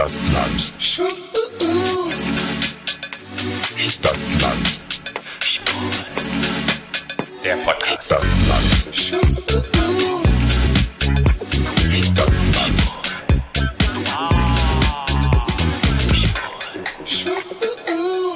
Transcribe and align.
Stadtland. 0.00 0.60
Stadtland. 3.76 4.80
Der 7.44 7.56
Podcast. 7.56 8.06
Stadtland. 8.06 8.94
Stadtland. 11.92 12.80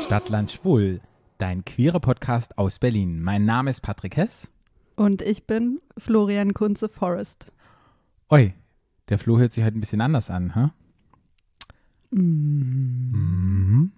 Stadtland 0.05 0.53
Schwul, 0.53 1.01
dein 1.39 1.65
queerer 1.65 2.01
Podcast 2.01 2.59
aus 2.59 2.79
Berlin. 2.79 3.23
Mein 3.23 3.47
Name 3.47 3.71
ist 3.71 3.81
Patrick 3.81 4.19
Hess. 4.19 4.53
Und 4.97 5.23
ich 5.23 5.47
bin 5.47 5.81
Florian 5.97 6.53
Kunze 6.53 6.91
Forrest. 6.91 7.47
Oi, 8.29 8.53
der 9.09 9.19
Flo 9.19 9.39
hört 9.39 9.53
sich 9.53 9.65
halt 9.65 9.75
ein 9.75 9.81
bisschen 9.81 10.03
anders 10.03 10.29
an, 10.29 10.55
ha? 10.55 10.75
Mhm. 12.15 13.93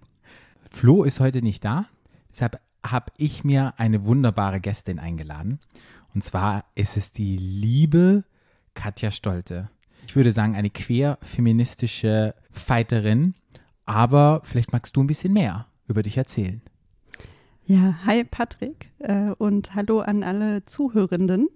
Flo 0.69 1.03
ist 1.03 1.19
heute 1.19 1.41
nicht 1.41 1.63
da, 1.63 1.85
deshalb 2.31 2.59
habe 2.85 3.11
ich 3.17 3.43
mir 3.43 3.73
eine 3.77 4.05
wunderbare 4.05 4.59
Gästin 4.59 4.99
eingeladen. 4.99 5.59
Und 6.13 6.23
zwar 6.23 6.65
ist 6.73 6.97
es 6.97 7.11
die 7.11 7.37
liebe 7.37 8.23
Katja 8.73 9.11
Stolte. 9.11 9.69
Ich 10.07 10.15
würde 10.15 10.31
sagen, 10.31 10.55
eine 10.55 10.69
queer-feministische 10.69 12.33
Fighterin. 12.49 13.35
Aber 13.85 14.41
vielleicht 14.43 14.71
magst 14.73 14.95
du 14.95 15.01
ein 15.01 15.07
bisschen 15.07 15.33
mehr 15.33 15.67
über 15.87 16.01
dich 16.01 16.17
erzählen. 16.17 16.61
Ja, 17.65 17.99
hi 18.05 18.23
Patrick 18.23 18.91
äh, 18.99 19.31
und 19.37 19.75
hallo 19.75 19.99
an 19.99 20.23
alle 20.23 20.65
Zuhörenden. 20.65 21.49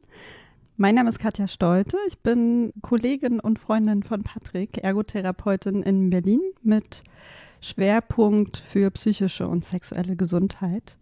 Mein 0.78 0.96
Name 0.96 1.10
ist 1.10 1.20
Katja 1.20 1.48
Stolte. 1.48 1.98
Ich 2.08 2.20
bin 2.20 2.72
Kollegin 2.82 3.40
und 3.40 3.60
Freundin 3.60 4.04
von 4.04 4.24
Patrick, 4.24 4.78
Ergotherapeutin 4.78 5.84
in 5.84 6.10
Berlin 6.10 6.42
mit 6.64 7.04
Schwerpunkt 7.60 8.58
für 8.58 8.90
psychische 8.92 9.48
und 9.48 9.64
sexuelle 9.66 10.16
Gesundheit 10.16 10.98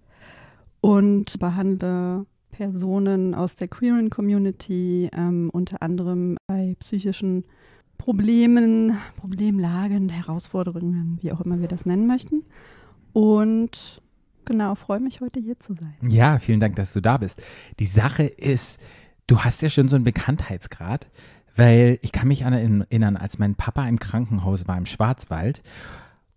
und 0.81 1.39
behandle 1.39 2.25
Personen 2.52 3.35
aus 3.35 3.55
der 3.55 3.67
queeren 3.69 4.09
Community, 4.09 5.09
ähm, 5.13 5.49
unter 5.53 5.81
anderem 5.81 6.36
bei 6.47 6.75
psychischen 6.80 7.45
Problemen, 7.97 8.97
Problemlagen, 9.17 10.09
Herausforderungen, 10.09 11.19
wie 11.21 11.31
auch 11.31 11.41
immer 11.41 11.61
wir 11.61 11.67
das 11.67 11.86
nennen 11.86 12.08
möchten. 12.08 12.43
Und 13.13 14.02
genau, 14.45 14.75
freue 14.75 14.99
mich 14.99 15.21
heute 15.21 15.39
hier 15.39 15.59
zu 15.59 15.73
sein. 15.73 15.95
Ja, 16.02 16.39
vielen 16.39 16.59
Dank, 16.59 16.75
dass 16.75 16.91
du 16.91 17.02
da 17.02 17.17
bist. 17.17 17.41
Die 17.80 17.86
Sache 17.86 18.23
ist, 18.23 18.81
du 19.30 19.39
hast 19.39 19.61
ja 19.61 19.69
schon 19.69 19.88
so 19.88 19.95
einen 19.95 20.05
Bekanntheitsgrad, 20.05 21.08
weil 21.55 21.99
ich 22.02 22.11
kann 22.11 22.27
mich 22.27 22.41
erinnern, 22.41 23.17
als 23.17 23.38
mein 23.38 23.55
Papa 23.55 23.88
im 23.88 23.99
Krankenhaus 23.99 24.67
war 24.67 24.77
im 24.77 24.86
Schwarzwald 24.86 25.61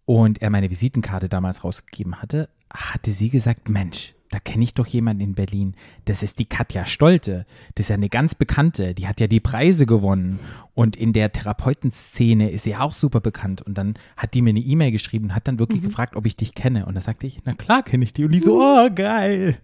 und 0.04 0.42
er 0.42 0.50
meine 0.50 0.70
Visitenkarte 0.70 1.28
damals 1.28 1.64
rausgegeben 1.64 2.20
hatte, 2.20 2.48
hatte 2.70 3.10
sie 3.10 3.30
gesagt, 3.30 3.68
Mensch, 3.68 4.14
da 4.32 4.38
kenne 4.38 4.64
ich 4.64 4.74
doch 4.74 4.86
jemanden 4.86 5.22
in 5.22 5.34
Berlin. 5.34 5.74
Das 6.06 6.22
ist 6.22 6.38
die 6.38 6.46
Katja 6.46 6.86
Stolte. 6.86 7.44
Das 7.74 7.84
ist 7.84 7.90
ja 7.90 7.96
eine 7.96 8.08
ganz 8.08 8.34
bekannte. 8.34 8.94
Die 8.94 9.06
hat 9.06 9.20
ja 9.20 9.26
die 9.26 9.40
Preise 9.40 9.84
gewonnen. 9.84 10.38
Und 10.74 10.96
in 10.96 11.12
der 11.12 11.32
Therapeutenszene 11.32 12.50
ist 12.50 12.64
sie 12.64 12.74
auch 12.74 12.94
super 12.94 13.20
bekannt. 13.20 13.60
Und 13.60 13.76
dann 13.76 13.94
hat 14.16 14.32
die 14.32 14.40
mir 14.40 14.50
eine 14.50 14.60
E-Mail 14.60 14.90
geschrieben 14.90 15.26
und 15.26 15.34
hat 15.34 15.46
dann 15.48 15.58
wirklich 15.58 15.82
mhm. 15.82 15.86
gefragt, 15.86 16.16
ob 16.16 16.24
ich 16.24 16.34
dich 16.34 16.54
kenne. 16.54 16.86
Und 16.86 16.94
da 16.94 17.02
sagte 17.02 17.26
ich, 17.26 17.40
na 17.44 17.52
klar 17.52 17.82
kenne 17.82 18.04
ich 18.04 18.14
die. 18.14 18.24
Und 18.24 18.32
die 18.32 18.38
so, 18.38 18.58
oh, 18.62 18.88
geil. 18.94 19.58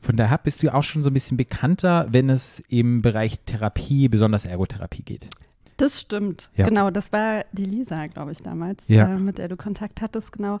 Von 0.00 0.16
daher 0.16 0.38
bist 0.38 0.62
du 0.62 0.74
auch 0.74 0.82
schon 0.82 1.02
so 1.02 1.08
ein 1.08 1.14
bisschen 1.14 1.38
bekannter, 1.38 2.06
wenn 2.10 2.28
es 2.28 2.62
im 2.68 3.00
Bereich 3.00 3.40
Therapie, 3.46 4.08
besonders 4.08 4.44
Ergotherapie 4.44 5.02
geht. 5.02 5.30
Das 5.78 6.00
stimmt. 6.00 6.50
Ja. 6.54 6.66
Genau, 6.66 6.90
das 6.90 7.12
war 7.12 7.44
die 7.52 7.64
Lisa, 7.64 8.06
glaube 8.08 8.32
ich, 8.32 8.38
damals, 8.38 8.88
ja. 8.88 9.14
äh, 9.14 9.18
mit 9.18 9.38
der 9.38 9.48
du 9.48 9.56
Kontakt 9.56 10.02
hattest, 10.02 10.32
genau. 10.32 10.60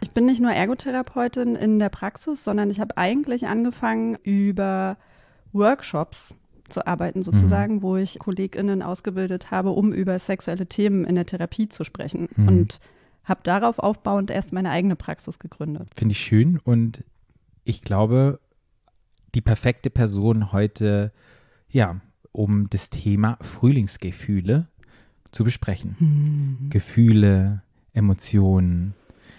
Ich 0.00 0.12
bin 0.12 0.26
nicht 0.26 0.40
nur 0.40 0.52
Ergotherapeutin 0.52 1.56
in 1.56 1.78
der 1.78 1.88
Praxis, 1.88 2.44
sondern 2.44 2.70
ich 2.70 2.80
habe 2.80 2.96
eigentlich 2.96 3.46
angefangen 3.46 4.16
über 4.22 4.96
Workshops 5.52 6.34
zu 6.68 6.86
arbeiten, 6.86 7.22
sozusagen, 7.22 7.76
mhm. 7.76 7.82
wo 7.82 7.96
ich 7.96 8.18
KollegInnen 8.18 8.82
ausgebildet 8.82 9.50
habe, 9.50 9.70
um 9.70 9.92
über 9.92 10.18
sexuelle 10.18 10.66
Themen 10.66 11.04
in 11.04 11.14
der 11.14 11.26
Therapie 11.26 11.68
zu 11.68 11.84
sprechen. 11.84 12.28
Mhm. 12.36 12.48
Und 12.48 12.80
habe 13.24 13.40
darauf 13.42 13.78
aufbauend 13.78 14.30
erst 14.30 14.52
meine 14.52 14.70
eigene 14.70 14.96
Praxis 14.96 15.38
gegründet. 15.38 15.88
Finde 15.94 16.12
ich 16.12 16.20
schön 16.20 16.58
und 16.58 17.04
ich 17.64 17.82
glaube, 17.82 18.40
die 19.34 19.42
perfekte 19.42 19.90
Person 19.90 20.52
heute, 20.52 21.12
ja, 21.68 22.00
um 22.32 22.70
das 22.70 22.88
Thema 22.88 23.36
Frühlingsgefühle 23.40 24.68
zu 25.30 25.44
besprechen. 25.44 25.96
Mhm. 25.98 26.70
Gefühle, 26.70 27.62
Emotionen, 27.92 28.94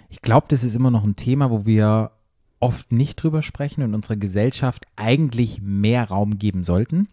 ich 0.10 0.22
glaube, 0.22 0.48
das 0.50 0.64
ist 0.64 0.76
immer 0.76 0.92
noch 0.92 1.04
ein 1.04 1.16
Thema, 1.16 1.50
wo 1.52 1.66
wir 1.66 2.12
oft 2.60 2.92
nicht 2.92 3.16
drüber 3.16 3.42
sprechen 3.42 3.84
und 3.84 3.94
unserer 3.94 4.18
Gesellschaft 4.18 4.86
eigentlich 4.96 5.62
mehr 5.62 6.10
Raum 6.10 6.38
geben 6.38 6.64
sollten. 6.64 7.08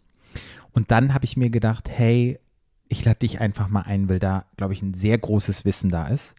Und 0.73 0.91
dann 0.91 1.15
habe 1.15 1.25
ich 1.25 1.37
mir 1.37 1.51
gedacht, 1.51 1.89
hey, 1.89 2.39
ich 2.89 3.05
lade 3.05 3.19
dich 3.19 3.41
einfach 3.41 3.69
mal 3.69 3.83
ein, 3.83 4.09
weil 4.09 4.19
da, 4.19 4.45
glaube 4.57 4.73
ich, 4.73 4.83
ein 4.83 4.95
sehr 4.95 5.19
großes 5.19 5.65
Wissen 5.65 5.91
da 5.91 6.09
ist 6.09 6.35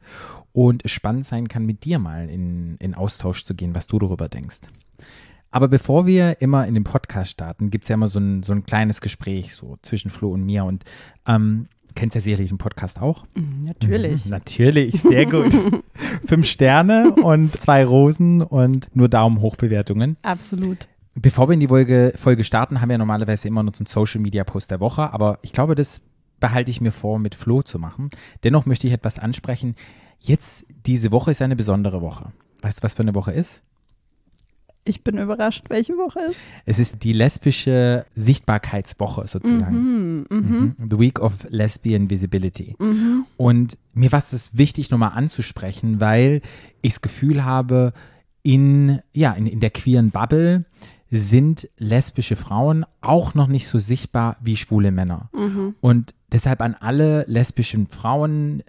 und 0.51 0.85
es 0.85 0.91
spannend 0.91 1.25
sein 1.25 1.47
kann, 1.47 1.65
mit 1.65 1.83
dir 1.83 1.99
mal 1.99 2.29
in, 2.29 2.77
in 2.77 2.95
Austausch 2.95 3.45
zu 3.45 3.53
gehen, 3.53 3.75
was 3.75 3.87
du 3.87 3.99
darüber 3.99 4.29
denkst. 4.29 4.61
Aber 5.49 5.67
bevor 5.67 6.05
wir 6.05 6.41
immer 6.41 6.67
in 6.67 6.73
den 6.73 6.83
Podcast 6.83 7.31
starten, 7.31 7.69
gibt 7.69 7.85
es 7.85 7.89
ja 7.89 7.95
immer 7.95 8.07
so 8.07 8.19
ein, 8.19 8.43
so 8.43 8.53
ein 8.53 8.63
kleines 8.63 9.01
Gespräch 9.01 9.55
so 9.55 9.77
zwischen 9.81 10.11
Flo 10.11 10.31
und 10.31 10.43
mir. 10.43 10.65
Und 10.65 10.83
ähm, 11.25 11.67
kennst 11.95 12.15
ja 12.15 12.21
sicherlich 12.21 12.49
den 12.49 12.57
Podcast 12.57 13.01
auch. 13.01 13.25
Mhm, 13.35 13.61
natürlich. 13.65 14.25
Mhm, 14.25 14.31
natürlich, 14.31 15.01
sehr 15.01 15.25
gut. 15.25 15.53
Fünf 16.25 16.45
Sterne 16.45 17.13
und 17.13 17.59
zwei 17.59 17.85
Rosen 17.85 18.41
und 18.41 18.95
nur 18.95 19.09
Daumen 19.09 19.41
hoch 19.41 19.55
Bewertungen. 19.55 20.17
Absolut. 20.21 20.87
Bevor 21.15 21.49
wir 21.49 21.53
in 21.53 21.59
die 21.59 21.67
Folge, 21.67 22.13
Folge 22.15 22.43
starten, 22.43 22.79
haben 22.79 22.89
wir 22.89 22.97
normalerweise 22.97 23.47
immer 23.47 23.61
unseren 23.61 23.87
Social 23.87 24.21
Media 24.21 24.43
Post 24.43 24.69
der 24.69 24.79
Woche, 24.79 25.11
aber 25.13 25.39
ich 25.41 25.51
glaube, 25.51 25.73
das 25.73 26.01
behalte 26.39 26.69
ich 26.69 26.81
mir 26.81 26.91
vor, 26.91 27.17
mit 27.17 27.33
Flo 27.33 27.63
zu 27.63 27.79
machen. 27.79 28.11
Dennoch 28.43 28.67
möchte 28.67 28.85
ich 28.85 28.93
etwas 28.93 29.17
ansprechen. 29.17 29.75
Jetzt, 30.19 30.65
diese 30.85 31.11
Woche 31.11 31.31
ist 31.31 31.41
eine 31.41 31.55
besondere 31.55 32.01
Woche. 32.01 32.31
Weißt 32.61 32.79
du, 32.79 32.83
was 32.83 32.93
für 32.93 33.01
eine 33.01 33.15
Woche 33.15 33.31
ist? 33.31 33.63
Ich 34.87 35.03
bin 35.03 35.17
überrascht, 35.17 35.65
welche 35.69 35.93
Woche 35.93 36.19
ist. 36.19 36.37
Es 36.65 36.79
ist 36.79 37.03
die 37.03 37.13
lesbische 37.13 38.05
Sichtbarkeitswoche 38.15 39.27
sozusagen. 39.27 39.75
Mhm, 39.75 40.25
mh. 40.29 40.39
mhm. 40.39 40.75
The 40.89 40.99
Week 40.99 41.19
of 41.19 41.45
Lesbian 41.49 42.09
Visibility. 42.09 42.75
Mhm. 42.79 43.25
Und 43.35 43.77
mir 43.93 44.11
war 44.11 44.19
es 44.19 44.57
wichtig, 44.57 44.89
nochmal 44.89 45.11
anzusprechen, 45.13 45.99
weil 45.99 46.41
ich 46.81 46.93
das 46.93 47.01
Gefühl 47.01 47.43
habe, 47.43 47.93
in, 48.43 48.99
ja, 49.13 49.33
in, 49.33 49.45
in 49.45 49.59
der 49.59 49.71
queeren 49.71 50.11
Bubble 50.11 50.65
sind 51.11 51.69
lesbische 51.77 52.35
Frauen 52.35 52.85
auch 53.01 53.33
noch 53.33 53.47
nicht 53.47 53.67
so 53.67 53.77
sichtbar 53.77 54.37
wie 54.41 54.57
schwule 54.57 54.91
Männer. 54.91 55.29
Mhm. 55.33 55.75
Und 55.81 56.13
deshalb 56.31 56.61
an 56.61 56.75
alle 56.75 57.23
lesbischen 57.27 57.87
Frauen 57.87 58.63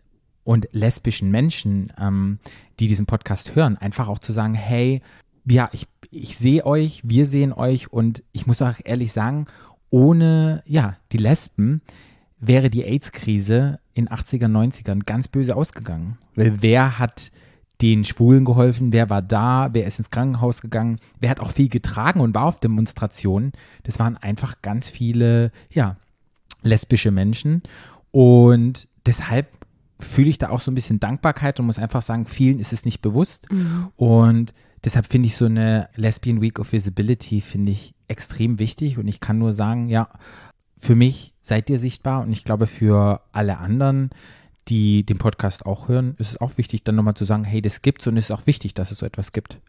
und 0.45 0.69
lesbischen 0.73 1.31
Menschen, 1.31 1.93
ähm, 1.99 2.39
die 2.81 2.89
diesen 2.89 3.07
Podcast 3.07 3.55
hören, 3.55 3.77
einfach 3.77 4.09
auch 4.09 4.19
zu 4.19 4.33
sagen, 4.33 4.55
hey, 4.55 5.03
ja, 5.49 5.69
ich 5.73 5.87
ich 6.11 6.37
sehe 6.37 6.65
euch, 6.65 7.03
wir 7.05 7.27
sehen 7.27 7.53
euch 7.53 7.93
und 7.93 8.23
ich 8.33 8.47
muss 8.47 8.63
auch 8.63 8.75
ehrlich 8.85 9.13
sagen, 9.13 9.47
ohne 9.91 10.63
ja, 10.67 10.97
die 11.13 11.19
Lesben 11.19 11.83
wäre 12.41 12.71
die 12.71 12.85
AIDS-Krise 12.85 13.81
in 13.95 14.09
80er, 14.09 14.47
90ern 14.47 15.05
ganz 15.05 15.29
böse 15.29 15.57
ausgegangen. 15.57 16.19
Weil 16.35 16.63
wer 16.63 16.99
hat 16.99 17.31
den 17.83 18.05
Schwulen 18.05 18.45
geholfen, 18.45 18.93
wer 18.93 19.09
war 19.11 19.23
da, 19.23 19.71
wer 19.73 19.87
ist 19.87 19.99
ins 19.99 20.11
Krankenhaus 20.11 20.61
gegangen, 20.61 20.99
wer 21.21 21.31
hat 21.31 21.41
auch 21.41 21.51
viel 21.51 21.69
getragen 21.69 22.21
und 22.21 22.35
war 22.35 22.45
auf 22.45 22.61
Demonstrationen. 22.61 23.53
Das 23.85 23.99
waren 23.99 24.17
einfach 24.17 24.63
ganz 24.63 24.89
viele, 24.89 25.53
ja, 25.71 25.97
lesbische 26.63 27.11
Menschen. 27.11 27.63
Und 28.11 28.89
deshalb 29.07 29.49
fühle 30.01 30.31
ich 30.31 30.39
da 30.39 30.51
auch 30.51 30.61
so 30.61 30.71
ein 30.71 30.75
bisschen 30.75 31.01
Dankbarkeit 31.01 31.59
und 31.61 31.67
muss 31.67 31.79
einfach 31.79 32.03
sagen, 32.03 32.25
vielen 32.25 32.59
ist 32.59 32.73
es 32.73 32.85
nicht 32.85 33.01
bewusst. 33.01 33.51
Mhm. 33.51 33.89
Und 33.97 34.55
deshalb 34.85 35.07
finde 35.07 35.27
ich 35.27 35.37
so 35.37 35.47
eine 35.47 35.89
Lesbian 35.95 36.41
Week 36.41 36.59
of 36.59 36.73
Visibility, 36.73 37.41
finde 37.41 37.73
ich 37.73 37.95
extrem 38.09 38.59
wichtig. 38.59 38.99
Und 38.99 39.09
ich 39.09 39.21
kann 39.21 39.39
nur 39.39 39.53
sagen, 39.53 39.89
ja, 39.89 40.09
für 40.77 40.95
mich 40.95 41.35
seid 41.43 41.69
ihr 41.71 41.79
sichtbar 41.79 42.23
und 42.23 42.33
ich 42.33 42.45
glaube 42.45 42.67
für 42.67 43.23
alle 43.33 43.59
anderen, 43.59 44.11
die 44.69 45.05
den 45.05 45.19
Podcast 45.19 45.67
auch 45.67 45.89
hören, 45.89 46.15
ist 46.19 46.31
es 46.33 46.41
auch 46.41 46.59
wichtig, 46.59 46.85
dann 46.85 46.95
nochmal 46.95 47.15
zu 47.15 47.25
sagen, 47.25 47.45
hey, 47.45 47.63
das 47.63 47.83
gibt's 47.83 48.07
und 48.07 48.17
es 48.17 48.27
ist 48.27 48.31
auch 48.31 48.47
wichtig, 48.47 48.75
dass 48.75 48.91
es 48.91 48.99
so 48.99 49.07
etwas 49.07 49.33
gibt. 49.33 49.61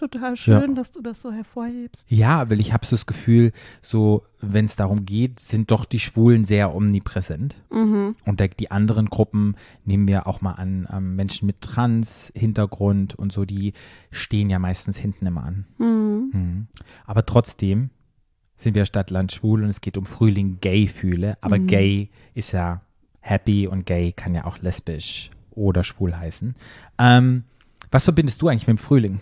Total 0.00 0.34
schön, 0.34 0.70
ja. 0.70 0.74
dass 0.74 0.92
du 0.92 1.02
das 1.02 1.20
so 1.20 1.30
hervorhebst. 1.30 2.10
Ja, 2.10 2.48
weil 2.48 2.58
ich 2.58 2.72
habe 2.72 2.86
so 2.86 2.96
das 2.96 3.04
Gefühl, 3.04 3.52
so 3.82 4.24
wenn 4.40 4.64
es 4.64 4.74
darum 4.74 5.04
geht, 5.04 5.40
sind 5.40 5.70
doch 5.70 5.84
die 5.84 5.98
Schwulen 5.98 6.46
sehr 6.46 6.74
omnipräsent. 6.74 7.56
Mhm. 7.70 8.16
Und 8.24 8.40
die 8.58 8.70
anderen 8.70 9.10
Gruppen 9.10 9.56
nehmen 9.84 10.08
wir 10.08 10.26
auch 10.26 10.40
mal 10.40 10.52
an, 10.52 10.88
ähm, 10.90 11.16
Menschen 11.16 11.44
mit 11.44 11.60
Trans-Hintergrund 11.60 13.14
und 13.14 13.30
so, 13.30 13.44
die 13.44 13.74
stehen 14.10 14.48
ja 14.48 14.58
meistens 14.58 14.96
hinten 14.96 15.26
immer 15.26 15.44
an. 15.44 15.66
Mhm. 15.76 16.30
Mhm. 16.32 16.66
Aber 17.04 17.26
trotzdem 17.26 17.90
sind 18.56 18.74
wir 18.74 18.86
Stadtland 18.86 19.32
schwul 19.32 19.62
und 19.62 19.68
es 19.68 19.82
geht 19.82 19.98
um 19.98 20.06
Frühling 20.06 20.60
Gay 20.62 20.86
fühle. 20.86 21.36
Aber 21.42 21.58
mhm. 21.58 21.66
Gay 21.66 22.10
ist 22.32 22.52
ja 22.52 22.80
happy 23.20 23.66
und 23.66 23.84
Gay 23.84 24.12
kann 24.12 24.34
ja 24.34 24.46
auch 24.46 24.56
lesbisch 24.60 25.30
oder 25.50 25.84
schwul 25.84 26.16
heißen. 26.16 26.54
Ähm, 26.96 27.44
was 27.90 28.04
verbindest 28.04 28.40
du 28.40 28.48
eigentlich 28.48 28.66
mit 28.66 28.78
dem 28.78 28.82
Frühling? 28.82 29.20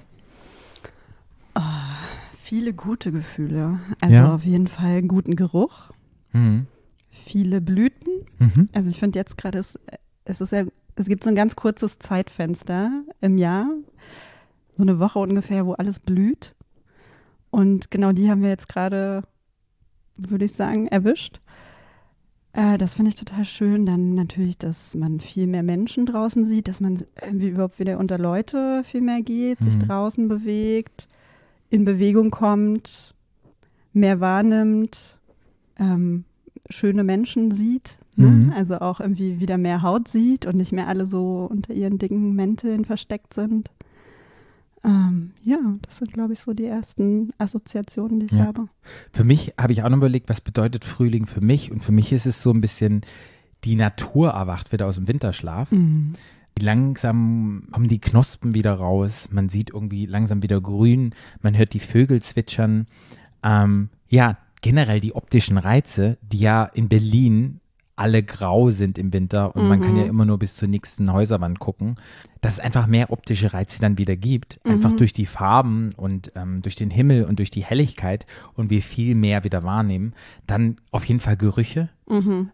Viele 2.48 2.72
gute 2.72 3.12
Gefühle. 3.12 3.78
Also 4.00 4.14
Ja. 4.14 4.34
auf 4.34 4.42
jeden 4.44 4.68
Fall 4.68 4.96
einen 4.96 5.08
guten 5.08 5.36
Geruch, 5.36 5.90
Mhm. 6.32 6.66
viele 7.10 7.60
Blüten. 7.60 8.24
Mhm. 8.38 8.68
Also 8.72 8.88
ich 8.88 8.98
finde 8.98 9.18
jetzt 9.18 9.36
gerade, 9.36 9.58
es, 9.58 9.78
es 10.24 10.40
ist 10.40 10.52
ja, 10.52 10.64
es 10.96 11.06
gibt 11.08 11.24
so 11.24 11.28
ein 11.28 11.36
ganz 11.36 11.56
kurzes 11.56 11.98
Zeitfenster 11.98 12.90
im 13.20 13.36
Jahr, 13.36 13.68
so 14.78 14.82
eine 14.82 14.98
Woche 14.98 15.18
ungefähr, 15.18 15.66
wo 15.66 15.72
alles 15.74 16.00
blüht. 16.00 16.54
Und 17.50 17.90
genau 17.90 18.12
die 18.12 18.30
haben 18.30 18.40
wir 18.40 18.48
jetzt 18.48 18.68
gerade, 18.70 19.24
würde 20.16 20.46
ich 20.46 20.52
sagen, 20.52 20.88
erwischt. 20.88 21.40
Äh, 22.54 22.78
das 22.78 22.94
finde 22.94 23.10
ich 23.10 23.14
total 23.16 23.44
schön. 23.44 23.84
Dann 23.84 24.14
natürlich, 24.14 24.56
dass 24.56 24.94
man 24.94 25.20
viel 25.20 25.46
mehr 25.46 25.62
Menschen 25.62 26.06
draußen 26.06 26.46
sieht, 26.46 26.66
dass 26.66 26.80
man 26.80 27.04
irgendwie 27.22 27.48
überhaupt 27.48 27.78
wieder 27.78 27.98
unter 27.98 28.16
Leute 28.16 28.82
viel 28.84 29.02
mehr 29.02 29.20
geht, 29.20 29.58
sich 29.58 29.76
Mhm. 29.76 29.80
draußen 29.86 30.28
bewegt, 30.28 31.08
in 31.70 31.84
Bewegung 31.84 32.30
kommt, 32.30 33.14
mehr 33.92 34.20
wahrnimmt, 34.20 35.18
ähm, 35.78 36.24
schöne 36.70 37.04
Menschen 37.04 37.50
sieht. 37.52 37.98
Ne? 38.16 38.26
Mhm. 38.26 38.52
Also 38.54 38.80
auch 38.80 39.00
irgendwie 39.00 39.38
wieder 39.40 39.58
mehr 39.58 39.82
Haut 39.82 40.08
sieht 40.08 40.44
und 40.46 40.56
nicht 40.56 40.72
mehr 40.72 40.88
alle 40.88 41.06
so 41.06 41.46
unter 41.50 41.72
ihren 41.72 41.98
dicken 41.98 42.34
Mänteln 42.34 42.84
versteckt 42.84 43.32
sind. 43.34 43.70
Ähm, 44.84 45.32
ja, 45.42 45.58
das 45.82 45.98
sind, 45.98 46.12
glaube 46.12 46.32
ich, 46.32 46.40
so 46.40 46.52
die 46.52 46.64
ersten 46.66 47.30
Assoziationen, 47.38 48.20
die 48.20 48.26
ich 48.26 48.32
Ja. 48.32 48.46
habe. 48.46 48.68
Für 49.12 49.24
mich 49.24 49.54
habe 49.58 49.72
ich 49.72 49.82
auch 49.82 49.88
noch 49.88 49.96
überlegt, 49.98 50.28
was 50.28 50.40
bedeutet 50.40 50.84
Frühling 50.84 51.26
für 51.26 51.40
mich? 51.40 51.70
Und 51.72 51.80
für 51.82 51.92
mich 51.92 52.12
ist 52.12 52.26
es 52.26 52.40
so 52.42 52.50
ein 52.52 52.60
bisschen, 52.60 53.02
die 53.64 53.74
Natur 53.76 54.30
erwacht 54.30 54.72
wieder 54.72 54.86
aus 54.86 54.94
dem 54.96 55.08
Winterschlaf. 55.08 55.70
Mhm. 55.72 56.12
Langsam 56.58 57.64
kommen 57.70 57.88
die 57.88 58.00
Knospen 58.00 58.55
wieder 58.55 58.75
raus. 58.75 59.28
Man 59.31 59.49
sieht 59.49 59.70
irgendwie 59.70 60.06
langsam 60.06 60.43
wieder 60.43 60.60
grün. 60.60 61.14
Man 61.40 61.56
hört 61.56 61.75
die 61.75 61.81
Vögel 61.81 62.22
zwitschern. 62.22 62.87
Ähm, 63.43 63.90
ja, 64.08 64.38
generell 64.60 65.00
die 65.00 65.14
optischen 65.14 65.58
Reize, 65.58 66.19
die 66.22 66.38
ja 66.40 66.64
in 66.64 66.88
Berlin 66.88 67.60
alle 67.98 68.22
grau 68.22 68.70
sind 68.70 68.96
im 68.96 69.12
Winter 69.12 69.56
und 69.56 69.68
man 69.68 69.80
kann 69.80 69.96
ja 69.96 70.04
immer 70.04 70.24
nur 70.24 70.38
bis 70.38 70.54
zur 70.54 70.68
nächsten 70.68 71.12
Häuserwand 71.12 71.58
gucken, 71.58 71.96
dass 72.40 72.54
es 72.54 72.60
einfach 72.60 72.86
mehr 72.86 73.10
optische 73.10 73.52
Reize 73.52 73.80
dann 73.80 73.98
wieder 73.98 74.14
gibt, 74.14 74.60
einfach 74.64 74.92
durch 74.92 75.12
die 75.12 75.26
Farben 75.26 75.90
und 75.96 76.30
ähm, 76.36 76.62
durch 76.62 76.76
den 76.76 76.90
Himmel 76.90 77.24
und 77.24 77.40
durch 77.40 77.50
die 77.50 77.64
Helligkeit 77.64 78.26
und 78.54 78.70
wir 78.70 78.82
viel 78.82 79.16
mehr 79.16 79.42
wieder 79.42 79.64
wahrnehmen. 79.64 80.14
Dann 80.46 80.76
auf 80.92 81.04
jeden 81.04 81.18
Fall 81.18 81.36
Gerüche. 81.36 81.88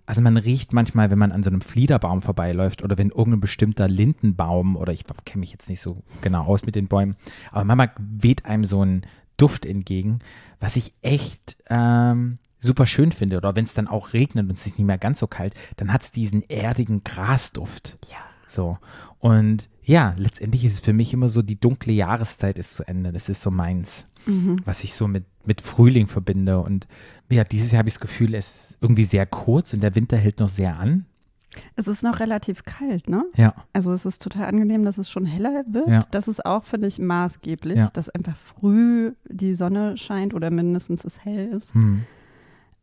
Also 0.06 0.22
man 0.22 0.38
riecht 0.38 0.72
manchmal, 0.72 1.10
wenn 1.10 1.18
man 1.18 1.32
an 1.32 1.42
so 1.42 1.50
einem 1.50 1.60
Fliederbaum 1.60 2.22
vorbeiläuft 2.22 2.82
oder 2.82 2.96
wenn 2.96 3.10
irgendein 3.10 3.40
bestimmter 3.40 3.86
Lindenbaum 3.86 4.76
oder 4.76 4.92
ich 4.92 5.04
kenne 5.26 5.40
mich 5.40 5.52
jetzt 5.52 5.68
nicht 5.68 5.80
so 5.80 6.02
genau 6.22 6.44
aus 6.44 6.64
mit 6.64 6.74
den 6.74 6.88
Bäumen, 6.88 7.16
aber 7.52 7.64
manchmal 7.64 7.92
weht 7.98 8.46
einem 8.46 8.64
so 8.64 8.82
ein 8.82 9.02
Duft 9.36 9.66
entgegen, 9.66 10.20
was 10.60 10.76
ich 10.76 10.94
echt 11.02 11.56
ähm, 11.68 12.38
super 12.64 12.86
schön 12.86 13.12
finde. 13.12 13.36
Oder 13.36 13.54
wenn 13.56 13.64
es 13.64 13.74
dann 13.74 13.88
auch 13.88 14.12
regnet 14.12 14.44
und 14.46 14.52
es 14.52 14.66
ist 14.66 14.78
nicht 14.78 14.86
mehr 14.86 14.98
ganz 14.98 15.18
so 15.20 15.26
kalt, 15.26 15.54
dann 15.76 15.92
hat 15.92 16.02
es 16.02 16.10
diesen 16.10 16.42
erdigen 16.48 17.04
Grasduft. 17.04 17.98
Ja. 18.10 18.18
So. 18.46 18.78
Und 19.18 19.68
ja, 19.82 20.14
letztendlich 20.18 20.64
ist 20.64 20.74
es 20.74 20.80
für 20.80 20.92
mich 20.92 21.12
immer 21.12 21.28
so, 21.28 21.42
die 21.42 21.58
dunkle 21.58 21.92
Jahreszeit 21.92 22.58
ist 22.58 22.74
zu 22.74 22.84
Ende. 22.86 23.12
Das 23.12 23.28
ist 23.28 23.42
so 23.42 23.50
meins, 23.50 24.06
was 24.64 24.84
ich 24.84 24.94
so 24.94 25.06
mit, 25.08 25.24
mit 25.44 25.60
Frühling 25.60 26.06
verbinde. 26.06 26.60
Und 26.60 26.86
ja, 27.30 27.44
dieses 27.44 27.72
Jahr 27.72 27.78
habe 27.80 27.88
ich 27.88 27.94
das 27.94 28.00
Gefühl, 28.00 28.34
es 28.34 28.70
ist 28.70 28.78
irgendwie 28.80 29.04
sehr 29.04 29.26
kurz 29.26 29.72
und 29.74 29.82
der 29.82 29.94
Winter 29.94 30.16
hält 30.16 30.40
noch 30.40 30.48
sehr 30.48 30.78
an. 30.78 31.06
Es 31.76 31.86
ist 31.88 32.02
noch 32.02 32.18
relativ 32.20 32.64
kalt, 32.64 33.08
ne? 33.08 33.24
Ja. 33.36 33.54
Also 33.72 33.92
es 33.92 34.04
ist 34.06 34.22
total 34.22 34.46
angenehm, 34.46 34.84
dass 34.84 34.98
es 34.98 35.08
schon 35.10 35.24
heller 35.26 35.64
wird. 35.68 35.88
Ja. 35.88 36.04
Das 36.10 36.26
ist 36.26 36.44
auch, 36.44 36.64
finde 36.64 36.88
ich, 36.88 36.98
maßgeblich, 36.98 37.78
Ja. 37.78 37.90
dass 37.92 38.08
einfach 38.08 38.36
früh 38.36 39.12
die 39.28 39.54
Sonne 39.54 39.96
scheint 39.96 40.34
oder 40.34 40.50
mindestens 40.50 41.04
es 41.04 41.18
hell 41.24 41.48
ist. 41.54 41.72
Hm. 41.74 42.04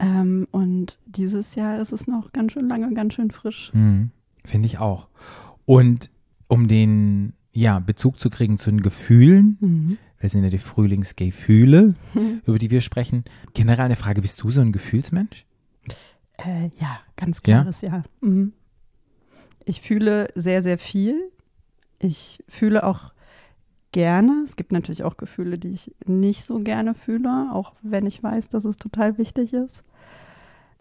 Ähm, 0.01 0.47
und 0.51 0.97
dieses 1.05 1.55
Jahr 1.55 1.79
ist 1.79 1.91
es 1.93 2.07
noch 2.07 2.33
ganz 2.33 2.51
schön 2.53 2.67
lange, 2.67 2.93
ganz 2.93 3.13
schön 3.13 3.31
frisch. 3.31 3.71
Hm. 3.73 4.09
Finde 4.43 4.65
ich 4.65 4.79
auch. 4.79 5.07
Und 5.65 6.09
um 6.47 6.67
den 6.67 7.33
ja, 7.53 7.79
Bezug 7.79 8.19
zu 8.19 8.29
kriegen 8.29 8.57
zu 8.57 8.69
den 8.71 8.81
Gefühlen, 8.81 9.57
Mhm. 9.59 9.97
wir 10.19 10.29
sind 10.29 10.43
ja 10.43 10.49
die 10.49 10.57
Frühlingsgefühle, 10.57 11.95
über 12.45 12.57
die 12.57 12.71
wir 12.71 12.81
sprechen. 12.81 13.23
Generell 13.53 13.85
eine 13.85 13.95
Frage, 13.95 14.21
bist 14.21 14.41
du 14.41 14.49
so 14.49 14.61
ein 14.61 14.71
Gefühlsmensch? 14.71 15.45
Äh, 16.37 16.69
ja, 16.79 16.99
ganz 17.17 17.37
Ja? 17.45 17.61
klares 17.61 17.81
Ja. 17.81 18.03
Mhm. 18.21 18.53
Ich 19.65 19.81
fühle 19.81 20.29
sehr, 20.33 20.63
sehr 20.63 20.77
viel. 20.79 21.29
Ich 21.99 22.43
fühle 22.47 22.83
auch 22.83 23.13
gerne. 23.91 24.43
Es 24.45 24.55
gibt 24.55 24.71
natürlich 24.71 25.03
auch 25.03 25.17
Gefühle, 25.17 25.57
die 25.57 25.69
ich 25.69 25.93
nicht 26.05 26.45
so 26.45 26.59
gerne 26.59 26.93
fühle, 26.93 27.49
auch 27.51 27.73
wenn 27.81 28.05
ich 28.05 28.21
weiß, 28.21 28.49
dass 28.49 28.65
es 28.65 28.77
total 28.77 29.17
wichtig 29.17 29.53
ist. 29.53 29.83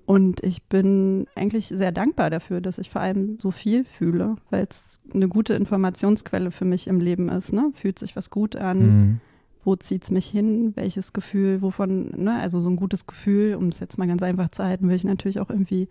Und 0.07 0.43
ich 0.43 0.65
bin 0.65 1.29
eigentlich 1.37 1.69
sehr 1.69 1.93
dankbar 1.93 2.31
dafür, 2.31 2.61
dass 2.61 2.79
ich 2.79 2.91
vor 2.91 3.01
allem 3.01 3.39
so 3.39 3.53
viel 3.53 3.85
fühle, 3.85 4.35
weil 4.51 4.67
es 4.69 5.01
eine 5.15 5.29
gute 5.29 5.55
Informationsquelle 5.55 6.51
für 6.51 6.65
mich 6.65 6.89
im 6.89 6.99
Leben 6.99 7.29
ist. 7.29 7.53
Ne? 7.53 7.71
Fühlt 7.75 7.99
sich 7.99 8.17
was 8.17 8.31
gut 8.31 8.57
an? 8.57 8.81
Hm. 8.81 9.21
wo 9.62 9.77
zieht 9.77 10.05
es 10.05 10.11
mich 10.11 10.27
hin, 10.27 10.73
welches 10.75 11.12
Gefühl, 11.12 11.61
wovon, 11.61 12.12
ne, 12.17 12.41
also 12.41 12.61
so 12.61 12.71
ein 12.71 12.77
gutes 12.77 13.07
Gefühl, 13.07 13.55
um 13.55 13.69
es 13.69 13.79
jetzt 13.79 13.99
mal 13.99 14.09
ganz 14.09 14.23
einfach 14.23 14.51
zu 14.51 14.65
halten, 14.65 14.89
will 14.89 14.97
ich 14.97 15.05
natürlich 15.05 15.39
auch 15.39 15.51
irgendwie 15.51 15.87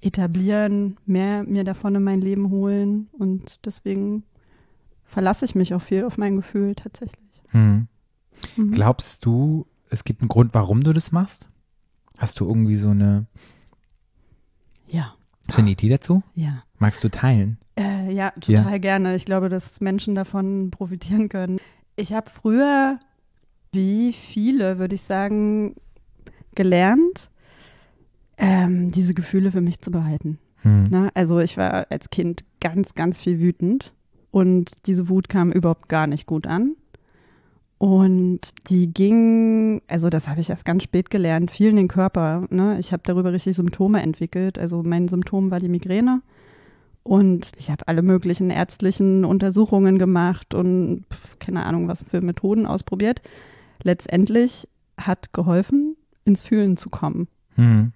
etablieren, 0.00 0.96
mehr 1.06 1.44
mir 1.44 1.62
davon 1.62 1.94
in 1.94 2.02
mein 2.02 2.20
Leben 2.20 2.50
holen 2.50 3.08
und 3.12 3.64
deswegen 3.64 4.24
verlasse 5.12 5.44
ich 5.44 5.54
mich 5.54 5.74
auch 5.74 5.82
viel 5.82 6.04
auf 6.04 6.16
mein 6.16 6.36
Gefühl 6.36 6.74
tatsächlich. 6.74 7.42
Hm. 7.48 7.86
Mhm. 8.56 8.70
Glaubst 8.72 9.24
du, 9.26 9.66
es 9.90 10.04
gibt 10.04 10.22
einen 10.22 10.28
Grund, 10.28 10.54
warum 10.54 10.82
du 10.82 10.92
das 10.94 11.12
machst? 11.12 11.50
Hast 12.16 12.40
du 12.40 12.46
irgendwie 12.48 12.76
so 12.76 12.90
eine, 12.90 13.26
Ja, 14.86 15.14
so 15.48 15.60
eine 15.60 15.70
Idee 15.70 15.88
dazu? 15.90 16.22
ja. 16.34 16.62
Magst 16.78 17.04
du 17.04 17.08
teilen? 17.10 17.58
Äh, 17.78 18.10
ja, 18.12 18.32
total 18.32 18.80
gerne. 18.80 19.14
Ich 19.14 19.24
glaube, 19.24 19.48
dass 19.48 19.80
Menschen 19.80 20.16
davon 20.16 20.72
profitieren 20.72 21.28
können. 21.28 21.60
Ich 21.94 22.12
habe 22.12 22.28
früher, 22.28 22.98
wie 23.70 24.12
viele, 24.12 24.78
würde 24.80 24.96
ich 24.96 25.02
sagen, 25.02 25.76
gelernt, 26.56 27.30
ähm, 28.36 28.90
diese 28.90 29.14
Gefühle 29.14 29.52
für 29.52 29.60
mich 29.60 29.78
zu 29.80 29.92
behalten. 29.92 30.38
Hm. 30.62 30.88
Ne? 30.88 31.10
Also 31.14 31.38
ich 31.38 31.56
war 31.56 31.86
als 31.90 32.10
Kind 32.10 32.42
ganz, 32.60 32.94
ganz 32.94 33.16
viel 33.16 33.40
wütend 33.40 33.92
und 34.32 34.72
diese 34.86 35.08
Wut 35.08 35.28
kam 35.28 35.52
überhaupt 35.52 35.88
gar 35.88 36.08
nicht 36.08 36.26
gut 36.26 36.48
an. 36.48 36.74
Und 37.78 38.40
die 38.68 38.92
ging, 38.92 39.82
also 39.88 40.08
das 40.08 40.26
habe 40.26 40.40
ich 40.40 40.50
erst 40.50 40.64
ganz 40.64 40.84
spät 40.84 41.10
gelernt, 41.10 41.50
viel 41.50 41.68
in 41.68 41.76
den 41.76 41.88
Körper. 41.88 42.46
Ne? 42.48 42.78
Ich 42.78 42.92
habe 42.92 43.02
darüber 43.04 43.32
richtig 43.32 43.56
Symptome 43.56 44.02
entwickelt. 44.02 44.58
Also 44.58 44.82
mein 44.82 45.08
Symptom 45.08 45.50
war 45.50 45.60
die 45.60 45.68
Migräne. 45.68 46.22
Und 47.02 47.50
ich 47.58 47.70
habe 47.70 47.88
alle 47.88 48.02
möglichen 48.02 48.50
ärztlichen 48.50 49.24
Untersuchungen 49.24 49.98
gemacht 49.98 50.54
und 50.54 51.04
pf, 51.12 51.38
keine 51.38 51.66
Ahnung, 51.66 51.88
was 51.88 52.04
für 52.04 52.22
Methoden 52.22 52.66
ausprobiert. 52.66 53.20
Letztendlich 53.82 54.68
hat 54.96 55.32
geholfen, 55.32 55.96
ins 56.24 56.42
Fühlen 56.42 56.76
zu 56.76 56.88
kommen. 56.88 57.26
Hm. 57.56 57.92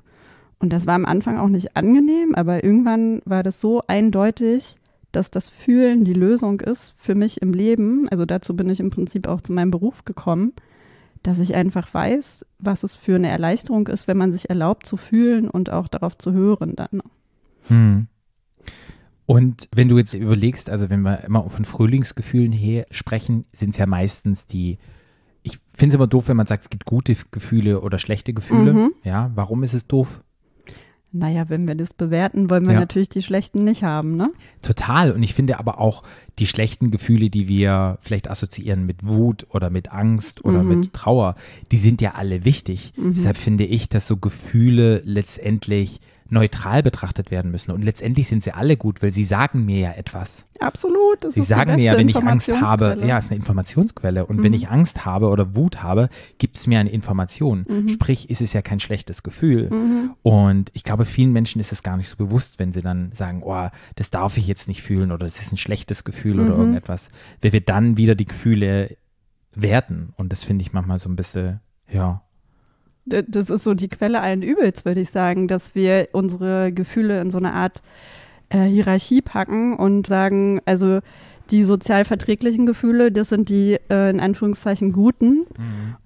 Und 0.58 0.72
das 0.72 0.86
war 0.86 0.94
am 0.94 1.04
Anfang 1.06 1.38
auch 1.38 1.48
nicht 1.48 1.76
angenehm, 1.76 2.34
aber 2.34 2.64
irgendwann 2.64 3.22
war 3.24 3.42
das 3.42 3.60
so 3.60 3.82
eindeutig, 3.86 4.76
dass 5.16 5.30
das 5.30 5.48
Fühlen 5.48 6.04
die 6.04 6.12
Lösung 6.12 6.60
ist 6.60 6.94
für 6.98 7.14
mich 7.14 7.40
im 7.40 7.54
Leben. 7.54 8.06
Also 8.10 8.26
dazu 8.26 8.54
bin 8.54 8.68
ich 8.68 8.80
im 8.80 8.90
Prinzip 8.90 9.26
auch 9.26 9.40
zu 9.40 9.54
meinem 9.54 9.70
Beruf 9.70 10.04
gekommen, 10.04 10.52
dass 11.22 11.38
ich 11.38 11.54
einfach 11.54 11.92
weiß, 11.92 12.44
was 12.58 12.82
es 12.82 12.94
für 12.94 13.16
eine 13.16 13.28
Erleichterung 13.28 13.88
ist, 13.88 14.06
wenn 14.06 14.18
man 14.18 14.30
sich 14.30 14.50
erlaubt 14.50 14.86
zu 14.86 14.98
fühlen 14.98 15.48
und 15.48 15.70
auch 15.70 15.88
darauf 15.88 16.18
zu 16.18 16.32
hören 16.32 16.76
dann. 16.76 17.00
Hm. 17.68 18.08
Und 19.24 19.68
wenn 19.74 19.88
du 19.88 19.96
jetzt 19.98 20.12
überlegst, 20.12 20.68
also 20.68 20.90
wenn 20.90 21.00
wir 21.00 21.24
immer 21.24 21.48
von 21.48 21.64
Frühlingsgefühlen 21.64 22.52
her 22.52 22.86
sprechen, 22.90 23.46
sind 23.52 23.70
es 23.70 23.78
ja 23.78 23.86
meistens 23.86 24.46
die, 24.46 24.78
ich 25.42 25.58
finde 25.70 25.94
es 25.94 25.94
immer 25.94 26.06
doof, 26.06 26.28
wenn 26.28 26.36
man 26.36 26.46
sagt, 26.46 26.64
es 26.64 26.70
gibt 26.70 26.84
gute 26.84 27.16
Gefühle 27.30 27.80
oder 27.80 27.98
schlechte 27.98 28.34
Gefühle. 28.34 28.74
Mhm. 28.74 28.92
Ja, 29.02 29.32
warum 29.34 29.62
ist 29.62 29.72
es 29.72 29.86
doof? 29.86 30.22
Naja, 31.18 31.48
wenn 31.48 31.66
wir 31.66 31.74
das 31.74 31.94
bewerten, 31.94 32.50
wollen 32.50 32.66
wir 32.66 32.74
Ja. 32.74 32.80
natürlich 32.80 33.08
die 33.08 33.22
schlechten 33.22 33.64
nicht 33.64 33.82
haben, 33.82 34.16
ne? 34.16 34.30
Total. 34.62 35.12
Und 35.12 35.22
ich 35.22 35.34
finde 35.34 35.58
aber 35.58 35.80
auch 35.80 36.02
die 36.38 36.46
schlechten 36.46 36.90
Gefühle, 36.90 37.30
die 37.30 37.48
wir 37.48 37.98
vielleicht 38.02 38.28
assoziieren 38.30 38.84
mit 38.86 39.06
Wut 39.06 39.46
oder 39.50 39.70
mit 39.70 39.92
Angst 39.92 40.44
oder 40.44 40.62
Mhm. 40.62 40.68
mit 40.80 40.92
Trauer, 40.92 41.34
die 41.72 41.76
sind 41.78 42.00
ja 42.00 42.14
alle 42.14 42.44
wichtig. 42.44 42.92
Mhm. 42.96 43.14
Deshalb 43.14 43.36
finde 43.36 43.64
ich, 43.64 43.88
dass 43.88 44.06
so 44.06 44.16
Gefühle 44.16 45.02
letztendlich 45.04 46.00
neutral 46.28 46.82
betrachtet 46.82 47.30
werden 47.30 47.50
müssen. 47.50 47.70
Und 47.70 47.82
letztendlich 47.82 48.28
sind 48.28 48.42
sie 48.42 48.52
alle 48.52 48.76
gut, 48.76 49.02
weil 49.02 49.12
sie 49.12 49.24
sagen 49.24 49.64
mir 49.64 49.78
ja 49.80 49.92
etwas. 49.92 50.46
Absolut. 50.60 51.22
Das 51.22 51.34
Sie 51.34 51.40
ist 51.40 51.48
sagen 51.48 51.76
mir 51.76 51.82
ja, 51.82 51.96
wenn 51.96 52.08
ich 52.08 52.16
Angst 52.16 52.50
habe, 52.60 52.98
ja, 53.04 53.18
es 53.18 53.26
ist 53.26 53.30
eine 53.30 53.38
Informationsquelle. 53.38 54.26
Und 54.26 54.42
wenn 54.42 54.50
Mhm. 54.52 54.56
ich 54.56 54.68
Angst 54.68 55.04
habe 55.04 55.28
oder 55.28 55.54
Wut 55.54 55.82
habe, 55.82 56.08
gibt 56.38 56.56
es 56.56 56.66
mir 56.66 56.80
eine 56.80 56.90
Information. 56.90 57.64
Mhm. 57.68 57.88
Sprich, 57.88 58.28
ist 58.30 58.40
es 58.40 58.52
ja 58.52 58.62
kein 58.62 58.80
schlechtes 58.80 59.22
Gefühl. 59.22 59.70
Mhm. 59.70 60.10
Und 60.22 60.70
ich 60.74 60.82
glaube, 60.84 61.04
vielen 61.04 61.32
Menschen 61.32 61.60
ist 61.60 61.72
es 61.72 61.82
gar 61.82 61.96
nicht 61.96 62.08
so 62.08 62.16
bewusst, 62.16 62.58
wenn 62.58 62.72
sie 62.72 62.82
dann 62.82 63.12
sagen, 63.12 63.42
oh, 63.44 63.68
das 63.94 64.10
darf 64.10 64.36
ich 64.36 64.46
jetzt 64.46 64.66
nicht 64.68 64.82
fühlen 64.82 65.12
oder 65.12 65.26
das 65.26 65.40
ist 65.40 65.52
ein 65.52 65.56
schlechtes 65.56 66.04
Gefühl 66.04 66.40
oder 66.40 66.54
Mhm. 66.54 66.60
irgendetwas. 66.60 67.10
Weil 67.42 67.52
wir 67.52 67.60
dann 67.60 67.96
wieder 67.96 68.14
die 68.14 68.24
Gefühle 68.26 68.96
werten. 69.54 70.12
Und 70.16 70.32
das 70.32 70.44
finde 70.44 70.62
ich 70.62 70.72
manchmal 70.72 70.98
so 70.98 71.08
ein 71.08 71.16
bisschen, 71.16 71.60
ja. 71.90 72.22
Das 73.06 73.50
ist 73.50 73.62
so 73.64 73.74
die 73.74 73.88
Quelle 73.88 74.20
allen 74.20 74.42
Übels, 74.42 74.84
würde 74.84 75.00
ich 75.00 75.10
sagen, 75.10 75.46
dass 75.48 75.74
wir 75.74 76.08
unsere 76.12 76.72
Gefühle 76.72 77.20
in 77.20 77.30
so 77.30 77.38
eine 77.38 77.52
Art 77.52 77.80
äh, 78.48 78.64
Hierarchie 78.64 79.22
packen 79.22 79.74
und 79.76 80.06
sagen, 80.06 80.60
also 80.66 81.00
die 81.50 81.62
sozial 81.62 82.04
verträglichen 82.04 82.66
Gefühle, 82.66 83.12
das 83.12 83.28
sind 83.28 83.48
die 83.48 83.78
äh, 83.88 84.10
in 84.10 84.18
Anführungszeichen 84.18 84.90
guten 84.92 85.46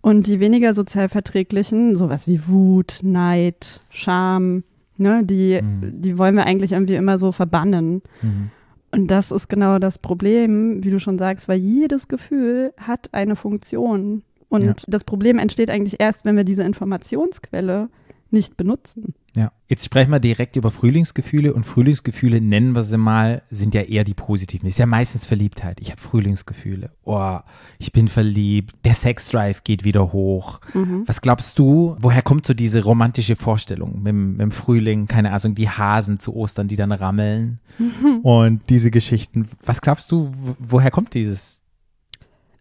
und 0.03 0.27
die 0.27 0.39
weniger 0.39 0.75
sozial 0.75 1.09
verträglichen, 1.09 1.97
sowas 1.97 2.27
wie 2.27 2.47
Wut, 2.47 2.99
Neid, 3.03 3.81
Scham, 3.89 4.63
ne, 4.99 5.23
die, 5.25 5.61
Mhm. 5.63 6.03
die 6.03 6.19
wollen 6.19 6.35
wir 6.37 6.45
eigentlich 6.45 6.73
irgendwie 6.73 6.97
immer 6.97 7.17
so 7.17 7.33
verbannen. 7.33 8.03
Mhm. 8.21 8.51
Und 8.93 9.11
das 9.11 9.31
ist 9.31 9.49
genau 9.49 9.79
das 9.79 9.99
Problem, 9.99 10.85
wie 10.85 10.91
du 10.91 10.99
schon 11.01 11.17
sagst, 11.17 11.49
weil 11.49 11.59
jedes 11.59 12.09
Gefühl 12.09 12.75
hat 12.77 13.09
eine 13.13 13.37
Funktion. 13.37 14.23
Und 14.51 14.65
Ja. 14.65 14.75
das 14.87 15.05
Problem 15.05 15.39
entsteht 15.39 15.71
eigentlich 15.71 15.99
erst, 16.01 16.27
wenn 16.27 16.37
wir 16.37 16.45
diese 16.45 16.63
Informationsquelle 16.65 17.89
nicht 18.33 18.57
benutzen. 18.57 19.15
Ja. 19.37 19.51
Jetzt 19.69 19.85
sprechen 19.85 20.11
wir 20.13 20.21
direkt 20.21 20.55
über 20.57 20.71
Frühlingsgefühle 20.71 21.53
und 21.55 21.65
Frühlingsgefühle, 21.65 22.41
nennen 22.41 22.75
wir 22.77 22.83
sie 22.85 22.97
mal, 22.99 23.43
sind 23.51 23.75
ja 23.75 23.83
eher 23.83 24.03
die 24.05 24.15
positiven. 24.15 24.67
Das 24.67 24.75
ist 24.75 24.79
ja 24.79 24.87
meistens 24.87 25.27
Verliebtheit. 25.27 25.81
Ich 25.81 25.91
habe 25.91 26.01
Frühlingsgefühle. 26.01 26.91
Oh, 27.05 27.39
ich 27.79 27.91
bin 27.93 28.07
verliebt. 28.09 28.75
Der 28.85 28.95
Sexdrive 28.95 29.63
geht 29.65 29.85
wieder 29.85 30.13
hoch. 30.13 30.61
Was 31.07 31.21
glaubst 31.23 31.59
du, 31.61 31.97
woher 32.01 32.23
kommt 32.23 32.47
so 32.47 32.55
diese 32.55 32.83
romantische 32.85 33.35
Vorstellung 33.37 33.99
mit, 33.99 34.09
dem- 34.09 34.33
mit 34.33 34.41
dem 34.43 34.51
Frühling, 34.53 35.07
keine 35.07 35.33
Ahnung, 35.33 35.55
die 35.57 35.69
Hasen 35.69 36.19
zu 36.21 36.35
Ostern, 36.35 36.67
die 36.69 36.77
dann 36.77 36.93
rammeln 36.93 37.59
und 38.23 38.63
diese 38.71 38.91
Geschichten. 38.93 39.49
Was 39.65 39.81
glaubst 39.81 40.11
du, 40.13 40.33
wo- 40.37 40.57
woher 40.59 40.91
kommt 40.93 41.15
dieses? 41.15 41.60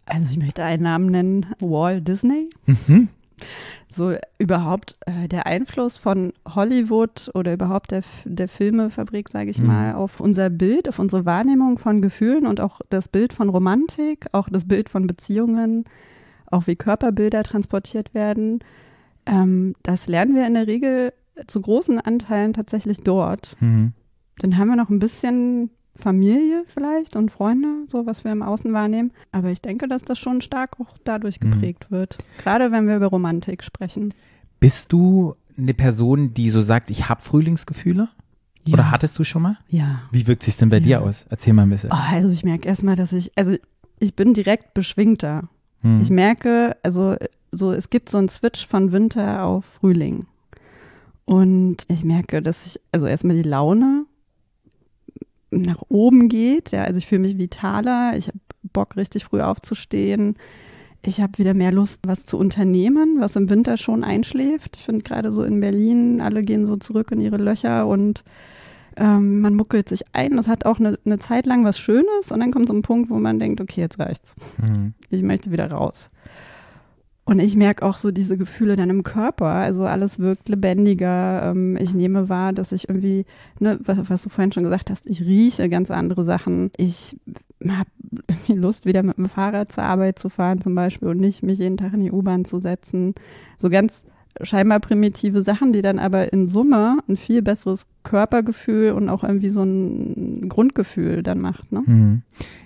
Also 0.09 0.27
ich 0.31 0.37
möchte 0.37 0.63
einen 0.63 0.83
Namen 0.83 1.05
nennen, 1.11 1.45
Walt 1.59 2.07
Disney. 2.07 2.49
Mhm. 2.65 3.09
So 3.87 4.13
überhaupt 4.37 4.97
äh, 5.05 5.27
der 5.27 5.45
Einfluss 5.45 5.97
von 5.97 6.33
Hollywood 6.47 7.31
oder 7.33 7.53
überhaupt 7.53 7.91
der, 7.91 8.03
der 8.25 8.47
Filmefabrik, 8.47 9.29
sage 9.29 9.49
ich 9.49 9.59
Mhm. 9.59 9.67
mal, 9.67 9.93
auf 9.95 10.19
unser 10.19 10.49
Bild, 10.49 10.89
auf 10.89 10.99
unsere 10.99 11.25
Wahrnehmung 11.25 11.79
von 11.79 12.01
Gefühlen 12.01 12.45
und 12.45 12.59
auch 12.59 12.81
das 12.89 13.07
Bild 13.07 13.33
von 13.33 13.49
Romantik, 13.49 14.27
auch 14.33 14.49
das 14.49 14.65
Bild 14.67 14.89
von 14.89 15.07
Beziehungen, 15.07 15.85
auch 16.47 16.67
wie 16.67 16.75
Körperbilder 16.75 17.43
transportiert 17.43 18.13
werden. 18.13 18.59
Ähm, 19.25 19.73
das 19.83 20.07
lernen 20.07 20.35
wir 20.35 20.45
in 20.45 20.55
der 20.55 20.67
Regel 20.67 21.13
zu 21.47 21.61
großen 21.61 21.99
Anteilen 21.99 22.53
tatsächlich 22.53 22.99
dort. 22.99 23.55
Mhm. 23.61 23.93
Dann 24.39 24.57
haben 24.57 24.67
wir 24.67 24.75
noch 24.75 24.89
ein 24.89 24.99
bisschen 24.99 25.69
Familie 25.99 26.63
vielleicht 26.73 27.15
und 27.15 27.29
Freunde, 27.31 27.67
so 27.87 28.05
was 28.05 28.23
wir 28.23 28.31
im 28.31 28.41
Außen 28.41 28.73
wahrnehmen. 28.73 29.11
Aber 29.31 29.49
ich 29.51 29.61
denke, 29.61 29.87
dass 29.87 30.01
das 30.03 30.17
schon 30.17 30.41
stark 30.41 30.79
auch 30.79 30.97
dadurch 31.03 31.39
Mhm. 31.39 31.51
geprägt 31.51 31.91
wird. 31.91 32.17
Gerade 32.41 32.71
wenn 32.71 32.87
wir 32.87 32.95
über 32.95 33.07
Romantik 33.07 33.63
sprechen. 33.63 34.13
Bist 34.59 34.91
du 34.91 35.35
eine 35.57 35.73
Person, 35.73 36.33
die 36.33 36.49
so 36.49 36.61
sagt, 36.61 36.89
ich 36.89 37.09
habe 37.09 37.21
Frühlingsgefühle? 37.21 38.09
Oder 38.71 38.91
hattest 38.91 39.17
du 39.17 39.23
schon 39.23 39.41
mal? 39.41 39.57
Ja. 39.67 40.01
Wie 40.11 40.27
wirkt 40.27 40.43
sich 40.43 40.55
denn 40.57 40.69
bei 40.69 40.77
Ja. 40.77 40.83
dir 40.83 41.01
aus? 41.01 41.25
Erzähl 41.29 41.53
mal 41.53 41.63
ein 41.63 41.69
bisschen. 41.69 41.89
Oh, 41.91 41.95
also 42.11 42.29
ich 42.29 42.43
merke 42.43 42.67
erstmal, 42.67 42.95
dass 42.95 43.13
ich, 43.13 43.31
also 43.35 43.55
ich 43.99 44.15
bin 44.15 44.33
direkt 44.33 44.73
beschwingter. 44.75 45.49
Hm. 45.81 45.99
Ich 46.01 46.09
merke, 46.11 46.77
also 46.83 47.15
so, 47.51 47.71
es 47.71 47.89
gibt 47.89 48.09
so 48.09 48.19
einen 48.19 48.29
Switch 48.29 48.67
von 48.67 48.91
Winter 48.91 49.43
auf 49.43 49.65
Frühling. 49.79 50.25
Und 51.25 51.77
ich 51.87 52.03
merke, 52.03 52.41
dass 52.41 52.65
ich, 52.65 52.79
also 52.91 53.05
erstmal 53.07 53.35
die 53.35 53.47
Laune 53.47 54.05
nach 55.51 55.83
oben 55.89 56.29
geht. 56.29 56.71
Ja, 56.71 56.83
also 56.83 56.97
ich 56.97 57.07
fühle 57.07 57.21
mich 57.21 57.37
vitaler, 57.37 58.15
ich 58.15 58.27
habe 58.27 58.39
Bock, 58.73 58.97
richtig 58.97 59.23
früh 59.25 59.41
aufzustehen. 59.41 60.35
Ich 61.01 61.21
habe 61.21 61.37
wieder 61.37 61.53
mehr 61.53 61.71
Lust, 61.71 62.01
was 62.05 62.25
zu 62.25 62.37
unternehmen, 62.37 63.17
was 63.19 63.35
im 63.35 63.49
Winter 63.49 63.77
schon 63.77 64.03
einschläft. 64.03 64.77
Ich 64.77 64.83
finde 64.83 65.03
gerade 65.03 65.31
so 65.31 65.43
in 65.43 65.61
Berlin, 65.61 66.19
alle 66.19 66.43
gehen 66.43 66.65
so 66.65 66.75
zurück 66.75 67.11
in 67.11 67.21
ihre 67.21 67.37
Löcher 67.37 67.87
und 67.87 68.23
ähm, 68.97 69.39
man 69.39 69.55
muckelt 69.55 69.87
sich 69.87 70.03
ein. 70.11 70.35
Das 70.35 70.49
hat 70.49 70.65
auch 70.65 70.77
eine, 70.79 70.99
eine 71.05 71.17
Zeit 71.17 71.45
lang 71.45 71.63
was 71.63 71.79
Schönes 71.79 72.31
und 72.31 72.41
dann 72.41 72.51
kommt 72.51 72.67
so 72.67 72.73
ein 72.73 72.81
Punkt, 72.81 73.09
wo 73.09 73.15
man 73.15 73.39
denkt, 73.39 73.61
okay, 73.61 73.79
jetzt 73.79 73.97
reicht's 73.97 74.35
Hm. 74.59 74.93
ich 75.09 75.23
möchte 75.23 75.51
wieder 75.51 75.71
raus. 75.71 76.09
Und 77.29 77.37
ich 77.37 77.55
merke 77.55 77.85
auch 77.85 77.97
so 77.97 78.09
diese 78.09 78.39
Gefühle 78.39 78.75
dann 78.75 78.89
im 78.89 79.03
Körper. 79.03 79.45
Also 79.45 79.83
alles 79.83 80.17
wirkt 80.17 80.49
lebendiger. 80.49 81.51
Ähm, 81.51 81.77
ich 81.77 81.93
nehme 81.93 82.27
wahr, 82.27 82.53
dass 82.53 82.71
ich 82.71 82.89
irgendwie, 82.89 83.23
ne, 83.59 83.79
was, 83.83 84.09
was 84.09 84.23
du 84.23 84.29
vorhin 84.29 84.51
schon 84.51 84.63
gesagt 84.63 84.89
hast, 84.89 85.05
ich 85.05 85.21
rieche 85.21 85.69
ganz 85.69 85.91
andere 85.91 86.23
Sachen. 86.23 86.71
Ich 86.75 87.19
habe 87.63 87.87
irgendwie 88.27 88.53
Lust, 88.53 88.87
wieder 88.87 89.03
mit 89.03 89.19
dem 89.19 89.29
Fahrrad 89.29 89.71
zur 89.71 89.83
Arbeit 89.83 90.17
zu 90.17 90.29
fahren 90.29 90.59
zum 90.59 90.73
Beispiel 90.73 91.07
und 91.09 91.19
nicht 91.19 91.43
mich 91.43 91.59
jeden 91.59 91.77
Tag 91.77 91.93
in 91.93 91.99
die 91.99 92.11
U-Bahn 92.11 92.45
zu 92.45 92.59
setzen. 92.59 93.13
So 93.59 93.69
ganz 93.69 94.05
scheinbar 94.41 94.79
primitive 94.79 95.43
Sachen, 95.43 95.71
die 95.71 95.83
dann 95.83 95.99
aber 95.99 96.33
in 96.33 96.47
Summe 96.47 96.97
ein 97.07 97.15
viel 97.15 97.43
besseres 97.43 97.85
Körpergefühl 98.01 98.93
und 98.93 99.07
auch 99.07 99.23
irgendwie 99.23 99.51
so 99.51 99.61
ein 99.61 100.49
Grundgefühl 100.49 101.21
dann 101.21 101.41
macht. 101.41 101.71
Ne? 101.71 101.83
Hm. 101.85 102.21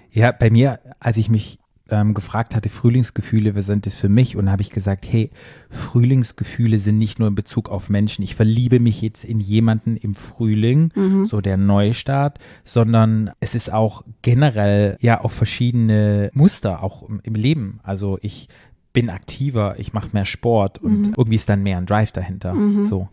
Ja, 0.10 0.32
bei 0.32 0.50
mir, 0.50 0.80
als 1.02 1.18
ich 1.18 1.30
mich 1.30 1.60
ähm, 1.94 2.14
gefragt 2.14 2.56
hatte, 2.56 2.70
Frühlingsgefühle, 2.70 3.56
was 3.56 3.68
sind 3.68 3.86
das 3.86 3.96
für 3.96 4.10
mich? 4.10 4.36
Und 4.36 4.50
habe 4.52 4.62
ich 4.64 4.72
gesagt, 4.72 5.06
hey, 5.08 5.30
Frühlingsgefühle 5.70 6.80
sind 6.80 6.98
nicht 6.98 7.20
nur 7.20 7.28
in 7.28 7.36
Bezug 7.36 7.70
auf 7.70 7.90
Menschen. 7.90 8.24
Ich 8.24 8.36
verliebe 8.36 8.80
mich 8.80 9.02
jetzt 9.02 9.24
in 9.24 9.40
jemanden 9.40 9.96
im 9.98 10.16
Frühling, 10.16 10.92
Mhm. 10.96 11.26
so 11.26 11.42
der 11.42 11.58
Neustart, 11.58 12.40
sondern 12.64 13.30
es 13.40 13.54
ist 13.54 13.72
auch 13.72 14.04
generell 14.22 14.98
ja 15.02 15.24
auch 15.24 15.32
verschiedene 15.32 16.32
Muster, 16.34 16.82
auch 16.82 17.08
im, 17.08 17.20
im 17.24 17.36
Leben. 17.36 17.80
Also 17.84 18.18
ich 18.22 18.48
bin 18.94 19.10
aktiver, 19.10 19.76
ich 19.78 19.94
mache 19.94 20.10
mehr 20.14 20.26
Sport 20.26 20.80
und 20.80 21.08
Mhm. 21.10 21.14
irgendwie 21.18 21.36
ist 21.36 21.50
dann 21.50 21.64
mehr 21.64 21.78
ein 21.78 21.86
Drive 21.86 22.12
dahinter. 22.12 22.54
Mhm. 22.54 22.84
So. 22.84 23.10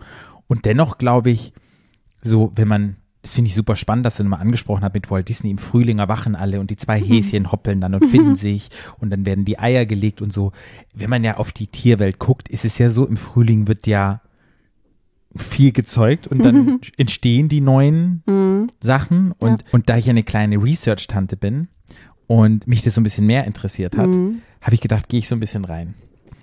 Und 0.47 0.65
dennoch 0.65 0.97
glaube 0.99 1.31
ich, 1.31 1.53
so, 2.23 2.53
wenn 2.55 2.69
man, 2.69 2.97
das 3.23 3.35
finde 3.35 3.49
ich 3.49 3.55
super 3.55 3.77
spannend, 3.77 4.07
dass 4.07 4.17
du 4.17 4.23
nochmal 4.23 4.41
angesprochen 4.41 4.83
hast 4.83 4.95
mit 4.95 5.11
Walt 5.11 5.29
Disney, 5.29 5.51
im 5.51 5.59
Frühling 5.59 5.99
erwachen 5.99 6.35
alle 6.35 6.59
und 6.61 6.71
die 6.71 6.77
zwei 6.77 6.99
Häschen 7.01 7.53
hoppeln 7.53 7.81
dann 7.81 7.95
und 7.95 8.07
finden 8.07 8.35
sich 8.37 8.69
und 8.99 9.11
dann 9.11 9.27
werden 9.27 9.45
die 9.45 9.59
Eier 9.59 9.85
gelegt 9.87 10.23
und 10.23 10.33
so. 10.33 10.53
Wenn 10.95 11.11
man 11.11 11.23
ja 11.25 11.37
auf 11.37 11.53
die 11.53 11.67
Tierwelt 11.67 12.19
guckt, 12.19 12.49
ist 12.49 12.65
es 12.65 12.79
ja 12.79 12.89
so, 12.89 13.07
im 13.07 13.17
Frühling 13.19 13.69
wird 13.69 13.87
ja 13.87 14.23
viel 15.37 15.71
gezeugt 15.73 16.27
und 16.27 16.45
dann 16.45 16.81
entstehen 16.97 17.49
die 17.49 17.61
neuen 17.61 18.23
Mhm. 18.27 18.71
Sachen 18.81 19.33
und, 19.39 19.65
und 19.73 19.89
da 19.89 19.97
ich 19.97 20.09
eine 20.11 20.23
kleine 20.23 20.63
Research-Tante 20.63 21.37
bin 21.37 21.69
und 22.27 22.67
mich 22.67 22.83
das 22.83 22.95
so 22.95 23.01
ein 23.01 23.05
bisschen 23.05 23.27
mehr 23.27 23.45
interessiert 23.45 23.97
hat, 23.97 24.09
Mhm. 24.09 24.43
habe 24.61 24.75
ich 24.75 24.81
gedacht, 24.81 25.09
gehe 25.09 25.19
ich 25.19 25.29
so 25.29 25.35
ein 25.37 25.41
bisschen 25.41 25.65
rein. 25.65 25.95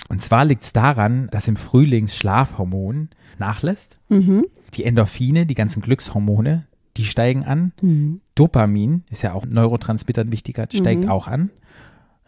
Und 0.10 0.22
zwar 0.22 0.46
liegt 0.46 0.64
es 0.64 0.74
daran, 0.74 1.28
dass 1.32 1.48
im 1.48 1.56
Frühling 1.56 2.08
Schlafhormon 2.08 3.10
nachlässt. 3.40 4.00
Mhm. 4.10 4.46
Die 4.74 4.84
Endorphine, 4.86 5.46
die 5.46 5.56
ganzen 5.56 5.82
Glückshormone, 5.82 6.66
die 6.98 7.06
steigen 7.06 7.44
an. 7.44 7.74
Mhm. 7.82 8.22
Dopamin 8.36 9.04
ist 9.10 9.24
ja 9.24 9.34
auch 9.34 9.44
ein 9.44 9.50
Neurotransmitter 9.50 10.22
ein 10.22 10.32
wichtiger, 10.32 10.68
steigt 10.72 11.04
Mhm. 11.06 11.10
auch 11.10 11.28
an. 11.28 11.50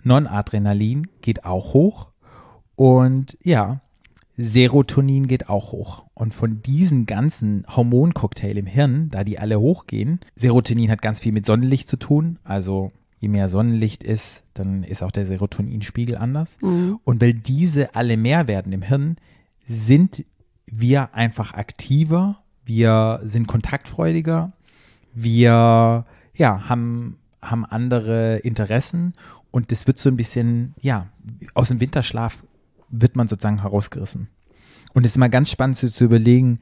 Non-Adrenalin 0.04 1.08
geht 1.22 1.46
auch 1.46 1.74
hoch. 1.74 2.10
Und 2.76 3.38
ja, 3.44 3.82
Serotonin 4.38 5.28
geht 5.28 5.50
auch 5.50 5.74
hoch. 5.74 6.06
Und 6.14 6.34
von 6.34 6.62
diesen 6.62 7.06
ganzen 7.06 7.66
Hormoncocktail 7.68 8.58
im 8.58 8.66
Hirn, 8.68 9.10
da 9.10 9.26
die 9.26 9.38
alle 9.38 9.60
hochgehen, 9.60 10.22
Serotonin 10.36 10.90
hat 10.90 11.02
ganz 11.02 11.20
viel 11.20 11.34
mit 11.34 11.46
Sonnenlicht 11.46 11.90
zu 11.90 11.98
tun. 11.98 12.40
Also 12.44 12.92
je 13.20 13.28
mehr 13.28 13.50
Sonnenlicht 13.50 14.04
ist, 14.04 14.44
dann 14.54 14.84
ist 14.84 15.04
auch 15.04 15.12
der 15.12 15.26
Serotoninspiegel 15.26 16.18
anders. 16.18 16.58
Mhm. 16.62 17.00
Und 17.04 17.22
weil 17.22 17.34
diese 17.34 17.96
alle 17.96 18.18
mehr 18.18 18.48
werden 18.48 18.74
im 18.74 18.82
Hirn, 18.82 19.18
sind 19.68 20.26
wir 20.66 21.14
einfach 21.14 21.54
aktiver, 21.54 22.42
wir 22.66 23.20
sind 23.24 23.48
kontaktfreudiger, 23.48 24.54
wir 25.14 26.06
ja, 26.34 26.70
haben, 26.70 27.18
haben 27.42 27.66
andere 27.66 28.38
Interessen 28.38 29.14
und 29.52 29.72
das 29.72 29.88
wird 29.88 29.98
so 29.98 30.10
ein 30.10 30.16
bisschen, 30.16 30.74
ja, 30.80 31.08
aus 31.54 31.70
dem 31.70 31.80
Winterschlaf 31.80 32.44
wird 32.90 33.16
man 33.16 33.28
sozusagen 33.28 33.62
herausgerissen. 33.62 34.30
Und 34.94 35.06
es 35.06 35.12
ist 35.12 35.18
mal 35.18 35.30
ganz 35.30 35.52
spannend 35.52 35.78
zu, 35.78 35.92
zu 35.92 36.06
überlegen, 36.06 36.60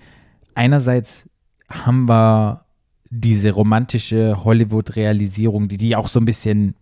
einerseits 0.55 1.29
haben 1.69 2.09
wir 2.09 2.65
diese 3.09 3.51
romantische 3.51 4.43
Hollywood-Realisierung, 4.43 5.67
die 5.67 5.77
die 5.77 5.95
auch 5.95 6.07
so 6.07 6.19
ein 6.19 6.25
bisschen 6.25 6.75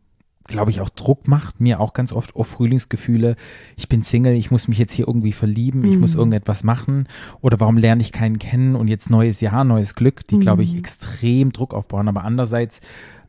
glaube 0.47 0.69
ich, 0.69 0.79
auch 0.79 0.89
Druck 0.89 1.27
macht, 1.27 1.59
mir 1.59 1.79
auch 1.79 1.93
ganz 1.93 2.13
oft, 2.13 2.35
oh, 2.35 2.43
Frühlingsgefühle, 2.43 3.35
ich 3.77 3.89
bin 3.89 4.03
Single, 4.03 4.33
ich 4.35 4.51
muss 4.51 4.67
mich 4.67 4.77
jetzt 4.77 4.93
hier 4.93 5.07
irgendwie 5.07 5.31
verlieben, 5.31 5.83
ich 5.85 5.97
muss 5.97 6.13
Mhm. 6.13 6.19
irgendetwas 6.19 6.63
machen 6.63 7.07
oder 7.41 7.59
warum 7.59 7.77
lerne 7.77 8.03
ich 8.03 8.11
keinen 8.11 8.37
kennen 8.37 8.75
und 8.75 8.87
jetzt 8.87 9.09
neues 9.09 9.41
Jahr, 9.41 9.63
neues 9.63 9.95
Glück, 9.95 10.27
die, 10.27 10.37
glaube 10.37 10.61
ich, 10.61 10.73
Mhm. 10.73 10.77
extrem 10.77 11.51
Druck 11.51 11.73
aufbauen, 11.73 12.07
aber 12.07 12.23
andererseits 12.23 12.79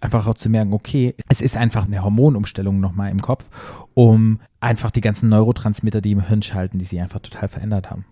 einfach 0.03 0.27
auch 0.27 0.35
zu 0.35 0.51
merken, 0.51 0.75
okay, 0.75 1.15
es 1.31 1.41
ist 1.41 1.57
einfach 1.57 1.87
eine 1.87 2.05
Hormonumstellung 2.05 2.81
nochmal 2.81 3.11
im 3.11 3.23
Kopf, 3.23 3.49
um 3.95 4.41
einfach 4.61 4.91
die 4.91 5.01
ganzen 5.01 5.31
Neurotransmitter, 5.31 6.03
die 6.03 6.13
im 6.13 6.21
Hirn 6.21 6.43
schalten, 6.43 6.79
die 6.79 6.85
sie 6.85 7.01
einfach 7.01 7.21
total 7.21 7.49
verändert 7.49 7.91
haben. 7.91 8.05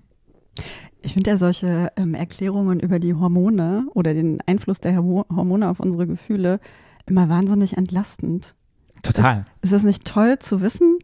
Ich 1.02 1.14
finde 1.14 1.30
ja 1.30 1.38
solche 1.38 1.92
ähm, 1.96 2.14
Erklärungen 2.14 2.80
über 2.80 2.98
die 2.98 3.14
Hormone 3.14 3.86
oder 3.94 4.14
den 4.14 4.40
Einfluss 4.46 4.80
der 4.80 4.96
Hormo- 4.96 5.26
Hormone 5.34 5.68
auf 5.68 5.80
unsere 5.80 6.06
Gefühle 6.06 6.60
immer 7.06 7.28
wahnsinnig 7.28 7.76
entlastend. 7.76 8.54
Total. 9.02 9.44
Ist 9.60 9.72
es 9.72 9.82
nicht 9.82 10.06
toll 10.06 10.38
zu 10.38 10.62
wissen, 10.62 10.98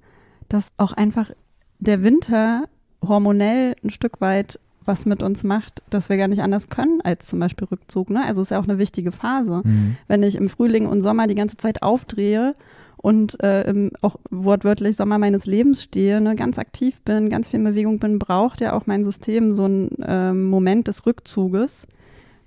dass 0.49 0.73
auch 0.79 0.93
einfach 0.93 1.31
der 1.79 2.03
Winter 2.03 2.65
hormonell 3.07 3.77
ein 3.85 3.91
Stück 3.91 4.21
weit 4.21 4.59
was 4.87 5.05
mit 5.05 5.23
uns 5.23 5.45
macht, 5.45 5.83
dass 5.91 6.09
wir 6.09 6.17
gar 6.17 6.29
nicht 6.29 6.43
anders 6.43 6.69
können 6.69 7.01
als 7.03 7.27
zum 7.27 7.39
Beispiel 7.39 7.69
Rückzug. 7.71 8.11
Ne? 8.11 8.25
Also 8.25 8.41
es 8.41 8.47
ist 8.47 8.51
ja 8.51 8.59
auch 8.59 8.65
eine 8.65 8.79
wichtige 8.79 9.13
Phase. 9.13 9.61
Mhm. 9.63 9.97
Wenn 10.09 10.23
ich 10.23 10.37
im 10.37 10.49
Frühling 10.49 10.87
und 10.87 11.03
Sommer 11.03 11.27
die 11.27 11.35
ganze 11.35 11.59
Zeit 11.59 11.83
aufdrehe 11.83 12.55
und 13.03 13.43
äh, 13.43 13.91
auch 14.03 14.17
wortwörtlich 14.31 14.97
Sommer 14.97 15.19
meines 15.19 15.47
Lebens 15.47 15.83
stehe, 15.83 16.21
ne, 16.21 16.37
ganz 16.37 16.59
aktiv 16.59 17.01
bin, 17.01 17.31
ganz 17.31 17.49
viel 17.49 17.61
in 17.61 17.65
Bewegung 17.65 17.99
bin, 17.99 18.19
braucht 18.19 18.61
ja 18.61 18.75
auch 18.75 18.87
mein 18.87 19.05
System 19.05 19.53
so 19.53 19.65
einen 19.65 19.91
ähm, 20.03 20.47
Moment 20.47 20.87
des 20.87 21.07
Rückzuges, 21.07 21.87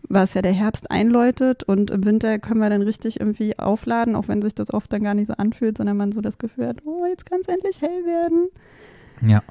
was 0.08 0.36
ja 0.36 0.42
der 0.44 0.54
Herbst 0.54 0.92
einläutet 0.92 1.64
und 1.64 1.90
im 1.90 2.06
Winter 2.06 2.38
können 2.38 2.60
wir 2.60 2.70
dann 2.70 2.84
richtig 2.84 3.20
irgendwie 3.20 3.58
aufladen, 3.58 4.16
auch 4.16 4.28
wenn 4.28 4.42
sich 4.42 4.54
das 4.54 4.72
oft 4.72 4.94
dann 4.94 5.04
gar 5.04 5.16
nicht 5.16 5.28
so 5.28 5.34
anfühlt, 5.34 5.78
sondern 5.78 5.98
man 5.98 6.12
so 6.12 6.22
das 6.22 6.38
Gefühl 6.38 6.68
hat, 6.68 6.86
oh, 6.86 7.06
jetzt 7.08 7.26
kann 7.26 7.40
es 7.42 7.48
endlich 7.48 7.82
hell 7.82 8.06
werden. 8.06 8.50
Ja. 9.22 9.42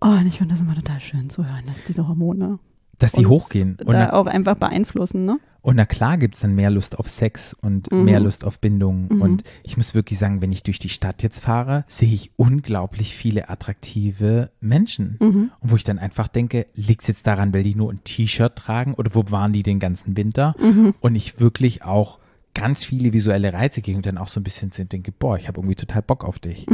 Oh, 0.00 0.08
und 0.08 0.26
ich 0.26 0.38
finde 0.38 0.54
das 0.54 0.62
immer 0.62 0.74
total 0.74 1.00
schön 1.00 1.28
zu 1.28 1.44
hören, 1.44 1.64
dass 1.66 1.84
diese 1.86 2.08
Hormone 2.08 2.58
Dass 2.98 3.12
die 3.12 3.26
hochgehen. 3.26 3.76
Und 3.84 3.92
da 3.92 4.06
na, 4.06 4.12
auch 4.14 4.26
einfach 4.26 4.56
beeinflussen, 4.56 5.24
ne? 5.24 5.38
und 5.66 5.74
na 5.74 5.84
klar 5.84 6.16
gibt 6.16 6.36
es 6.36 6.42
dann 6.42 6.54
mehr 6.54 6.70
Lust 6.70 6.96
auf 6.96 7.08
Sex 7.10 7.52
und 7.60 7.90
Mhm. 7.90 8.04
mehr 8.04 8.20
Lust 8.20 8.44
auf 8.44 8.60
Bindung. 8.60 9.08
Mhm. 9.10 9.20
Und 9.20 9.42
ich 9.64 9.76
muss 9.76 9.96
wirklich 9.96 10.16
sagen, 10.16 10.40
wenn 10.40 10.52
ich 10.52 10.62
durch 10.62 10.78
die 10.78 10.88
Stadt 10.88 11.24
jetzt 11.24 11.40
fahre, 11.40 11.84
sehe 11.88 12.14
ich 12.14 12.30
unglaublich 12.36 13.16
viele 13.16 13.48
attraktive 13.48 14.50
Menschen. 14.60 15.16
Mhm. 15.20 15.50
Und 15.58 15.70
wo 15.70 15.74
ich 15.74 15.82
dann 15.82 15.98
einfach 15.98 16.28
denke, 16.28 16.66
liegt 16.76 17.02
es 17.02 17.08
jetzt 17.08 17.26
daran, 17.26 17.52
weil 17.52 17.64
die 17.64 17.74
nur 17.74 17.92
ein 17.92 18.04
T-Shirt 18.04 18.54
tragen 18.54 18.94
oder 18.94 19.12
wo 19.14 19.24
waren 19.30 19.52
die 19.52 19.64
den 19.64 19.80
ganzen 19.80 20.16
Winter? 20.16 20.54
Mhm. 20.60 20.94
Und 21.00 21.16
ich 21.16 21.40
wirklich 21.40 21.82
auch 21.82 22.20
ganz 22.54 22.84
viele 22.84 23.12
visuelle 23.12 23.52
Reize 23.52 23.82
gehe 23.82 23.96
und 23.96 24.06
dann 24.06 24.18
auch 24.18 24.28
so 24.28 24.38
ein 24.40 24.44
bisschen 24.44 24.70
denke, 24.76 25.12
boah, 25.12 25.36
ich 25.36 25.48
habe 25.48 25.58
irgendwie 25.58 25.74
total 25.74 26.02
Bock 26.02 26.24
auf 26.24 26.38
dich. 26.38 26.66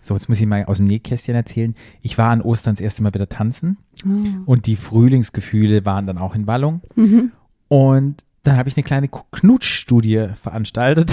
Mhm. 0.00 0.02
So, 0.02 0.14
jetzt 0.14 0.28
muss 0.28 0.40
ich 0.40 0.46
mal 0.46 0.64
aus 0.64 0.76
dem 0.78 0.86
Nähkästchen 0.86 1.34
erzählen. 1.34 1.74
Ich 2.02 2.16
war 2.18 2.30
an 2.30 2.42
Ostern 2.42 2.74
das 2.74 2.80
erste 2.80 3.02
Mal 3.02 3.12
wieder 3.14 3.28
tanzen 3.28 3.78
Oh. 4.04 4.08
und 4.44 4.66
die 4.66 4.76
Frühlingsgefühle 4.76 5.86
waren 5.86 6.06
dann 6.06 6.18
auch 6.18 6.34
in 6.34 6.46
Wallung. 6.46 6.82
Mhm. 6.96 7.32
Und 7.68 8.24
dann 8.42 8.56
habe 8.58 8.68
ich 8.68 8.76
eine 8.76 8.84
kleine 8.84 9.08
Knutschstudie 9.08 10.28
veranstaltet 10.40 11.10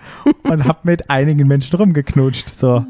und 0.42 0.64
habe 0.64 0.80
mit 0.82 1.08
einigen 1.08 1.46
Menschen 1.46 1.76
rumgeknutscht. 1.76 2.48
So. 2.54 2.84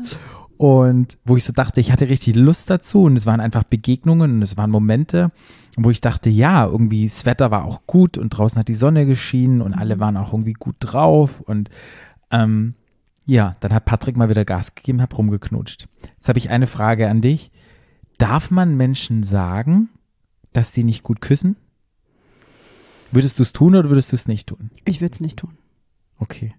Und 0.56 1.18
wo 1.26 1.36
ich 1.36 1.44
so 1.44 1.52
dachte, 1.52 1.80
ich 1.80 1.92
hatte 1.92 2.08
richtig 2.08 2.34
Lust 2.34 2.70
dazu 2.70 3.02
und 3.02 3.16
es 3.16 3.26
waren 3.26 3.40
einfach 3.40 3.62
Begegnungen 3.64 4.36
und 4.36 4.42
es 4.42 4.56
waren 4.56 4.70
Momente, 4.70 5.30
wo 5.76 5.90
ich 5.90 6.00
dachte, 6.00 6.30
ja, 6.30 6.64
irgendwie 6.66 7.04
das 7.04 7.26
Wetter 7.26 7.50
war 7.50 7.64
auch 7.66 7.82
gut 7.86 8.16
und 8.16 8.30
draußen 8.30 8.58
hat 8.58 8.68
die 8.68 8.74
Sonne 8.74 9.04
geschienen 9.04 9.60
und 9.60 9.74
alle 9.74 10.00
waren 10.00 10.16
auch 10.16 10.32
irgendwie 10.32 10.54
gut 10.54 10.76
drauf 10.80 11.42
und 11.42 11.68
ähm, 12.30 12.74
ja, 13.26 13.54
dann 13.60 13.72
hat 13.74 13.84
Patrick 13.84 14.16
mal 14.16 14.28
wieder 14.30 14.44
Gas 14.44 14.74
gegeben, 14.74 15.02
hab 15.02 15.16
rumgeknutscht. 15.16 15.88
Jetzt 16.14 16.28
habe 16.28 16.38
ich 16.38 16.50
eine 16.50 16.66
Frage 16.66 17.08
an 17.08 17.20
dich. 17.20 17.50
Darf 18.18 18.50
man 18.50 18.76
Menschen 18.76 19.22
sagen, 19.24 19.88
dass 20.52 20.72
die 20.72 20.84
nicht 20.84 21.02
gut 21.02 21.20
küssen? 21.20 21.56
Würdest 23.12 23.38
du 23.38 23.42
es 23.42 23.52
tun 23.52 23.74
oder 23.74 23.88
würdest 23.90 24.12
du 24.12 24.16
es 24.16 24.26
nicht 24.28 24.48
tun? 24.48 24.70
Ich 24.84 25.00
würde 25.00 25.12
es 25.12 25.20
nicht 25.20 25.38
tun. 25.38 25.56
Okay. 26.18 26.54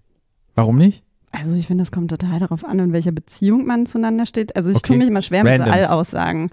Warum 0.54 0.76
nicht? 0.76 1.02
Also 1.30 1.54
ich 1.54 1.66
finde, 1.66 1.82
das 1.82 1.92
kommt 1.92 2.10
total 2.10 2.38
darauf 2.40 2.64
an, 2.64 2.78
in 2.78 2.92
welcher 2.92 3.12
Beziehung 3.12 3.66
man 3.66 3.86
zueinander 3.86 4.24
steht. 4.24 4.56
Also 4.56 4.70
ich 4.70 4.76
Okay. 4.76 4.88
tue 4.88 4.96
mich 4.98 5.08
immer 5.08 5.20
schwer 5.22 5.44
mit 5.44 5.56
so 5.58 5.62
Randoms. 5.64 5.86
Allaussagen. 5.88 6.50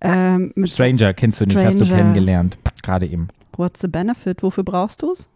Ähm, 0.00 0.52
mit 0.54 0.70
Stranger 0.70 1.12
kennst 1.14 1.40
du 1.40 1.46
nicht, 1.46 1.56
hast 1.58 1.80
du 1.80 1.84
kennengelernt. 1.86 2.56
Gerade 2.82 3.06
eben. 3.06 3.28
What's 3.56 3.80
the 3.80 3.88
benefit? 3.88 4.42
Wofür 4.42 4.64
brauchst 4.64 5.02
du 5.02 5.12
es? 5.12 5.28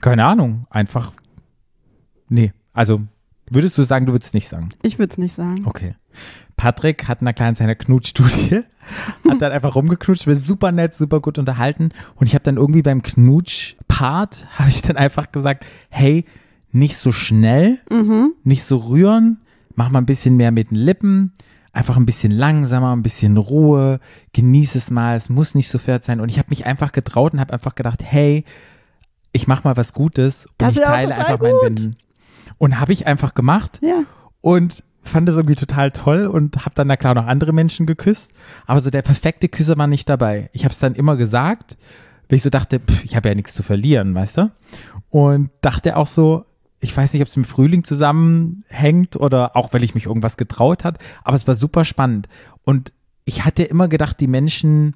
Keine 0.00 0.24
Ahnung. 0.24 0.66
Einfach. 0.70 1.12
Nee. 2.28 2.52
Also, 2.72 3.02
würdest 3.50 3.76
du 3.78 3.82
sagen, 3.82 4.06
du 4.06 4.12
würdest 4.12 4.28
es 4.30 4.34
nicht 4.34 4.48
sagen? 4.48 4.70
Ich 4.82 4.98
würde 4.98 5.12
es 5.12 5.18
nicht 5.18 5.34
sagen. 5.34 5.62
Okay. 5.66 5.94
Patrick 6.56 7.08
hat 7.08 7.20
in 7.20 7.26
einer 7.26 7.34
kleinen 7.34 7.54
seiner 7.56 7.74
Knutschstudie, 7.74 8.60
hat 9.28 9.42
dann 9.42 9.52
einfach 9.52 9.74
rumgeknutscht, 9.74 10.26
wir 10.26 10.36
super 10.36 10.70
nett, 10.72 10.94
super 10.94 11.20
gut 11.20 11.38
unterhalten. 11.38 11.90
Und 12.14 12.26
ich 12.26 12.34
habe 12.34 12.44
dann 12.44 12.56
irgendwie 12.56 12.82
beim 12.82 13.02
Knutsch-Part, 13.02 14.46
habe 14.58 14.68
ich 14.68 14.82
dann 14.82 14.96
einfach 14.96 15.32
gesagt, 15.32 15.64
hey, 15.90 16.24
nicht 16.72 16.96
so 16.96 17.12
schnell, 17.12 17.78
Mhm. 17.90 18.32
nicht 18.42 18.64
so 18.64 18.76
rühren, 18.78 19.40
mach 19.74 19.90
mal 19.90 19.98
ein 20.00 20.06
bisschen 20.06 20.36
mehr 20.36 20.50
mit 20.52 20.70
den 20.70 20.76
Lippen, 20.76 21.32
einfach 21.72 21.96
ein 21.96 22.06
bisschen 22.06 22.32
langsamer, 22.32 22.94
ein 22.94 23.02
bisschen 23.02 23.36
Ruhe, 23.36 23.98
genieß 24.32 24.74
es 24.76 24.90
mal, 24.90 25.16
es 25.16 25.28
muss 25.28 25.54
nicht 25.54 25.68
so 25.68 25.78
fett 25.78 26.04
sein. 26.04 26.20
Und 26.20 26.30
ich 26.30 26.38
habe 26.38 26.50
mich 26.50 26.66
einfach 26.66 26.92
getraut 26.92 27.32
und 27.34 27.40
habe 27.40 27.52
einfach 27.52 27.74
gedacht, 27.74 28.02
hey, 28.04 28.44
ich 29.32 29.48
mach 29.48 29.64
mal 29.64 29.76
was 29.76 29.92
Gutes 29.92 30.46
und 30.46 30.52
Das 30.58 30.74
ich 30.76 30.82
teile 30.82 31.16
einfach 31.16 31.40
meinen 31.40 31.52
gut. 31.52 31.62
Winden. 31.64 31.96
Und 32.58 32.80
habe 32.80 32.92
ich 32.92 33.06
einfach 33.06 33.34
gemacht 33.34 33.80
Ja. 33.82 34.04
und 34.40 34.82
fand 35.02 35.28
das 35.28 35.36
irgendwie 35.36 35.54
total 35.56 35.90
toll 35.90 36.26
und 36.26 36.64
habe 36.64 36.74
dann 36.74 36.88
da 36.88 36.96
klar 36.96 37.14
noch 37.14 37.26
andere 37.26 37.52
Menschen 37.52 37.84
geküsst, 37.84 38.32
aber 38.66 38.80
so 38.80 38.88
der 38.90 39.02
perfekte 39.02 39.48
Küsser 39.50 39.76
war 39.76 39.86
nicht 39.86 40.08
dabei. 40.08 40.48
Ich 40.52 40.64
habe 40.64 40.72
es 40.72 40.78
dann 40.78 40.94
immer 40.94 41.16
gesagt, 41.16 41.76
weil 42.28 42.36
ich 42.36 42.42
so 42.42 42.48
dachte, 42.50 42.80
pff, 42.80 43.04
ich 43.04 43.14
habe 43.14 43.28
ja 43.28 43.34
nichts 43.34 43.52
zu 43.52 43.62
verlieren, 43.62 44.14
weißt 44.14 44.38
du? 44.38 44.50
Und 45.10 45.50
dachte 45.60 45.96
auch 45.98 46.06
so, 46.06 46.46
ich 46.80 46.96
weiß 46.96 47.12
nicht, 47.12 47.20
ob 47.22 47.28
es 47.28 47.36
mit 47.36 47.46
Frühling 47.46 47.84
zusammenhängt 47.84 49.16
oder 49.16 49.56
auch, 49.56 49.72
weil 49.72 49.84
ich 49.84 49.94
mich 49.94 50.06
irgendwas 50.06 50.36
getraut 50.36 50.84
hat, 50.84 50.98
aber 51.22 51.36
es 51.36 51.46
war 51.46 51.54
super 51.54 51.84
spannend. 51.84 52.28
Und 52.64 52.92
ich 53.24 53.44
hatte 53.44 53.62
immer 53.62 53.88
gedacht, 53.88 54.20
die 54.20 54.26
Menschen, 54.26 54.94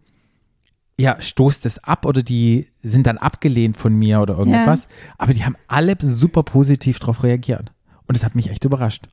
ja, 0.98 1.20
stoßt 1.20 1.64
es 1.66 1.82
ab 1.84 2.04
oder 2.04 2.22
die 2.22 2.66
sind 2.82 3.06
dann 3.06 3.18
abgelehnt 3.18 3.76
von 3.76 3.94
mir 3.94 4.20
oder 4.20 4.36
irgendwas, 4.36 4.88
aber 5.16 5.32
die 5.32 5.44
haben 5.44 5.56
alle 5.68 5.96
super 6.00 6.42
positiv 6.42 6.98
darauf 6.98 7.22
reagiert. 7.22 7.72
Und 8.06 8.16
es 8.16 8.24
hat 8.24 8.34
mich 8.34 8.50
echt 8.50 8.64
überrascht. 8.64 9.06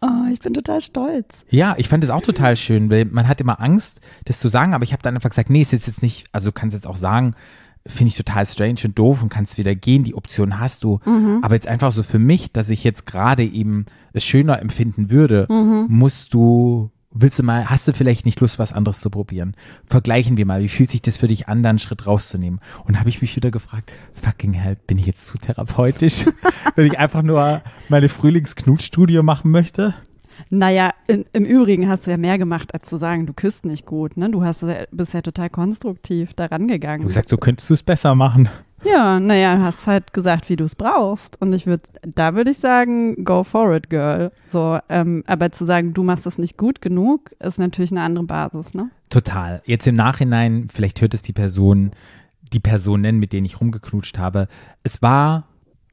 Oh, 0.00 0.30
ich 0.30 0.40
bin 0.40 0.52
total 0.52 0.82
stolz. 0.82 1.46
Ja, 1.48 1.76
ich 1.78 1.88
fand 1.88 2.04
es 2.04 2.10
auch 2.10 2.20
total 2.20 2.56
schön, 2.56 2.90
weil 2.90 3.06
man 3.06 3.26
hat 3.26 3.40
immer 3.40 3.60
Angst, 3.60 4.00
das 4.26 4.38
zu 4.38 4.48
sagen, 4.48 4.74
aber 4.74 4.84
ich 4.84 4.92
habe 4.92 5.02
dann 5.02 5.14
einfach 5.14 5.30
gesagt, 5.30 5.48
nee, 5.48 5.62
es 5.62 5.72
ist 5.72 5.86
jetzt 5.86 6.02
nicht, 6.02 6.26
also 6.32 6.50
du 6.50 6.52
kannst 6.52 6.74
jetzt 6.74 6.86
auch 6.86 6.96
sagen, 6.96 7.34
finde 7.86 8.10
ich 8.10 8.16
total 8.16 8.44
strange 8.44 8.80
und 8.84 8.98
doof 8.98 9.22
und 9.22 9.28
kannst 9.30 9.56
wieder 9.56 9.74
gehen, 9.74 10.04
die 10.04 10.14
Option 10.14 10.58
hast 10.58 10.84
du. 10.84 11.00
Aber 11.42 11.54
jetzt 11.54 11.68
einfach 11.68 11.90
so 11.90 12.02
für 12.02 12.18
mich, 12.18 12.52
dass 12.52 12.68
ich 12.70 12.84
jetzt 12.84 13.06
gerade 13.06 13.44
eben 13.44 13.86
es 14.12 14.24
schöner 14.24 14.60
empfinden 14.60 15.10
würde, 15.10 15.46
musst 15.88 16.34
du, 16.34 16.90
willst 17.14 17.38
du 17.38 17.42
mal, 17.42 17.70
hast 17.70 17.88
du 17.88 17.92
vielleicht 17.94 18.26
nicht 18.26 18.40
Lust, 18.40 18.58
was 18.58 18.72
anderes 18.72 19.00
zu 19.00 19.08
probieren? 19.08 19.54
Vergleichen 19.86 20.36
wir 20.36 20.44
mal, 20.44 20.60
wie 20.60 20.68
fühlt 20.68 20.90
sich 20.90 21.00
das 21.00 21.16
für 21.16 21.28
dich 21.28 21.48
an, 21.48 21.62
da 21.62 21.70
einen 21.70 21.78
Schritt 21.78 22.06
rauszunehmen? 22.06 22.60
Und 22.84 22.98
habe 22.98 23.08
ich 23.08 23.22
mich 23.22 23.34
wieder 23.36 23.50
gefragt, 23.50 23.92
fucking 24.12 24.52
hell, 24.52 24.76
bin 24.86 24.98
ich 24.98 25.06
jetzt 25.06 25.26
zu 25.26 25.38
therapeutisch? 25.38 26.26
Wenn 26.74 26.86
ich 26.86 26.98
einfach 26.98 27.22
nur 27.22 27.62
meine 27.88 28.08
Frühlingsknutstudie 28.08 29.22
machen 29.22 29.50
möchte? 29.50 29.94
Naja, 30.50 30.90
in, 31.06 31.24
im 31.32 31.44
Übrigen 31.44 31.88
hast 31.88 32.06
du 32.06 32.10
ja 32.10 32.16
mehr 32.16 32.38
gemacht, 32.38 32.74
als 32.74 32.88
zu 32.88 32.96
sagen, 32.96 33.26
du 33.26 33.32
küsst 33.32 33.64
nicht 33.64 33.86
gut. 33.86 34.16
Ne? 34.16 34.30
Du 34.30 34.42
hast 34.42 34.62
ja 34.62 34.84
bisher 34.90 35.22
total 35.22 35.48
konstruktiv 35.48 36.34
daran 36.34 36.66
gegangen. 36.66 37.02
habe 37.02 37.08
gesagt, 37.08 37.28
so 37.28 37.36
könntest 37.36 37.70
du 37.70 37.74
es 37.74 37.82
besser 37.84 38.14
machen. 38.16 38.48
Ja, 38.84 39.18
naja, 39.18 39.58
hast 39.60 39.86
halt 39.86 40.12
gesagt, 40.12 40.48
wie 40.48 40.56
du 40.56 40.64
es 40.64 40.74
brauchst. 40.74 41.40
Und 41.40 41.52
ich 41.52 41.66
würde, 41.66 41.82
da 42.02 42.34
würde 42.34 42.50
ich 42.50 42.58
sagen, 42.58 43.24
go 43.24 43.42
for 43.44 43.74
it, 43.74 43.88
girl. 43.90 44.30
So, 44.44 44.78
ähm, 44.88 45.24
aber 45.26 45.50
zu 45.52 45.64
sagen, 45.64 45.94
du 45.94 46.02
machst 46.02 46.26
es 46.26 46.38
nicht 46.38 46.56
gut 46.58 46.80
genug, 46.80 47.30
ist 47.40 47.58
natürlich 47.58 47.90
eine 47.92 48.02
andere 48.02 48.24
Basis, 48.24 48.74
ne? 48.74 48.90
Total. 49.10 49.62
Jetzt 49.64 49.86
im 49.86 49.94
Nachhinein, 49.96 50.68
vielleicht 50.72 51.00
hört 51.00 51.14
es 51.14 51.22
die 51.22 51.32
Person, 51.32 51.92
die 52.52 52.60
Personen, 52.60 53.18
mit 53.18 53.32
denen 53.32 53.46
ich 53.46 53.60
rumgeknutscht 53.60 54.18
habe. 54.18 54.48
Es 54.82 55.00
war, 55.02 55.48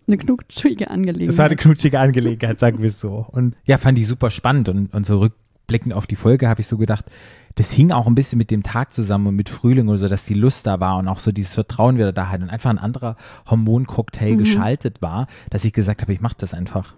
Eine 0.07 0.17
knutschige 0.17 0.89
Angelegenheit. 0.89 1.29
es 1.33 1.37
war 1.37 1.45
eine 1.45 1.55
knutschige 1.55 1.99
Angelegenheit, 1.99 2.59
sagen 2.59 2.79
wir 2.79 2.87
es 2.87 2.99
so. 2.99 3.25
Und 3.31 3.55
ja, 3.65 3.77
fand 3.77 3.97
ich 3.97 4.07
super 4.07 4.29
spannend. 4.29 4.69
Und, 4.69 4.93
und 4.93 5.05
so 5.05 5.19
rückblickend 5.19 5.93
auf 5.93 6.07
die 6.07 6.15
Folge 6.17 6.49
habe 6.49 6.61
ich 6.61 6.67
so 6.67 6.77
gedacht, 6.77 7.05
das 7.55 7.71
hing 7.71 7.91
auch 7.91 8.07
ein 8.07 8.15
bisschen 8.15 8.37
mit 8.37 8.51
dem 8.51 8.63
Tag 8.63 8.93
zusammen 8.93 9.27
und 9.27 9.35
mit 9.35 9.49
Frühling 9.49 9.87
oder 9.89 9.97
so, 9.97 10.07
dass 10.07 10.25
die 10.25 10.33
Lust 10.33 10.67
da 10.67 10.79
war 10.79 10.97
und 10.97 11.07
auch 11.07 11.19
so 11.19 11.31
dieses 11.31 11.53
Vertrauen 11.53 11.95
wieder 11.97 12.13
da 12.13 12.29
hat 12.29 12.41
und 12.41 12.49
einfach 12.49 12.69
ein 12.69 12.77
anderer 12.79 13.15
Hormoncocktail 13.49 14.35
geschaltet 14.37 15.01
war, 15.01 15.27
dass 15.49 15.65
ich 15.65 15.73
gesagt 15.73 16.01
habe, 16.01 16.13
ich 16.13 16.21
mache 16.21 16.35
das 16.37 16.53
einfach. 16.53 16.95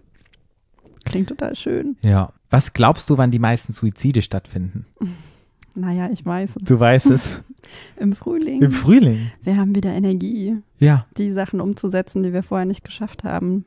Klingt 1.05 1.29
total 1.29 1.55
schön. 1.55 1.97
Ja. 2.03 2.31
Was 2.49 2.73
glaubst 2.73 3.09
du, 3.09 3.17
wann 3.17 3.31
die 3.31 3.39
meisten 3.39 3.73
Suizide 3.73 4.21
stattfinden? 4.21 4.85
Naja, 5.75 6.07
ich 6.13 6.23
weiß. 6.23 6.57
es. 6.57 6.63
Du 6.65 6.79
weißt 6.79 7.07
es. 7.09 7.41
Im 7.99 8.13
Frühling. 8.13 8.61
Im 8.61 8.71
Frühling. 8.71 9.31
wir 9.41 9.57
haben 9.57 9.73
wieder 9.73 9.89
Energie, 9.91 10.57
Ja. 10.77 11.07
die 11.17 11.31
Sachen 11.31 11.61
umzusetzen, 11.61 12.21
die 12.21 12.31
wir 12.31 12.43
vorher 12.43 12.67
nicht 12.67 12.83
geschafft 12.83 13.23
haben. 13.23 13.65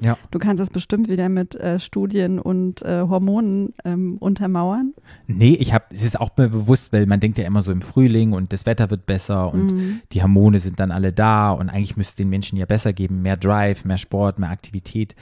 Ja. 0.00 0.18
Du 0.30 0.38
kannst 0.38 0.62
es 0.62 0.70
bestimmt 0.70 1.08
wieder 1.08 1.28
mit 1.28 1.54
äh, 1.54 1.80
Studien 1.80 2.38
und 2.38 2.82
äh, 2.82 3.02
Hormonen 3.08 3.72
ähm, 3.84 4.18
untermauern. 4.18 4.92
Nee, 5.26 5.54
ich 5.54 5.72
habe, 5.72 5.86
es 5.90 6.02
ist 6.02 6.20
auch 6.20 6.30
mir 6.36 6.48
bewusst, 6.48 6.92
weil 6.92 7.06
man 7.06 7.18
denkt 7.20 7.38
ja 7.38 7.46
immer 7.46 7.62
so 7.62 7.72
im 7.72 7.80
Frühling 7.80 8.32
und 8.32 8.52
das 8.52 8.66
Wetter 8.66 8.90
wird 8.90 9.06
besser 9.06 9.52
und 9.52 9.72
Mhm. 9.72 10.00
die 10.12 10.22
Hormone 10.22 10.58
sind 10.58 10.78
dann 10.80 10.90
alle 10.90 11.12
da 11.12 11.50
und 11.50 11.70
eigentlich 11.70 11.96
müsste 11.96 12.10
es 12.12 12.16
den 12.16 12.28
Menschen 12.28 12.58
ja 12.58 12.66
besser 12.66 12.92
geben, 12.92 13.22
mehr 13.22 13.36
Drive, 13.36 13.84
mehr 13.84 13.98
Sport, 13.98 14.38
mehr 14.38 14.50
Aktivität. 14.50 15.16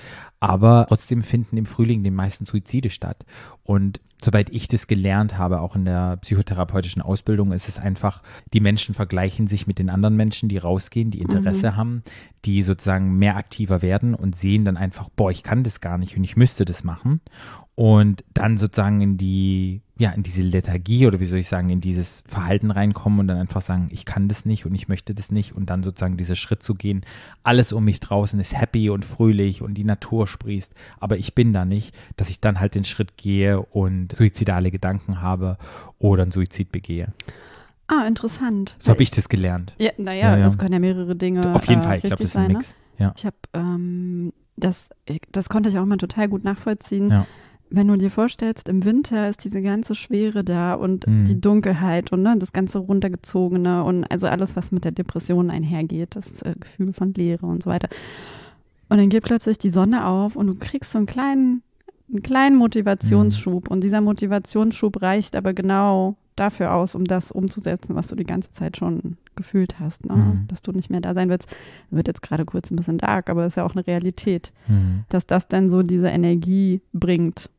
Aber 0.44 0.84
trotzdem 0.88 1.22
finden 1.22 1.56
im 1.56 1.64
Frühling 1.64 2.02
die 2.02 2.10
meisten 2.10 2.44
Suizide 2.44 2.90
statt. 2.90 3.24
Und 3.62 4.00
soweit 4.22 4.50
ich 4.50 4.68
das 4.68 4.86
gelernt 4.86 5.38
habe, 5.38 5.60
auch 5.60 5.74
in 5.74 5.86
der 5.86 6.18
psychotherapeutischen 6.18 7.00
Ausbildung, 7.00 7.50
ist 7.52 7.66
es 7.68 7.78
einfach, 7.78 8.22
die 8.52 8.60
Menschen 8.60 8.94
vergleichen 8.94 9.46
sich 9.46 9.66
mit 9.66 9.78
den 9.78 9.88
anderen 9.88 10.16
Menschen, 10.16 10.50
die 10.50 10.58
rausgehen, 10.58 11.10
die 11.10 11.22
Interesse 11.22 11.76
haben, 11.76 12.02
die 12.44 12.62
sozusagen 12.62 13.16
mehr 13.16 13.36
aktiver 13.36 13.80
werden 13.80 14.14
und 14.14 14.36
sehen 14.36 14.66
dann 14.66 14.76
einfach, 14.76 15.08
boah, 15.08 15.30
ich 15.30 15.42
kann 15.42 15.62
das 15.62 15.80
gar 15.80 15.96
nicht 15.96 16.16
und 16.16 16.24
ich 16.24 16.36
müsste 16.36 16.66
das 16.66 16.84
machen. 16.84 17.22
Und 17.76 18.24
dann 18.32 18.56
sozusagen 18.56 19.00
in 19.00 19.16
die, 19.16 19.82
ja, 19.98 20.10
in 20.10 20.22
diese 20.22 20.42
Lethargie 20.42 21.08
oder 21.08 21.18
wie 21.18 21.24
soll 21.24 21.40
ich 21.40 21.48
sagen, 21.48 21.70
in 21.70 21.80
dieses 21.80 22.22
Verhalten 22.24 22.70
reinkommen 22.70 23.18
und 23.18 23.26
dann 23.26 23.38
einfach 23.38 23.62
sagen, 23.62 23.88
ich 23.90 24.04
kann 24.04 24.28
das 24.28 24.44
nicht 24.46 24.64
und 24.64 24.76
ich 24.76 24.86
möchte 24.86 25.12
das 25.12 25.32
nicht 25.32 25.56
und 25.56 25.70
dann 25.70 25.82
sozusagen 25.82 26.16
dieser 26.16 26.36
Schritt 26.36 26.62
zu 26.62 26.74
gehen, 26.74 27.04
alles 27.42 27.72
um 27.72 27.84
mich 27.84 27.98
draußen 27.98 28.38
ist 28.38 28.56
happy 28.56 28.90
und 28.90 29.04
fröhlich 29.04 29.60
und 29.60 29.74
die 29.74 29.82
Natur 29.82 30.28
sprießt, 30.28 30.72
aber 31.00 31.18
ich 31.18 31.34
bin 31.34 31.52
da 31.52 31.64
nicht, 31.64 31.96
dass 32.16 32.30
ich 32.30 32.40
dann 32.40 32.60
halt 32.60 32.76
den 32.76 32.84
Schritt 32.84 33.16
gehe 33.16 33.60
und 33.60 34.14
suizidale 34.14 34.70
Gedanken 34.70 35.20
habe 35.20 35.58
oder 35.98 36.22
einen 36.22 36.32
Suizid 36.32 36.70
begehe. 36.70 37.12
Ah, 37.88 38.06
interessant. 38.06 38.76
So 38.78 38.92
habe 38.92 39.02
ich 39.02 39.10
das 39.10 39.28
gelernt. 39.28 39.74
Ja, 39.78 39.90
naja, 39.98 40.30
Ja, 40.30 40.36
ja. 40.38 40.44
das 40.44 40.58
können 40.58 40.72
ja 40.74 40.78
mehrere 40.78 41.16
Dinge. 41.16 41.54
Auf 41.54 41.66
jeden 41.66 41.80
äh, 41.82 41.84
Fall, 41.84 41.96
ich 41.96 42.04
glaube, 42.04 42.22
richtig 42.22 42.24
das 42.24 42.30
ist 42.30 42.36
ein 42.36 42.44
sein, 42.44 42.52
ne? 42.52 42.58
Mix. 42.58 42.74
Ja. 42.98 43.14
Ich 43.16 43.26
habe, 43.26 43.36
ähm, 43.52 44.32
das, 44.56 44.90
ich, 45.06 45.20
das 45.32 45.48
konnte 45.48 45.68
ich 45.68 45.78
auch 45.78 45.84
mal 45.84 45.96
total 45.96 46.28
gut 46.28 46.44
nachvollziehen. 46.44 47.10
Ja. 47.10 47.26
Wenn 47.74 47.88
du 47.88 47.96
dir 47.96 48.10
vorstellst, 48.10 48.68
im 48.68 48.84
Winter 48.84 49.28
ist 49.28 49.42
diese 49.44 49.60
ganze 49.62 49.94
Schwere 49.94 50.44
da 50.44 50.74
und 50.74 51.06
Mhm. 51.06 51.24
die 51.24 51.40
Dunkelheit 51.40 52.12
und 52.12 52.22
ne, 52.22 52.36
das 52.38 52.52
ganze 52.52 52.78
runtergezogene 52.78 53.82
und 53.84 54.04
also 54.04 54.26
alles, 54.26 54.54
was 54.56 54.70
mit 54.72 54.84
der 54.84 54.92
Depression 54.92 55.50
einhergeht, 55.50 56.16
das 56.16 56.42
äh, 56.42 56.54
Gefühl 56.58 56.92
von 56.92 57.12
Leere 57.14 57.46
und 57.46 57.62
so 57.62 57.70
weiter. 57.70 57.88
Und 58.88 58.98
dann 58.98 59.08
geht 59.08 59.24
plötzlich 59.24 59.58
die 59.58 59.70
Sonne 59.70 60.06
auf 60.06 60.36
und 60.36 60.46
du 60.46 60.54
kriegst 60.54 60.92
so 60.92 60.98
einen 60.98 61.06
kleinen, 61.06 61.62
einen 62.10 62.22
kleinen 62.22 62.56
Motivationsschub. 62.56 63.68
Und 63.70 63.82
dieser 63.82 64.00
Motivationsschub 64.02 65.02
reicht 65.02 65.34
aber 65.36 65.52
genau 65.54 66.16
dafür 66.36 66.74
aus, 66.74 66.94
um 66.94 67.04
das 67.04 67.30
umzusetzen, 67.32 67.94
was 67.94 68.08
du 68.08 68.16
die 68.16 68.24
ganze 68.24 68.50
Zeit 68.52 68.76
schon 68.76 69.16
gefühlt 69.36 69.78
hast, 69.80 70.04
ne? 70.04 70.14
Mhm. 70.16 70.44
dass 70.48 70.62
du 70.62 70.72
nicht 70.72 70.90
mehr 70.90 71.00
da 71.00 71.14
sein 71.14 71.28
willst. 71.28 71.48
Wird 71.90 72.08
jetzt 72.08 72.22
gerade 72.22 72.44
kurz 72.44 72.70
ein 72.70 72.76
bisschen 72.76 72.98
dark, 72.98 73.30
aber 73.30 73.46
ist 73.46 73.56
ja 73.56 73.64
auch 73.64 73.74
eine 73.74 73.86
Realität, 73.86 74.52
Mhm. 74.68 75.04
dass 75.08 75.26
das 75.26 75.48
dann 75.48 75.70
so 75.70 75.82
diese 75.82 76.08
Energie 76.08 76.80
bringt, 76.92 77.50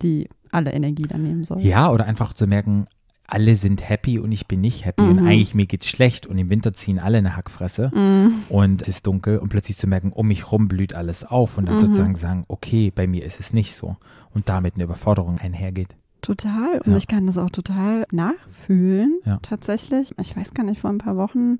die 0.00 0.28
alle 0.50 0.72
Energie 0.72 1.04
dann 1.04 1.22
nehmen 1.22 1.44
soll. 1.44 1.60
Ja, 1.60 1.90
oder 1.90 2.04
einfach 2.04 2.32
zu 2.34 2.46
merken, 2.46 2.86
alle 3.26 3.56
sind 3.56 3.88
happy 3.88 4.18
und 4.18 4.30
ich 4.32 4.46
bin 4.46 4.60
nicht 4.60 4.84
happy 4.84 5.02
und 5.04 5.20
Mhm. 5.20 5.26
eigentlich 5.26 5.54
mir 5.54 5.66
geht's 5.66 5.86
schlecht 5.88 6.26
und 6.26 6.36
im 6.36 6.50
Winter 6.50 6.74
ziehen 6.74 6.98
alle 6.98 7.18
eine 7.18 7.34
Hackfresse 7.36 7.90
Mhm. 7.94 8.34
und 8.50 8.82
es 8.82 8.88
ist 8.88 9.06
dunkel 9.06 9.38
und 9.38 9.48
plötzlich 9.48 9.78
zu 9.78 9.86
merken, 9.86 10.12
um 10.12 10.26
mich 10.28 10.52
rum 10.52 10.68
blüht 10.68 10.92
alles 10.94 11.24
auf 11.24 11.56
und 11.56 11.66
dann 11.66 11.76
Mhm. 11.76 11.80
sozusagen 11.80 12.14
sagen, 12.16 12.44
okay, 12.48 12.90
bei 12.94 13.06
mir 13.06 13.24
ist 13.24 13.40
es 13.40 13.52
nicht 13.54 13.74
so 13.74 13.96
und 14.34 14.48
damit 14.50 14.74
eine 14.74 14.84
Überforderung 14.84 15.38
einhergeht. 15.38 15.96
Total. 16.20 16.80
Und 16.84 16.92
Ja. 16.92 16.98
ich 16.98 17.08
kann 17.08 17.26
das 17.26 17.38
auch 17.38 17.50
total 17.50 18.06
nachfühlen, 18.12 19.18
Ja. 19.24 19.38
tatsächlich. 19.40 20.12
Ich 20.20 20.36
weiß 20.36 20.52
gar 20.52 20.64
nicht, 20.64 20.80
vor 20.82 20.90
ein 20.90 20.98
paar 20.98 21.16
Wochen, 21.16 21.56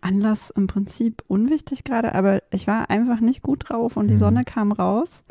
Anlass 0.00 0.50
im 0.50 0.66
Prinzip 0.66 1.22
unwichtig 1.28 1.84
gerade, 1.84 2.14
aber 2.14 2.42
ich 2.50 2.66
war 2.66 2.90
einfach 2.90 3.20
nicht 3.20 3.42
gut 3.42 3.68
drauf 3.68 3.96
und 3.96 4.08
die 4.08 4.14
Mhm. 4.14 4.18
Sonne 4.18 4.42
kam 4.44 4.72
raus. 4.72 5.22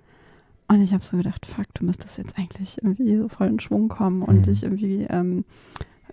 Und 0.72 0.82
ich 0.82 0.94
habe 0.94 1.04
so 1.04 1.18
gedacht, 1.18 1.46
fuck, 1.46 1.66
du 1.74 1.86
müsstest 1.86 2.18
jetzt 2.18 2.38
eigentlich 2.38 2.78
irgendwie 2.82 3.18
so 3.18 3.28
voll 3.28 3.48
in 3.48 3.60
Schwung 3.60 3.90
kommen 3.90 4.22
und 4.22 4.38
Mhm. 4.38 4.44
dich 4.44 4.64
irgendwie 4.64 5.06
ähm, 5.10 5.44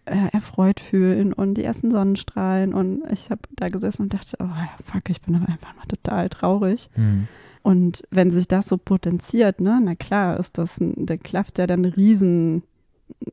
äh, 0.04 0.28
erfreut 0.32 0.80
fühlen 0.80 1.32
und 1.32 1.54
die 1.54 1.62
ersten 1.64 1.90
Sonnenstrahlen. 1.92 2.74
Und 2.74 3.02
ich 3.12 3.30
habe 3.30 3.42
da 3.54 3.68
gesessen 3.68 4.02
und 4.02 4.14
dachte, 4.14 4.36
oh 4.40 4.48
fuck, 4.84 5.08
ich 5.10 5.20
bin 5.22 5.36
aber 5.36 5.48
einfach 5.48 5.76
mal 5.76 5.84
total 5.86 6.28
traurig. 6.28 6.88
Mhm. 6.96 7.28
Und 7.62 8.02
wenn 8.10 8.30
sich 8.30 8.48
das 8.48 8.66
so 8.68 8.78
potenziert, 8.78 9.60
ne, 9.60 9.80
na 9.82 9.94
klar, 9.94 10.38
ist 10.40 10.58
das, 10.58 10.80
ein, 10.80 11.06
da 11.06 11.16
klafft 11.16 11.58
ja 11.58 11.66
dann 11.66 11.84
riesen, 11.84 12.62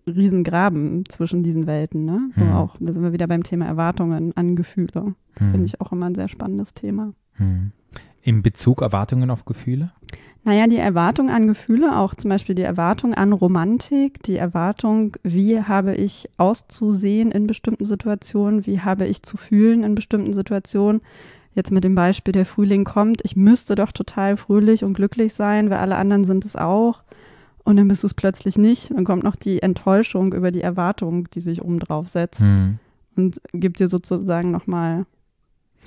riesen 0.08 0.44
Graben 0.44 1.04
zwischen 1.10 1.42
diesen 1.44 1.66
Welten, 1.68 2.06
ne? 2.06 2.30
So 2.36 2.44
Mhm. 2.44 2.52
auch, 2.54 2.76
da 2.80 2.94
sind 2.94 3.04
wir 3.04 3.14
wieder 3.14 3.28
beim 3.28 3.44
Thema 3.44 3.66
Erwartungen 3.66 4.32
an 4.36 4.56
Gefühle. 4.56 5.16
Finde 5.38 5.66
ich 5.66 5.82
auch 5.82 5.92
immer 5.92 6.06
ein 6.08 6.16
sehr 6.16 6.28
spannendes 6.28 6.74
Thema. 6.74 7.14
In 8.26 8.42
Bezug 8.42 8.82
Erwartungen 8.82 9.30
auf 9.30 9.46
Gefühle? 9.46 9.92
Naja, 10.44 10.66
die 10.66 10.78
Erwartung 10.78 11.30
an 11.30 11.46
Gefühle, 11.46 11.96
auch 11.96 12.16
zum 12.16 12.30
Beispiel 12.30 12.56
die 12.56 12.64
Erwartung 12.64 13.14
an 13.14 13.34
Romantik, 13.34 14.24
die 14.24 14.36
Erwartung, 14.36 15.16
wie 15.22 15.62
habe 15.62 15.94
ich 15.94 16.28
auszusehen 16.38 17.32
in 17.32 17.46
bestimmten 17.46 17.86
Situationen, 17.86 18.66
wie 18.66 18.80
habe 18.82 19.06
ich 19.06 19.22
zu 19.22 19.38
fühlen 19.38 19.84
in 19.84 19.94
bestimmten 19.94 20.34
Situationen. 20.34 21.02
Jetzt 21.54 21.72
mit 21.72 21.84
dem 21.84 21.94
Beispiel, 21.94 22.32
der 22.32 22.48
Frühling 22.48 22.84
kommt, 22.84 23.22
ich 23.24 23.36
müsste 23.36 23.76
doch 23.76 23.92
total 23.92 24.38
fröhlich 24.38 24.84
und 24.84 24.96
glücklich 24.96 25.36
sein, 25.36 25.70
weil 25.70 25.78
alle 25.78 25.96
anderen 25.96 26.26
sind 26.26 26.46
es 26.46 26.56
auch. 26.56 27.04
Und 27.64 27.78
dann 27.78 27.88
bist 27.88 28.02
du 28.02 28.08
es 28.08 28.16
plötzlich 28.16 28.58
nicht. 28.58 28.90
Dann 28.90 29.06
kommt 29.06 29.24
noch 29.24 29.36
die 29.36 29.62
Enttäuschung 29.62 30.34
über 30.34 30.50
die 30.50 30.62
Erwartung, 30.62 31.30
die 31.30 31.42
sich 31.42 31.62
oben 31.64 31.78
drauf 31.80 32.08
setzt 32.08 32.42
Mhm. 32.42 32.80
und 33.16 33.40
gibt 33.54 33.80
dir 33.80 33.88
sozusagen 33.88 34.50
nochmal 34.50 35.06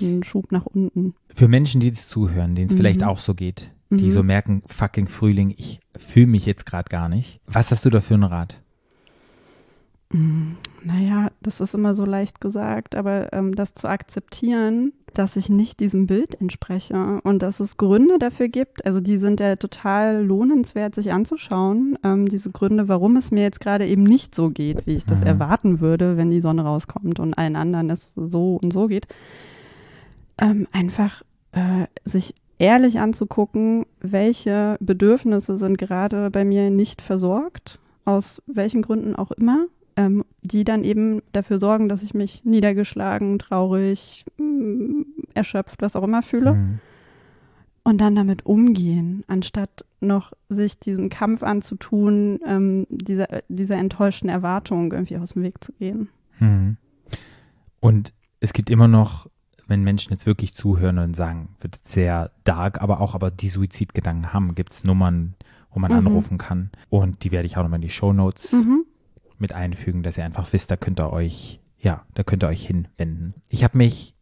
einen 0.01 0.23
Schub 0.23 0.51
nach 0.51 0.65
unten. 0.65 1.13
Für 1.33 1.47
Menschen, 1.47 1.81
die 1.81 1.87
jetzt 1.87 2.09
zuhören, 2.09 2.55
denen 2.55 2.69
es 2.69 2.75
vielleicht 2.75 3.01
Mhm. 3.01 3.07
auch 3.07 3.19
so 3.19 3.33
geht, 3.35 3.71
die 3.89 4.05
Mhm. 4.05 4.09
so 4.09 4.23
merken, 4.23 4.63
fucking 4.67 5.07
Frühling, 5.07 5.53
ich 5.57 5.79
fühle 5.97 6.27
mich 6.27 6.45
jetzt 6.45 6.65
gerade 6.65 6.89
gar 6.89 7.09
nicht. 7.09 7.39
Was 7.47 7.71
hast 7.71 7.85
du 7.85 7.89
da 7.89 8.01
für 8.01 8.13
einen 8.15 8.23
Rat? 8.23 8.61
Mm, 10.11 10.53
Naja, 10.81 11.29
das 11.41 11.59
ist 11.59 11.75
immer 11.75 11.93
so 11.93 12.05
leicht 12.05 12.39
gesagt, 12.39 12.95
aber 12.95 13.33
ähm, 13.33 13.53
das 13.53 13.75
zu 13.75 13.89
akzeptieren, 13.89 14.93
dass 15.13 15.35
ich 15.35 15.49
nicht 15.49 15.81
diesem 15.81 16.07
Bild 16.07 16.39
entspreche 16.39 17.19
und 17.23 17.41
dass 17.43 17.59
es 17.59 17.75
Gründe 17.75 18.17
dafür 18.17 18.47
gibt, 18.47 18.85
also 18.85 19.01
die 19.01 19.17
sind 19.17 19.41
ja 19.41 19.57
total 19.57 20.23
lohnenswert, 20.23 20.95
sich 20.95 21.11
anzuschauen, 21.11 21.97
ähm, 22.05 22.29
diese 22.29 22.49
Gründe, 22.51 22.87
warum 22.87 23.17
es 23.17 23.29
mir 23.31 23.41
jetzt 23.43 23.59
gerade 23.59 23.85
eben 23.87 24.03
nicht 24.03 24.33
so 24.35 24.49
geht, 24.51 24.87
wie 24.87 24.95
ich 24.95 25.05
das 25.05 25.19
Mhm. 25.19 25.27
erwarten 25.27 25.79
würde, 25.81 26.15
wenn 26.15 26.29
die 26.29 26.39
Sonne 26.41 26.61
rauskommt 26.63 27.19
und 27.19 27.37
allen 27.37 27.57
anderen 27.57 27.89
es 27.89 28.13
so 28.13 28.55
und 28.55 28.71
so 28.71 28.87
geht. 28.87 29.05
Ähm, 30.39 30.67
einfach 30.71 31.23
äh, 31.51 31.85
sich 32.05 32.33
ehrlich 32.59 32.99
anzugucken, 32.99 33.85
welche 34.01 34.77
Bedürfnisse 34.79 35.55
sind 35.55 35.77
gerade 35.77 36.29
bei 36.29 36.45
mir 36.45 36.69
nicht 36.69 37.01
versorgt, 37.01 37.79
aus 38.05 38.41
welchen 38.45 38.81
Gründen 38.81 39.15
auch 39.15 39.31
immer, 39.31 39.65
ähm, 39.95 40.23
die 40.41 40.63
dann 40.63 40.83
eben 40.83 41.21
dafür 41.31 41.57
sorgen, 41.57 41.89
dass 41.89 42.03
ich 42.03 42.13
mich 42.13 42.43
niedergeschlagen, 42.43 43.39
traurig, 43.39 44.25
mm, 44.37 45.01
erschöpft, 45.33 45.81
was 45.81 45.95
auch 45.95 46.03
immer 46.03 46.21
fühle. 46.21 46.53
Mhm. 46.53 46.79
Und 47.83 47.99
dann 47.99 48.15
damit 48.15 48.45
umgehen, 48.45 49.23
anstatt 49.27 49.85
noch 49.99 50.33
sich 50.49 50.79
diesen 50.79 51.09
Kampf 51.09 51.43
anzutun, 51.43 52.39
ähm, 52.45 52.85
dieser, 52.89 53.27
dieser 53.47 53.77
enttäuschten 53.77 54.29
Erwartung 54.29 54.91
irgendwie 54.91 55.17
aus 55.17 55.33
dem 55.33 55.43
Weg 55.43 55.63
zu 55.63 55.71
gehen. 55.73 56.09
Mhm. 56.39 56.77
Und 57.79 58.13
es 58.41 58.53
gibt 58.53 58.69
immer 58.69 58.87
noch, 58.87 59.27
wenn 59.69 59.83
Menschen 59.83 60.11
jetzt 60.11 60.25
wirklich 60.25 60.53
zuhören 60.53 60.97
und 60.99 61.15
sagen, 61.15 61.55
wird 61.61 61.79
sehr 61.87 62.31
dark, 62.43 62.81
aber 62.81 62.99
auch 62.99 63.15
aber 63.15 63.31
die 63.31 63.47
Suizidgedanken 63.49 64.33
haben, 64.33 64.55
gibt 64.55 64.71
es 64.73 64.83
Nummern, 64.83 65.35
wo 65.71 65.79
man 65.79 65.91
Mhm. 65.91 65.97
anrufen 65.99 66.37
kann. 66.37 66.71
Und 66.89 67.23
die 67.23 67.31
werde 67.31 67.45
ich 67.45 67.55
auch 67.57 67.61
nochmal 67.63 67.77
in 67.77 67.83
die 67.83 67.89
Shownotes 67.89 68.51
Mhm. 68.65 68.83
mit 69.37 69.53
einfügen, 69.53 70.03
dass 70.03 70.17
ihr 70.17 70.25
einfach 70.25 70.51
wisst, 70.51 70.71
da 70.71 70.75
könnt 70.77 70.99
ihr 70.99 71.13
euch, 71.13 71.59
ja, 71.77 72.03
da 72.15 72.23
könnt 72.23 72.43
ihr 72.43 72.47
euch 72.49 72.65
hinwenden. 72.65 73.35
Ich 73.49 73.63
habe 73.63 73.77
mich 73.77 74.15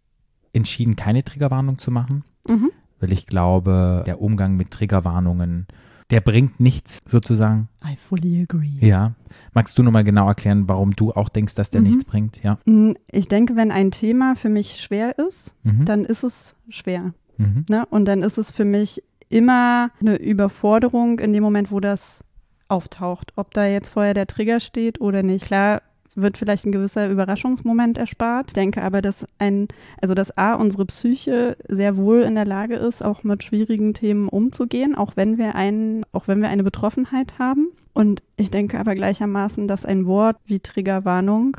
entschieden, 0.53 0.95
keine 0.95 1.23
Triggerwarnung 1.23 1.77
zu 1.79 1.89
machen, 1.91 2.23
Mhm. 2.47 2.69
weil 2.99 3.11
ich 3.11 3.25
glaube, 3.27 4.03
der 4.05 4.21
Umgang 4.21 4.55
mit 4.57 4.71
Triggerwarnungen, 4.71 5.67
der 6.09 6.21
bringt 6.21 6.59
nichts 6.59 6.99
sozusagen. 7.05 7.67
I 7.85 7.95
fully 7.97 8.41
agree. 8.41 8.77
Ja. 8.79 9.13
Magst 9.53 9.77
du 9.77 9.83
nochmal 9.83 10.03
genau 10.03 10.27
erklären, 10.27 10.67
warum 10.69 10.95
du 10.95 11.11
auch 11.11 11.29
denkst, 11.29 11.55
dass 11.55 11.69
der 11.69 11.81
Mhm. 11.81 11.87
nichts 11.87 12.05
bringt? 12.05 12.41
Ja. 12.43 12.57
Mm, 12.65 12.93
Ich 13.11 13.27
denke, 13.27 13.55
wenn 13.55 13.71
ein 13.71 13.91
Thema 13.91 14.35
für 14.35 14.49
mich 14.49 14.79
schwer 14.81 15.17
ist, 15.19 15.53
Mhm. 15.63 15.85
dann 15.85 16.05
ist 16.05 16.23
es 16.23 16.55
schwer. 16.69 17.13
Mhm. 17.37 17.65
Ne? 17.69 17.85
Und 17.89 18.05
dann 18.05 18.23
ist 18.23 18.37
es 18.37 18.51
für 18.51 18.65
mich 18.65 19.03
immer 19.29 19.91
eine 19.99 20.15
Überforderung 20.15 21.19
in 21.19 21.33
dem 21.33 21.43
Moment, 21.43 21.71
wo 21.71 21.79
das 21.81 22.23
auftaucht. 22.69 23.33
Ob 23.35 23.53
da 23.53 23.65
jetzt 23.65 23.89
vorher 23.89 24.13
der 24.13 24.27
Trigger 24.27 24.59
steht 24.59 24.99
oder 25.01 25.23
nicht. 25.23 25.45
Klar 25.45 25.81
wird 26.17 26.37
vielleicht 26.37 26.65
ein 26.65 26.71
gewisser 26.71 27.09
Überraschungsmoment 27.09 27.97
erspart. 27.97 28.47
Ich 28.47 28.53
denke 28.53 28.81
aber, 28.81 29.01
dass 29.01 29.25
ein, 29.37 29.67
also 30.01 30.13
dass 30.13 30.37
A, 30.37 30.55
unsere 30.55 30.85
Psyche 30.85 31.55
sehr 31.67 31.95
wohl 31.95 32.21
in 32.21 32.35
der 32.35 32.45
Lage 32.45 32.75
ist, 32.75 33.03
auch 33.03 33.23
mit 33.23 33.43
schwierigen 33.43 33.93
Themen 33.93 34.27
umzugehen, 34.27 34.95
auch 34.95 35.15
wenn 35.15 35.37
wir 35.37 35.55
einen, 35.55 36.03
auch 36.11 36.27
wenn 36.27 36.41
wir 36.41 36.49
eine 36.49 36.63
Betroffenheit 36.63 37.39
haben. 37.39 37.69
Und 37.93 38.21
ich 38.35 38.51
denke 38.51 38.79
aber 38.79 38.95
gleichermaßen, 38.95 39.67
dass 39.67 39.85
ein 39.85 40.05
Wort 40.05 40.37
wie 40.45 40.59
Triggerwarnung 40.59 41.57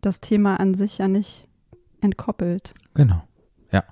das 0.00 0.20
Thema 0.20 0.58
an 0.60 0.74
sich 0.74 0.98
ja 0.98 1.08
nicht 1.08 1.46
entkoppelt. 2.00 2.74
Genau. 2.94 3.22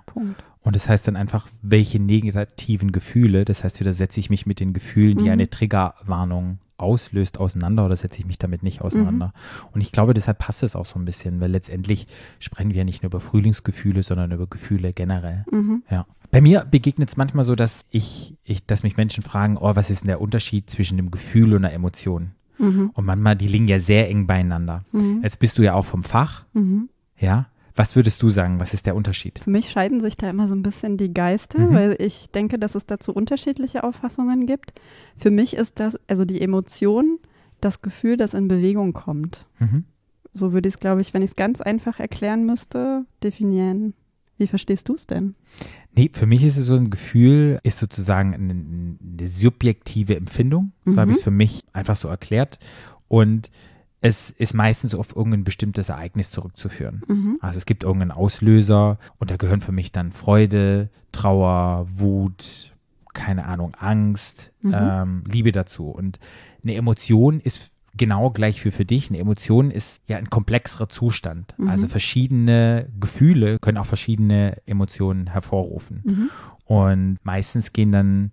Punkt. 0.07 0.42
Und 0.62 0.76
das 0.76 0.88
heißt 0.88 1.07
dann 1.07 1.16
einfach, 1.16 1.48
welche 1.62 2.00
negativen 2.00 2.92
Gefühle, 2.92 3.44
das 3.44 3.64
heißt, 3.64 3.81
wieder 3.81 3.92
setze 3.92 4.20
ich 4.20 4.28
mich 4.28 4.44
mit 4.44 4.61
den 4.61 4.72
Gefühlen, 4.72 5.16
die 5.16 5.24
Mhm. 5.24 5.31
eine 5.31 5.50
Triggerwarnung 5.50 6.59
auslöst, 6.78 7.38
auseinander 7.38 7.84
oder 7.84 7.96
setze 7.96 8.20
ich 8.20 8.26
mich 8.26 8.38
damit 8.38 8.62
nicht 8.62 8.80
auseinander. 8.80 9.32
Und 9.72 9.80
ich 9.80 9.92
glaube, 9.92 10.14
deshalb 10.14 10.38
passt 10.38 10.62
es 10.62 10.76
auch 10.76 10.84
so 10.84 10.98
ein 10.98 11.04
bisschen, 11.04 11.40
weil 11.40 11.50
letztendlich 11.50 12.06
sprechen 12.38 12.70
wir 12.70 12.78
ja 12.78 12.84
nicht 12.84 13.02
nur 13.02 13.10
über 13.10 13.20
Frühlingsgefühle, 13.20 14.02
sondern 14.02 14.30
über 14.32 14.46
Gefühle 14.46 14.92
generell. 14.92 15.44
Mhm. 15.50 15.82
Ja. 15.90 16.06
Bei 16.30 16.40
mir 16.40 16.66
begegnet 16.70 17.08
es 17.08 17.16
manchmal 17.16 17.44
so, 17.44 17.54
dass 17.54 17.86
ich, 17.90 18.34
ich, 18.44 18.66
dass 18.66 18.82
mich 18.82 18.96
Menschen 18.96 19.22
fragen, 19.22 19.56
oh, 19.56 19.74
was 19.76 19.90
ist 19.90 20.02
denn 20.02 20.08
der 20.08 20.20
Unterschied 20.20 20.68
zwischen 20.70 20.96
dem 20.96 21.10
Gefühl 21.10 21.54
und 21.54 21.64
einer 21.64 21.72
Emotion? 21.72 22.32
Mhm. 22.58 22.90
Und 22.92 23.04
manchmal, 23.04 23.36
die 23.36 23.48
liegen 23.48 23.68
ja 23.68 23.80
sehr 23.80 24.08
eng 24.08 24.26
beieinander. 24.26 24.84
Mhm. 24.92 25.20
Jetzt 25.22 25.38
bist 25.40 25.58
du 25.58 25.62
ja 25.62 25.74
auch 25.74 25.84
vom 25.84 26.02
Fach, 26.02 26.44
Mhm. 26.52 26.88
ja. 27.18 27.46
Was 27.78 27.94
würdest 27.94 28.20
du 28.22 28.28
sagen, 28.28 28.58
was 28.58 28.74
ist 28.74 28.86
der 28.86 28.96
Unterschied? 28.96 29.38
Für 29.38 29.50
mich 29.50 29.70
scheiden 29.70 30.00
sich 30.00 30.16
da 30.16 30.28
immer 30.28 30.48
so 30.48 30.54
ein 30.56 30.62
bisschen 30.64 30.96
die 30.96 31.14
Geister, 31.14 31.60
Mhm. 31.60 31.72
weil 31.74 31.96
ich 32.00 32.28
denke, 32.30 32.58
dass 32.58 32.74
es 32.74 32.86
dazu 32.86 33.12
unterschiedliche 33.14 33.84
Auffassungen 33.84 34.46
gibt. 34.46 34.72
Für 35.16 35.30
mich 35.30 35.54
ist 35.54 35.78
das, 35.78 35.96
also 36.08 36.24
die 36.24 36.40
Emotion, 36.40 37.18
das 37.60 37.80
Gefühl, 37.80 38.16
das 38.16 38.34
in 38.34 38.48
Bewegung 38.48 38.92
kommt. 38.94 39.46
Mhm. 39.60 39.84
So 40.32 40.52
würde 40.52 40.68
ich 40.68 40.74
es, 40.74 40.80
glaube 40.80 41.00
ich, 41.00 41.14
wenn 41.14 41.22
ich 41.22 41.30
es 41.30 41.36
ganz 41.36 41.60
einfach 41.60 42.00
erklären 42.00 42.44
müsste, 42.46 43.04
definieren. 43.22 43.94
Wie 44.38 44.46
verstehst 44.48 44.88
du 44.88 44.94
es 44.94 45.06
denn? 45.06 45.34
Nee, 45.96 46.10
für 46.12 46.26
mich 46.26 46.42
ist 46.44 46.56
es 46.56 46.66
so 46.66 46.74
ein 46.74 46.90
Gefühl, 46.90 47.58
ist 47.62 47.78
sozusagen 47.78 48.34
eine, 48.34 48.52
eine 48.52 49.26
subjektive 49.28 50.16
Empfindung. 50.16 50.72
So 50.84 50.92
Mhm. 50.92 50.96
habe 51.00 51.10
ich 51.12 51.18
es 51.18 51.22
für 51.24 51.30
mich 51.30 51.62
einfach 51.72 51.96
so 51.96 52.08
erklärt. 52.08 52.58
Und 53.08 53.50
es 54.00 54.30
ist 54.30 54.54
meistens 54.54 54.94
auf 54.94 55.16
irgendein 55.16 55.44
bestimmtes 55.44 55.88
Ereignis 55.88 56.30
zurückzuführen. 56.30 57.02
Mhm. 57.08 57.38
Also 57.40 57.58
es 57.58 57.66
gibt 57.66 57.82
irgendeinen 57.82 58.12
Auslöser 58.12 58.98
und 59.18 59.30
da 59.30 59.37
gehören 59.37 59.61
für 59.61 59.72
mich 59.72 59.90
dann 59.92 60.12
Freude, 60.12 60.88
Trauer, 61.12 61.87
Wut, 61.90 62.72
keine 63.12 63.46
Ahnung, 63.46 63.74
Angst, 63.78 64.52
Mhm. 64.62 64.74
ähm, 64.74 65.24
Liebe 65.30 65.50
dazu. 65.52 65.88
Und 65.88 66.18
eine 66.62 66.74
Emotion 66.74 67.40
ist 67.40 67.72
genau 67.96 68.30
gleich 68.30 68.61
für 68.61 68.70
für 68.70 68.84
dich. 68.84 69.08
Eine 69.11 69.18
Emotion 69.18 69.72
ist 69.72 70.02
ja 70.06 70.18
ein 70.18 70.30
komplexerer 70.30 70.88
Zustand. 70.88 71.54
Mhm. 71.58 71.68
Also 71.68 71.88
verschiedene 71.88 72.88
Gefühle 73.00 73.58
können 73.58 73.78
auch 73.78 73.87
verschiedene 73.87 74.58
Emotionen 74.66 75.26
hervorrufen. 75.28 76.02
Mhm. 76.04 76.30
Und 76.66 77.18
meistens 77.24 77.72
gehen 77.72 77.90
dann 77.90 78.30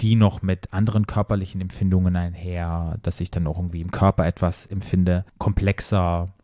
die 0.00 0.16
noch 0.16 0.42
mit 0.42 0.72
anderen 0.72 1.06
körperlichen 1.06 1.60
Empfindungen 1.60 2.16
einher, 2.16 2.98
dass 3.02 3.20
ich 3.20 3.30
dann 3.30 3.46
auch 3.46 3.58
irgendwie 3.58 3.80
im 3.80 3.90
Körper 3.90 4.26
etwas 4.26 4.66
empfinde, 4.66 5.24
komplexer, 5.38 6.34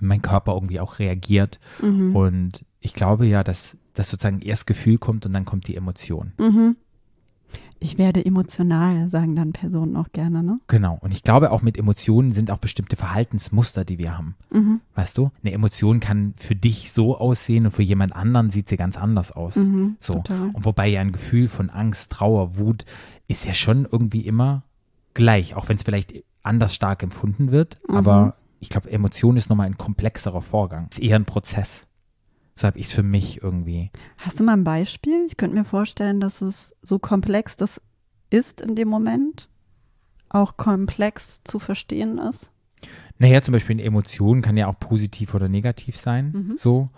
mein 0.00 0.22
Körper 0.22 0.54
irgendwie 0.54 0.80
auch 0.80 0.98
reagiert. 0.98 1.58
Mhm. 1.82 2.16
Und 2.16 2.64
ich 2.80 2.94
glaube 2.94 3.26
ja, 3.26 3.44
dass 3.44 3.76
das 3.94 4.08
sozusagen 4.08 4.40
erst 4.40 4.66
Gefühl 4.66 4.98
kommt 4.98 5.26
und 5.26 5.32
dann 5.32 5.44
kommt 5.44 5.68
die 5.68 5.76
Emotion. 5.76 6.32
Mhm. 6.38 6.76
Ich 7.78 7.96
werde 7.96 8.24
emotional, 8.24 9.08
sagen 9.08 9.34
dann 9.36 9.52
Personen 9.52 9.96
auch 9.96 10.12
gerne, 10.12 10.42
ne? 10.42 10.60
Genau. 10.66 10.98
Und 11.00 11.12
ich 11.12 11.22
glaube, 11.22 11.50
auch 11.50 11.62
mit 11.62 11.78
Emotionen 11.78 12.32
sind 12.32 12.50
auch 12.50 12.58
bestimmte 12.58 12.96
Verhaltensmuster, 12.96 13.84
die 13.84 13.98
wir 13.98 14.16
haben. 14.16 14.36
Mhm. 14.50 14.80
Weißt 14.94 15.16
du? 15.16 15.30
Eine 15.42 15.52
Emotion 15.52 16.00
kann 16.00 16.34
für 16.36 16.54
dich 16.54 16.92
so 16.92 17.16
aussehen 17.16 17.64
und 17.66 17.70
für 17.72 17.82
jemand 17.82 18.14
anderen 18.14 18.50
sieht 18.50 18.68
sie 18.68 18.76
ganz 18.76 18.98
anders 18.98 19.32
aus. 19.32 19.56
Mhm. 19.56 19.96
So. 19.98 20.14
Total. 20.14 20.50
Und 20.52 20.64
wobei 20.64 20.88
ja 20.88 21.00
ein 21.00 21.12
Gefühl 21.12 21.48
von 21.48 21.70
Angst, 21.70 22.12
Trauer, 22.12 22.58
Wut 22.58 22.84
ist 23.28 23.46
ja 23.46 23.54
schon 23.54 23.86
irgendwie 23.90 24.26
immer 24.26 24.64
gleich, 25.14 25.54
auch 25.54 25.68
wenn 25.68 25.76
es 25.76 25.82
vielleicht 25.82 26.22
anders 26.42 26.74
stark 26.74 27.02
empfunden 27.02 27.50
wird. 27.50 27.78
Mhm. 27.88 27.96
Aber 27.96 28.34
ich 28.60 28.68
glaube, 28.68 28.90
Emotion 28.90 29.36
ist 29.36 29.48
nochmal 29.48 29.66
ein 29.66 29.78
komplexerer 29.78 30.42
Vorgang. 30.42 30.88
Ist 30.90 31.00
eher 31.00 31.16
ein 31.16 31.24
Prozess. 31.24 31.86
So 32.60 32.66
habe 32.66 32.78
ich 32.78 32.88
es 32.88 32.92
für 32.92 33.02
mich 33.02 33.42
irgendwie. 33.42 33.90
Hast 34.18 34.38
du 34.38 34.44
mal 34.44 34.52
ein 34.52 34.64
Beispiel? 34.64 35.24
Ich 35.26 35.38
könnte 35.38 35.56
mir 35.56 35.64
vorstellen, 35.64 36.20
dass 36.20 36.42
es 36.42 36.76
so 36.82 36.98
komplex 36.98 37.56
das 37.56 37.80
ist 38.28 38.60
in 38.60 38.76
dem 38.76 38.86
Moment, 38.86 39.48
auch 40.28 40.58
komplex 40.58 41.40
zu 41.42 41.58
verstehen 41.58 42.18
ist. 42.18 42.50
Naja, 43.18 43.40
zum 43.40 43.52
Beispiel 43.52 43.76
eine 43.76 43.84
Emotion 43.84 44.42
kann 44.42 44.58
ja 44.58 44.66
auch 44.66 44.78
positiv 44.78 45.32
oder 45.32 45.48
negativ 45.48 45.96
sein. 45.96 46.32
Mhm. 46.32 46.56
So. 46.58 46.90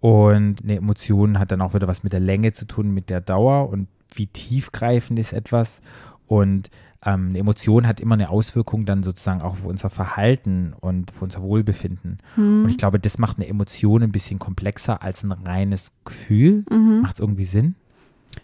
Und 0.00 0.64
eine 0.64 0.74
Emotion 0.74 1.38
hat 1.38 1.52
dann 1.52 1.62
auch 1.62 1.74
wieder 1.74 1.86
was 1.86 2.02
mit 2.02 2.12
der 2.12 2.18
Länge 2.18 2.50
zu 2.50 2.66
tun, 2.66 2.90
mit 2.90 3.08
der 3.08 3.20
Dauer 3.20 3.68
und 3.68 3.86
wie 4.12 4.26
tiefgreifend 4.26 5.20
ist 5.20 5.32
etwas. 5.32 5.80
Und 6.26 6.70
ähm, 7.04 7.28
eine 7.30 7.38
Emotion 7.38 7.86
hat 7.86 8.00
immer 8.00 8.14
eine 8.14 8.30
Auswirkung 8.30 8.84
dann 8.86 9.02
sozusagen 9.02 9.42
auch 9.42 9.52
auf 9.52 9.64
unser 9.66 9.90
Verhalten 9.90 10.72
und 10.80 11.10
auf 11.10 11.22
unser 11.22 11.42
Wohlbefinden. 11.42 12.18
Hm. 12.36 12.64
Und 12.64 12.70
ich 12.70 12.78
glaube, 12.78 12.98
das 12.98 13.18
macht 13.18 13.38
eine 13.38 13.46
Emotion 13.46 14.02
ein 14.02 14.12
bisschen 14.12 14.38
komplexer 14.38 15.02
als 15.02 15.22
ein 15.22 15.32
reines 15.32 15.92
Gefühl. 16.04 16.64
Mhm. 16.70 17.00
Macht 17.02 17.14
es 17.14 17.20
irgendwie 17.20 17.44
Sinn? 17.44 17.74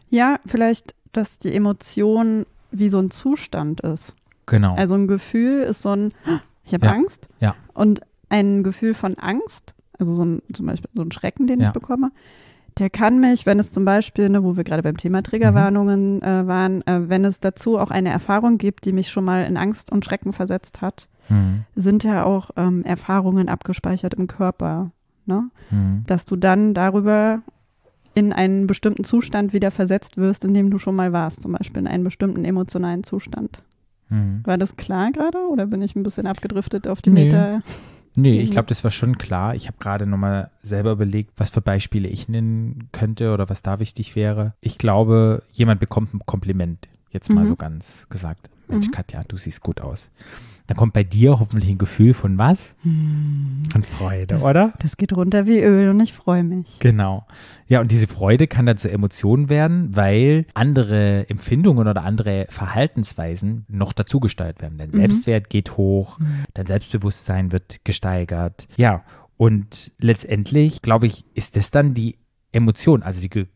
Ja, 0.08 0.38
vielleicht, 0.46 0.94
dass 1.12 1.38
die 1.38 1.54
Emotion 1.54 2.46
wie 2.70 2.88
so 2.88 2.98
ein 2.98 3.10
Zustand 3.10 3.80
ist. 3.80 4.14
Genau. 4.46 4.74
Also 4.76 4.94
ein 4.94 5.06
Gefühl 5.08 5.62
ist 5.62 5.82
so 5.82 5.90
ein, 5.90 6.12
ich 6.64 6.74
habe 6.74 6.86
Ja. 6.86 6.92
Angst. 6.92 7.28
Ja. 7.40 7.54
Und 7.74 8.00
ein 8.28 8.62
Gefühl 8.62 8.94
von 8.94 9.14
Angst, 9.18 9.74
also 9.98 10.14
so 10.14 10.24
ein, 10.24 10.42
zum 10.52 10.66
Beispiel 10.66 10.90
so 10.94 11.02
ein 11.02 11.12
Schrecken, 11.12 11.46
den 11.46 11.60
Ja. 11.60 11.68
ich 11.68 11.72
bekomme, 11.72 12.10
der 12.80 12.90
kann 12.90 13.20
mich, 13.20 13.46
wenn 13.46 13.58
es 13.60 13.70
zum 13.70 13.84
Beispiel, 13.84 14.28
ne, 14.28 14.42
wo 14.42 14.56
wir 14.56 14.64
gerade 14.64 14.82
beim 14.82 14.96
Thema 14.96 15.22
Triggerwarnungen 15.22 16.22
äh, 16.22 16.46
waren, 16.46 16.84
äh, 16.86 17.08
wenn 17.08 17.24
es 17.24 17.38
dazu 17.40 17.78
auch 17.78 17.90
eine 17.90 18.08
Erfahrung 18.08 18.58
gibt, 18.58 18.84
die 18.86 18.92
mich 18.92 19.10
schon 19.10 19.24
mal 19.24 19.44
in 19.44 19.56
Angst 19.56 19.92
und 19.92 20.04
Schrecken 20.04 20.32
versetzt 20.32 20.80
hat, 20.80 21.06
Hm. 21.28 21.60
sind 21.76 22.02
ja 22.02 22.24
auch 22.24 22.50
ähm, 22.56 22.82
Erfahrungen 22.84 23.48
abgespeichert 23.48 24.14
im 24.14 24.26
Körper. 24.26 24.90
Ne? 25.26 25.44
Hm. 25.68 26.02
Dass 26.08 26.24
du 26.24 26.34
dann 26.34 26.74
darüber 26.74 27.42
in 28.14 28.32
einen 28.32 28.66
bestimmten 28.66 29.04
Zustand 29.04 29.52
wieder 29.52 29.70
versetzt 29.70 30.16
wirst, 30.16 30.44
in 30.44 30.54
dem 30.54 30.70
du 30.70 30.78
schon 30.80 30.96
mal 30.96 31.12
warst, 31.12 31.42
zum 31.42 31.52
Beispiel 31.52 31.82
in 31.82 31.86
einen 31.86 32.02
bestimmten 32.02 32.44
emotionalen 32.44 33.04
Zustand. 33.04 33.62
Hm. 34.08 34.40
War 34.42 34.58
das 34.58 34.74
klar 34.74 35.12
gerade 35.12 35.38
oder 35.52 35.66
bin 35.66 35.82
ich 35.82 35.94
ein 35.94 36.02
bisschen 36.02 36.26
abgedriftet 36.26 36.88
auf 36.88 37.00
die 37.00 37.10
Nee. 37.10 37.26
Meta? 37.26 37.62
Nee, 38.14 38.40
ich 38.40 38.50
Mhm. 38.50 38.52
glaube, 38.54 38.68
das 38.68 38.82
war 38.84 38.90
schon 38.90 39.18
klar. 39.18 39.54
Ich 39.54 39.66
habe 39.68 39.78
gerade 39.78 40.06
nochmal 40.06 40.50
selber 40.62 40.90
überlegt, 40.92 41.32
was 41.36 41.50
für 41.50 41.60
Beispiele 41.60 42.08
ich 42.08 42.28
nennen 42.28 42.88
könnte 42.92 43.32
oder 43.32 43.48
was 43.48 43.62
da 43.62 43.78
wichtig 43.78 44.16
wäre. 44.16 44.54
Ich 44.60 44.78
glaube, 44.78 45.42
jemand 45.52 45.80
bekommt 45.80 46.12
ein 46.14 46.20
Kompliment. 46.26 46.88
Jetzt 47.10 47.30
mal 47.30 47.44
Mhm. 47.44 47.48
so 47.48 47.56
ganz 47.56 48.08
gesagt. 48.10 48.50
Mensch, 48.68 48.88
Mhm. 48.88 48.92
Katja, 48.92 49.22
du 49.26 49.36
siehst 49.36 49.62
gut 49.62 49.80
aus. 49.80 50.10
Dann 50.70 50.76
kommt 50.76 50.92
bei 50.92 51.02
dir 51.02 51.40
hoffentlich 51.40 51.68
ein 51.68 51.78
Gefühl 51.78 52.14
von 52.14 52.38
was? 52.38 52.76
Von 53.72 53.82
Freude, 53.82 54.26
Das- 54.28 54.42
oder? 54.44 54.72
Das 54.78 54.96
geht 54.96 55.16
runter 55.16 55.44
wie 55.48 55.58
Öl 55.58 55.90
und 55.90 55.98
ich 55.98 56.12
freue 56.12 56.44
mich. 56.44 56.78
Genau. 56.78 57.26
Ja, 57.66 57.80
und 57.80 57.90
diese 57.90 58.06
Freude 58.06 58.46
kann 58.46 58.66
dann 58.66 58.76
zur 58.76 58.92
Emotion 58.92 59.48
werden, 59.48 59.96
weil 59.96 60.46
andere 60.54 61.28
Empfindungen 61.28 61.88
oder 61.88 62.04
andere 62.04 62.46
Verhaltensweisen 62.50 63.64
noch 63.68 63.92
dazugesteuert 63.92 64.62
werden. 64.62 64.78
Dein 64.78 64.90
Mhm. 64.90 64.94
Selbstwert 65.00 65.50
geht 65.50 65.76
hoch, 65.76 66.20
dein 66.54 66.66
Selbstbewusstsein 66.66 67.50
wird 67.50 67.84
gesteigert. 67.84 68.68
Ja, 68.76 69.02
und 69.36 69.90
letztendlich, 69.98 70.82
glaube 70.82 71.06
ich, 71.06 71.24
ist 71.34 71.56
das 71.56 71.72
dann 71.72 71.94
die 71.94 72.16
Emotion, 72.52 73.02
also 73.02 73.20
die, 73.26 73.46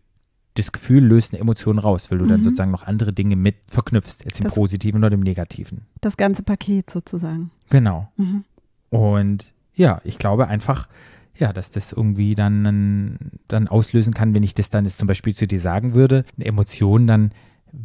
das 0.57 0.71
Gefühl 0.73 1.05
löst 1.05 1.33
eine 1.33 1.41
Emotion 1.41 1.79
raus, 1.79 2.11
weil 2.11 2.19
du 2.19 2.27
dann 2.27 2.41
Mhm. 2.41 2.45
sozusagen 2.45 2.71
noch 2.71 2.85
andere 2.85 3.13
Dinge 3.13 3.35
mit 3.37 3.57
verknüpfst, 3.69 4.25
jetzt 4.25 4.39
im 4.41 4.45
Das- 4.45 4.55
Positiven 4.55 5.03
oder 5.05 5.15
im 5.15 5.21
Negativen. 5.21 5.83
Das 6.01 6.17
ganze 6.17 6.43
Paket 6.43 6.91
sozusagen. 6.91 7.51
Genau. 7.71 8.09
Mhm. 8.17 8.45
Und 8.91 9.53
ja, 9.75 10.01
ich 10.05 10.19
glaube 10.19 10.47
einfach, 10.49 10.89
ja, 11.37 11.53
dass 11.53 11.71
das 11.71 11.93
irgendwie 11.93 12.37
dann, 12.37 13.19
dann 13.49 13.67
auslösen 13.67 14.15
kann, 14.15 14.35
wenn 14.35 14.45
ich 14.45 14.55
das 14.55 14.71
dann 14.71 14.85
jetzt 14.85 14.99
zum 14.99 15.09
Beispiel 15.09 15.35
zu 15.35 15.49
dir 15.49 15.59
sagen 15.59 15.95
würde, 15.95 16.25
eine 16.37 16.45
Emotion, 16.47 17.09
dann 17.09 17.33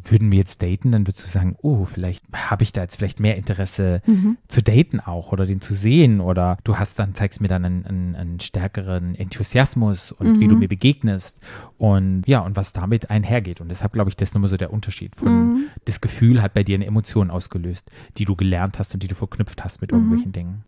würden 0.03 0.31
wir 0.31 0.37
jetzt 0.39 0.61
daten, 0.61 0.91
dann 0.91 1.07
würdest 1.07 1.23
du 1.25 1.29
sagen, 1.29 1.55
oh, 1.61 1.85
vielleicht 1.85 2.23
habe 2.33 2.63
ich 2.63 2.71
da 2.73 2.81
jetzt 2.81 2.97
vielleicht 2.97 3.19
mehr 3.19 3.37
Interesse 3.37 4.01
Mhm. 4.05 4.37
zu 4.47 4.61
daten 4.61 4.99
auch 4.99 5.31
oder 5.31 5.45
den 5.45 5.61
zu 5.61 5.73
sehen 5.73 6.19
oder 6.21 6.57
du 6.63 6.77
hast 6.77 6.99
dann, 6.99 7.15
zeigst 7.15 7.41
mir 7.41 7.47
dann 7.47 7.65
einen, 7.65 7.85
einen, 7.85 8.15
einen 8.15 8.39
stärkeren 8.39 9.15
Enthusiasmus 9.15 10.11
und 10.11 10.39
wie 10.39 10.45
Mhm. 10.45 10.49
du 10.49 10.55
mir 10.57 10.67
begegnest 10.67 11.39
und 11.77 12.23
ja, 12.27 12.39
und 12.39 12.55
was 12.55 12.71
damit 12.73 13.09
einhergeht. 13.09 13.61
Und 13.61 13.69
deshalb 13.69 13.93
glaube 13.93 14.09
ich, 14.09 14.15
das 14.17 14.29
ist 14.29 14.33
nochmal 14.35 14.49
so 14.49 14.57
der 14.57 14.71
Unterschied 14.71 15.15
von, 15.15 15.33
Mhm. 15.47 15.65
das 15.85 16.01
Gefühl 16.01 16.41
hat 16.41 16.53
bei 16.53 16.63
dir 16.63 16.75
eine 16.75 16.85
Emotion 16.85 17.29
ausgelöst, 17.31 17.89
die 18.17 18.25
du 18.25 18.35
gelernt 18.35 18.79
hast 18.79 18.93
und 18.93 19.01
die 19.03 19.07
du 19.07 19.15
verknüpft 19.15 19.63
hast 19.63 19.81
mit 19.81 19.91
Mhm. 19.91 19.97
irgendwelchen 19.97 20.31
Dingen. 20.31 20.63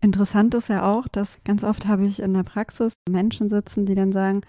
Interessant 0.00 0.54
ist 0.54 0.68
ja 0.68 0.90
auch, 0.92 1.08
dass 1.08 1.38
ganz 1.44 1.64
oft 1.64 1.86
habe 1.86 2.04
ich 2.04 2.20
in 2.20 2.34
der 2.34 2.42
Praxis 2.42 2.92
Menschen 3.08 3.48
sitzen, 3.48 3.86
die 3.86 3.94
dann 3.94 4.12
sagen, 4.12 4.42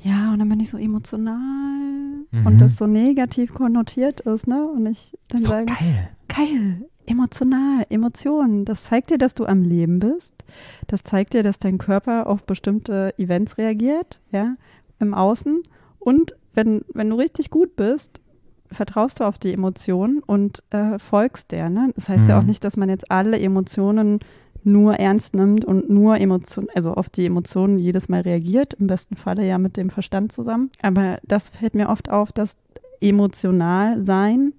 ja, 0.00 0.32
und 0.32 0.38
dann 0.38 0.48
bin 0.48 0.60
ich 0.60 0.70
so 0.70 0.78
emotional 0.78 2.07
Mhm. 2.30 2.46
und 2.46 2.58
das 2.60 2.76
so 2.76 2.86
negativ 2.86 3.54
konnotiert 3.54 4.20
ist, 4.20 4.46
ne? 4.46 4.66
Und 4.68 4.86
ich 4.86 5.16
dann 5.28 5.40
sage, 5.42 5.66
geil. 5.66 6.08
geil, 6.28 6.84
emotional, 7.06 7.86
Emotionen, 7.88 8.64
das 8.64 8.84
zeigt 8.84 9.10
dir, 9.10 9.18
dass 9.18 9.34
du 9.34 9.46
am 9.46 9.62
Leben 9.62 9.98
bist. 9.98 10.34
Das 10.86 11.02
zeigt 11.04 11.32
dir, 11.32 11.42
dass 11.42 11.58
dein 11.58 11.78
Körper 11.78 12.26
auf 12.26 12.44
bestimmte 12.44 13.14
Events 13.18 13.56
reagiert, 13.58 14.20
ja, 14.30 14.56
im 15.00 15.14
Außen. 15.14 15.62
Und 15.98 16.34
wenn, 16.54 16.82
wenn 16.92 17.08
du 17.10 17.16
richtig 17.16 17.50
gut 17.50 17.76
bist, 17.76 18.20
vertraust 18.70 19.20
du 19.20 19.24
auf 19.24 19.38
die 19.38 19.54
Emotionen 19.54 20.18
und 20.20 20.62
äh, 20.70 20.98
folgst 20.98 21.52
der. 21.52 21.70
Ne? 21.70 21.92
Das 21.94 22.08
heißt 22.10 22.28
ja 22.28 22.36
Mhm. 22.36 22.42
auch 22.42 22.46
nicht, 22.46 22.62
dass 22.64 22.76
man 22.76 22.90
jetzt 22.90 23.10
alle 23.10 23.38
Emotionen 23.40 24.20
nur 24.64 24.94
ernst 24.96 25.34
nimmt 25.34 25.64
und 25.64 25.88
nur 25.88 26.18
Emotionen, 26.18 26.68
also 26.74 26.94
auf 26.94 27.08
die 27.08 27.26
Emotionen 27.26 27.78
jedes 27.78 28.08
Mal 28.08 28.22
reagiert, 28.22 28.74
im 28.74 28.86
besten 28.86 29.16
Falle 29.16 29.46
ja 29.46 29.58
mit 29.58 29.76
dem 29.76 29.90
Verstand 29.90 30.32
zusammen. 30.32 30.70
Aber 30.82 31.18
das 31.24 31.50
fällt 31.50 31.74
mir 31.74 31.88
oft 31.88 32.10
auf, 32.10 32.32
dass 32.32 32.56
emotional 33.00 34.04
sein 34.04 34.52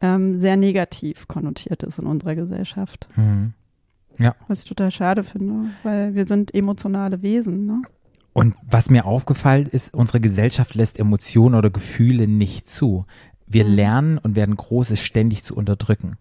ähm, 0.00 0.40
sehr 0.40 0.56
negativ 0.56 1.28
konnotiert 1.28 1.82
ist 1.82 1.98
in 1.98 2.06
unserer 2.06 2.34
Gesellschaft. 2.34 3.08
Mhm. 3.16 3.52
Ja. 4.18 4.34
Was 4.48 4.60
ich 4.60 4.68
total 4.68 4.90
schade 4.90 5.24
finde, 5.24 5.70
weil 5.82 6.14
wir 6.14 6.26
sind 6.26 6.54
emotionale 6.54 7.22
Wesen. 7.22 7.66
Ne? 7.66 7.82
Und 8.32 8.54
was 8.68 8.90
mir 8.90 9.04
aufgefallen 9.04 9.66
ist, 9.66 9.94
unsere 9.94 10.20
Gesellschaft 10.20 10.74
lässt 10.74 10.98
Emotionen 10.98 11.54
oder 11.54 11.70
Gefühle 11.70 12.26
nicht 12.26 12.68
zu. 12.68 13.06
Wir 13.46 13.64
Mhm. 13.64 13.72
lernen 13.72 14.18
und 14.18 14.36
werden 14.36 14.56
groß, 14.56 14.90
es 14.90 15.00
ständig 15.00 15.44
zu 15.44 15.54
unterdrücken. 15.54 16.16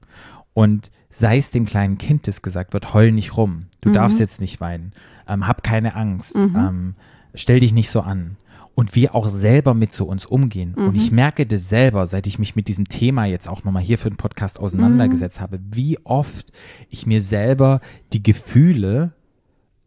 Und 0.54 0.92
sei 1.10 1.38
es 1.38 1.52
dem 1.52 1.66
kleinen 1.66 1.98
Kind, 1.98 2.28
das 2.28 2.42
gesagt 2.42 2.74
wird, 2.74 2.94
heul 2.94 3.12
nicht 3.12 3.38
rum, 3.38 3.68
du 3.82 3.90
Mhm. 3.90 3.94
darfst 3.94 4.20
jetzt 4.20 4.42
nicht 4.42 4.60
weinen, 4.62 4.94
ähm, 5.28 5.48
hab 5.48 5.64
keine 5.64 5.96
Angst, 5.96 6.36
Mhm. 6.38 6.56
ähm, 6.56 6.96
stell 7.34 7.60
dich 7.60 7.74
nicht 7.74 7.90
so 7.90 8.02
an. 8.02 8.38
Und 8.74 8.96
wir 8.96 9.16
auch 9.16 9.28
selber 9.28 9.74
mit 9.74 9.92
zu 9.92 10.08
uns 10.08 10.26
umgehen. 10.26 10.74
Und 10.76 10.90
Mhm. 10.92 10.96
ich 10.96 11.12
merke 11.12 11.46
das 11.46 11.68
selber, 11.68 12.06
seit 12.08 12.26
ich 12.26 12.40
mich 12.40 12.56
mit 12.56 12.70
diesem 12.70 12.86
Thema 12.88 13.26
jetzt 13.26 13.50
auch 13.50 13.64
nochmal 13.66 13.84
hier 13.84 13.98
für 13.98 14.10
den 14.10 14.16
Podcast 14.18 14.60
auseinandergesetzt 14.60 15.40
Mhm. 15.40 15.42
habe, 15.44 15.60
wie 15.72 16.00
oft 16.06 16.52
ich 16.90 17.06
mir 17.06 17.20
selber 17.22 17.82
die 18.14 18.24
Gefühle 18.24 19.14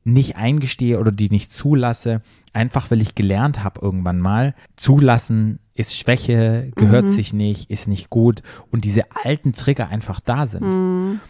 nicht 0.05 0.37
eingestehe 0.37 1.01
oder 1.01 1.11
die 1.11 1.31
nicht 1.31 1.53
zulasse, 1.53 2.21
einfach 2.53 2.90
weil 2.90 3.01
ich 3.01 3.14
gelernt 3.14 3.64
habe 3.64 3.81
irgendwann 3.81 4.21
mal, 4.21 4.55
zulassen 4.77 5.59
ist 5.75 5.97
Schwäche, 5.97 6.71
gehört 6.77 7.07
Mhm. 7.07 7.11
sich 7.11 7.33
nicht, 7.33 7.71
ist 7.71 7.88
nicht 7.88 8.11
gut 8.11 8.43
und 8.71 8.85
diese 8.85 9.05
alten 9.25 9.53
Trigger 9.53 9.88
einfach 9.88 10.21
da 10.21 10.47
sind. 10.47 10.62
Mhm. 10.62 11.21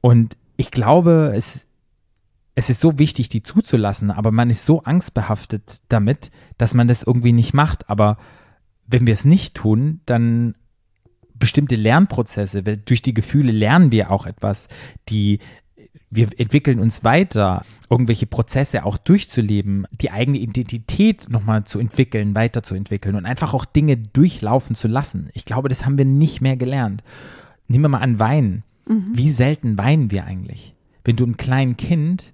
Und 0.00 0.36
ich 0.56 0.70
glaube, 0.70 1.32
es, 1.36 1.66
es 2.54 2.68
ist 2.68 2.80
so 2.80 2.98
wichtig, 2.98 3.28
die 3.28 3.42
zuzulassen, 3.42 4.10
aber 4.10 4.32
man 4.32 4.50
ist 4.50 4.66
so 4.66 4.82
angstbehaftet 4.82 5.78
damit, 5.88 6.30
dass 6.58 6.74
man 6.74 6.88
das 6.88 7.02
irgendwie 7.02 7.32
nicht 7.32 7.54
macht. 7.54 7.88
Aber 7.88 8.18
wenn 8.86 9.06
wir 9.06 9.12
es 9.12 9.24
nicht 9.24 9.54
tun, 9.54 10.00
dann 10.06 10.54
bestimmte 11.34 11.76
Lernprozesse, 11.76 12.62
durch 12.62 13.02
die 13.02 13.14
Gefühle 13.14 13.52
lernen 13.52 13.92
wir 13.92 14.10
auch 14.10 14.26
etwas, 14.26 14.68
die 15.10 15.38
wir 16.10 16.28
entwickeln 16.38 16.78
uns 16.78 17.04
weiter, 17.04 17.64
irgendwelche 17.90 18.26
Prozesse 18.26 18.84
auch 18.84 18.96
durchzuleben, 18.96 19.86
die 19.90 20.10
eigene 20.10 20.38
Identität 20.38 21.28
nochmal 21.28 21.64
zu 21.64 21.78
entwickeln, 21.78 22.34
weiterzuentwickeln 22.34 23.16
und 23.16 23.26
einfach 23.26 23.54
auch 23.54 23.64
Dinge 23.64 23.96
durchlaufen 23.96 24.76
zu 24.76 24.88
lassen. 24.88 25.30
Ich 25.34 25.44
glaube, 25.44 25.68
das 25.68 25.84
haben 25.84 25.98
wir 25.98 26.04
nicht 26.04 26.40
mehr 26.40 26.56
gelernt. 26.56 27.02
Nehmen 27.68 27.84
wir 27.84 27.88
mal 27.88 27.98
an 27.98 28.20
Wein. 28.20 28.62
Wie 29.14 29.32
selten 29.32 29.78
weinen 29.78 30.12
wir 30.12 30.24
eigentlich? 30.24 30.72
Wenn 31.04 31.16
du 31.16 31.24
einem 31.24 31.36
kleinen 31.36 31.76
Kind 31.76 32.32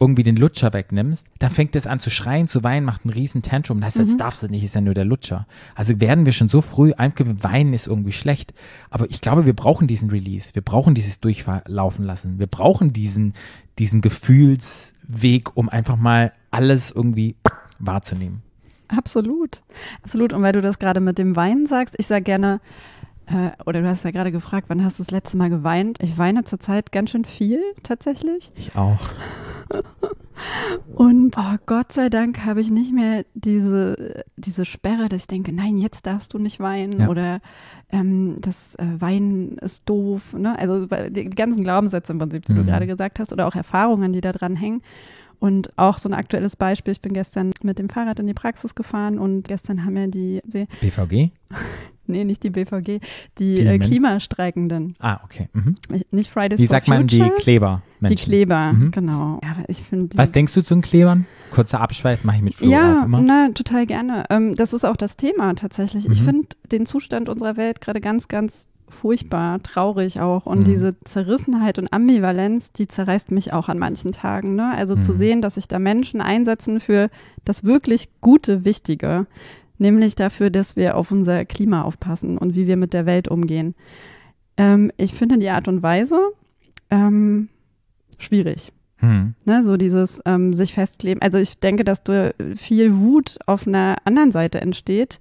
irgendwie 0.00 0.22
den 0.22 0.36
Lutscher 0.36 0.72
wegnimmst, 0.72 1.26
dann 1.40 1.50
fängt 1.50 1.74
es 1.74 1.86
an 1.86 1.98
zu 1.98 2.10
schreien, 2.10 2.46
zu 2.46 2.62
weinen, 2.62 2.86
macht 2.86 3.04
einen 3.04 3.12
riesen 3.12 3.42
Tantrum. 3.42 3.80
Das 3.80 3.98
heißt, 3.98 4.10
das 4.10 4.16
darfst 4.16 4.42
du 4.42 4.48
nicht, 4.48 4.62
ist 4.62 4.74
ja 4.74 4.80
nur 4.80 4.94
der 4.94 5.04
Lutscher. 5.04 5.46
Also 5.74 6.00
werden 6.00 6.24
wir 6.24 6.32
schon 6.32 6.48
so 6.48 6.60
früh 6.60 6.92
weinen 6.96 7.74
ist 7.74 7.88
irgendwie 7.88 8.12
schlecht. 8.12 8.54
Aber 8.90 9.10
ich 9.10 9.20
glaube, 9.20 9.46
wir 9.46 9.54
brauchen 9.54 9.88
diesen 9.88 10.10
Release. 10.10 10.54
Wir 10.54 10.62
brauchen 10.62 10.94
dieses 10.94 11.20
Durchlaufen 11.20 12.04
lassen. 12.04 12.38
Wir 12.38 12.46
brauchen 12.46 12.92
diesen, 12.92 13.34
diesen 13.78 14.00
Gefühlsweg, 14.00 15.56
um 15.56 15.68
einfach 15.68 15.96
mal 15.96 16.32
alles 16.50 16.92
irgendwie 16.92 17.34
wahrzunehmen. 17.80 18.42
Absolut. 18.88 19.62
Absolut. 20.02 20.32
Und 20.32 20.42
weil 20.42 20.52
du 20.52 20.60
das 20.60 20.78
gerade 20.78 21.00
mit 21.00 21.18
dem 21.18 21.36
Weinen 21.36 21.66
sagst, 21.66 21.96
ich 21.98 22.06
sage 22.06 22.22
gerne, 22.22 22.60
äh, 23.28 23.50
oder 23.66 23.82
du 23.82 23.88
hast 23.88 24.04
ja 24.04 24.10
gerade 24.10 24.32
gefragt, 24.32 24.66
wann 24.68 24.84
hast 24.84 24.98
du 24.98 25.02
das 25.04 25.10
letzte 25.10 25.36
Mal 25.36 25.50
geweint? 25.50 25.98
Ich 26.02 26.18
weine 26.18 26.44
zurzeit 26.44 26.92
ganz 26.92 27.10
schön 27.10 27.24
viel, 27.24 27.60
tatsächlich. 27.82 28.50
Ich 28.56 28.74
auch. 28.76 28.98
Und 30.94 31.36
oh, 31.36 31.56
Gott 31.66 31.92
sei 31.92 32.08
Dank 32.08 32.44
habe 32.44 32.60
ich 32.60 32.70
nicht 32.70 32.92
mehr 32.94 33.24
diese, 33.34 34.24
diese 34.36 34.64
Sperre, 34.64 35.08
dass 35.08 35.22
ich 35.22 35.26
denke, 35.26 35.52
nein, 35.52 35.78
jetzt 35.78 36.06
darfst 36.06 36.32
du 36.32 36.38
nicht 36.38 36.60
weinen 36.60 37.00
Ja. 37.00 37.08
oder 37.08 37.40
ähm, 37.90 38.36
das 38.40 38.74
äh, 38.76 38.84
Weinen 38.98 39.58
ist 39.58 39.88
doof. 39.88 40.34
Ne? 40.34 40.56
Also 40.58 40.86
die 40.86 41.28
ganzen 41.30 41.64
Glaubenssätze 41.64 42.12
im 42.12 42.18
Prinzip, 42.18 42.44
die 42.46 42.54
du 42.54 42.62
Mhm. 42.62 42.66
gerade 42.66 42.86
gesagt 42.86 43.18
hast 43.18 43.32
oder 43.32 43.46
auch 43.48 43.54
Erfahrungen, 43.56 44.12
die 44.12 44.20
da 44.20 44.32
dran 44.32 44.54
hängen. 44.56 44.82
Und 45.40 45.72
auch 45.76 45.98
so 45.98 46.08
ein 46.08 46.14
aktuelles 46.14 46.56
Beispiel, 46.56 46.92
ich 46.92 47.00
bin 47.02 47.12
gestern 47.12 47.52
mit 47.62 47.78
dem 47.78 47.88
Fahrrad 47.88 48.18
in 48.18 48.26
die 48.26 48.34
Praxis 48.34 48.74
gefahren 48.74 49.18
und 49.18 49.46
gestern 49.46 49.84
haben 49.84 50.10
die, 50.10 50.40
die 50.44 50.66
BVG? 50.80 51.30
nee, 52.08 52.24
nicht 52.24 52.42
die 52.42 52.50
BVG, 52.50 53.00
die, 53.38 53.54
Die 53.56 53.60
äh, 53.66 53.78
Klimastreikenden, 53.78 54.96
Ah, 54.98 55.18
okay. 55.24 55.48
Mhm. 55.52 55.74
nicht 56.10 56.30
Fridays 56.30 56.58
Wie 56.60 56.66
for 56.66 56.76
sagt 56.76 56.88
man 56.88 57.06
die 57.06 57.30
Kleber? 57.38 57.82
die 58.00 58.14
Kleber, 58.14 58.72
Mhm. 58.72 58.90
genau. 58.90 59.40
Ja, 59.42 59.56
ich 59.68 59.82
Was 60.14 60.32
denkst 60.32 60.54
du 60.54 60.62
zu 60.62 60.74
den 60.74 60.82
Klebern? 60.82 61.26
Kurzer 61.50 61.80
Abschweif 61.80 62.24
mache 62.24 62.36
ich 62.36 62.42
mit 62.42 62.54
Flo 62.54 62.70
Ja, 62.70 63.04
immer. 63.04 63.20
na, 63.20 63.50
total 63.54 63.86
gerne. 63.86 64.24
Ähm, 64.30 64.54
das 64.54 64.72
ist 64.72 64.84
auch 64.84 64.96
das 64.96 65.16
Thema 65.16 65.54
tatsächlich. 65.54 66.08
Ich 66.08 66.20
Mhm. 66.20 66.24
finde 66.24 66.48
den 66.72 66.86
Zustand 66.86 67.28
unserer 67.28 67.56
Welt 67.56 67.80
gerade 67.80 68.00
ganz, 68.00 68.28
ganz 68.28 68.66
furchtbar, 68.90 69.60
traurig 69.62 70.20
auch. 70.20 70.46
Und 70.46 70.60
Mhm. 70.60 70.64
diese 70.64 71.00
Zerrissenheit 71.04 71.78
und 71.78 71.92
Ambivalenz, 71.92 72.72
die 72.72 72.86
zerreißt 72.86 73.30
mich 73.32 73.52
auch 73.52 73.68
an 73.68 73.78
manchen 73.78 74.12
Tagen. 74.12 74.54
Ne? 74.54 74.72
Also 74.74 74.96
zu 74.96 75.12
Mhm. 75.12 75.18
sehen, 75.18 75.42
dass 75.42 75.54
sich 75.56 75.68
da 75.68 75.78
Menschen 75.78 76.20
einsetzen 76.22 76.80
für 76.80 77.10
das 77.44 77.64
wirklich 77.64 78.08
Gute, 78.22 78.64
Wichtige, 78.64 79.26
nämlich 79.78 80.14
dafür, 80.14 80.50
dass 80.50 80.76
wir 80.76 80.96
auf 80.96 81.10
unser 81.10 81.44
Klima 81.44 81.82
aufpassen 81.82 82.38
und 82.38 82.54
wie 82.54 82.66
wir 82.66 82.76
mit 82.76 82.92
der 82.92 83.06
Welt 83.06 83.28
umgehen. 83.28 83.74
Ähm, 84.56 84.92
ich 84.96 85.14
finde 85.14 85.38
die 85.38 85.50
Art 85.50 85.68
und 85.68 85.82
Weise 85.82 86.20
ähm, 86.90 87.48
schwierig. 88.18 88.72
Hm. 88.98 89.34
Ne, 89.44 89.62
so 89.62 89.76
dieses 89.76 90.20
ähm, 90.26 90.52
sich 90.52 90.74
festkleben. 90.74 91.22
Also 91.22 91.38
ich 91.38 91.58
denke, 91.58 91.84
dass 91.84 92.02
du 92.02 92.34
viel 92.56 92.96
Wut 92.96 93.38
auf 93.46 93.66
einer 93.66 93.96
anderen 94.04 94.32
Seite 94.32 94.60
entsteht. 94.60 95.20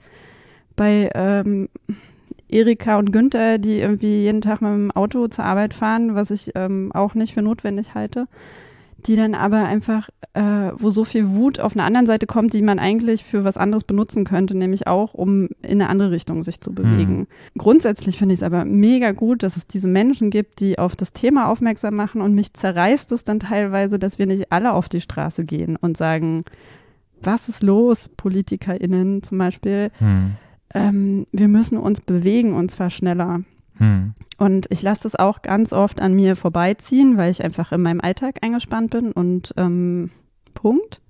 Bei 0.76 1.12
ähm, 1.14 1.70
Erika 2.50 2.98
und 2.98 3.12
Günther, 3.12 3.58
die 3.60 3.80
irgendwie 3.80 4.22
jeden 4.22 4.42
Tag 4.42 4.62
mit 4.62 4.72
dem 4.72 4.92
Auto 4.92 5.28
zur 5.28 5.46
Arbeit 5.46 5.74
fahren, 5.74 6.16
was 6.16 6.32
ich 6.32 6.52
ähm, 6.56 6.92
auch 6.94 7.14
nicht 7.14 7.34
für 7.34 7.42
notwendig 7.42 7.94
halte, 7.94 8.28
die 9.06 9.16
dann 9.16 9.36
aber 9.36 9.66
einfach, 9.66 10.10
äh, 10.34 10.72
wo 10.78 10.90
so 10.90 11.04
viel 11.04 11.30
Wut 11.30 11.60
auf 11.60 11.76
einer 11.76 11.86
anderen 11.86 12.08
Seite 12.08 12.26
kommt, 12.26 12.54
die 12.54 12.62
man 12.62 12.80
eigentlich 12.80 13.24
für 13.24 13.44
was 13.44 13.56
anderes 13.56 13.84
benutzen 13.84 14.26
könnte, 14.26 14.58
nämlich 14.58 14.88
auch, 14.88 15.14
um 15.14 15.50
in 15.62 15.82
eine 15.82 15.90
andere 15.90 16.12
Richtung 16.12 16.42
sich 16.44 16.60
zu 16.62 16.74
bewegen. 16.74 17.28
Grundsätzlich 17.58 18.18
finde 18.18 18.34
ich 18.34 18.40
es 18.40 18.44
aber 18.44 18.66
mega 18.66 19.12
gut, 19.12 19.44
dass 19.44 19.56
es 19.56 19.68
diese 19.68 19.88
Menschen 19.88 20.30
gibt, 20.30 20.60
die 20.60 20.80
auf 20.80 20.96
das 20.96 21.14
Thema 21.14 21.50
aufmerksam 21.50 21.96
machen 21.96 22.22
und 22.22 22.34
mich 22.34 22.54
zerreißt 22.54 23.12
es 23.12 23.24
dann 23.24 23.40
teilweise, 23.40 24.00
dass 24.00 24.20
wir 24.20 24.26
nicht 24.26 24.52
alle 24.52 24.74
auf 24.74 24.90
die 24.90 25.02
Straße 25.02 25.46
gehen 25.46 25.76
und 25.76 25.96
sagen, 25.96 26.44
was 27.22 27.50
ist 27.50 27.64
los, 27.64 28.10
PolitikerInnen 28.18 29.24
zum 29.24 29.38
Beispiel, 29.38 29.92
Hm. 30.00 30.32
ähm, 30.74 31.28
wir 31.32 31.48
müssen 31.48 31.78
uns 31.78 32.02
bewegen 32.02 32.54
und 32.54 32.72
zwar 32.72 32.90
schneller. 32.90 33.42
Hm. 33.78 34.14
Und 34.38 34.68
ich 34.70 34.82
lasse 34.82 35.04
das 35.04 35.16
auch 35.16 35.42
ganz 35.42 35.74
oft 35.74 36.00
an 36.00 36.14
mir 36.14 36.36
vorbeiziehen, 36.36 37.18
weil 37.18 37.32
ich 37.32 37.44
einfach 37.44 37.72
in 37.72 37.82
meinem 37.82 38.02
Alltag 38.02 38.38
eingespannt 38.42 38.92
bin 38.92 39.12
und 39.12 39.54
ähm, 39.58 40.12
Punkt. 40.54 41.02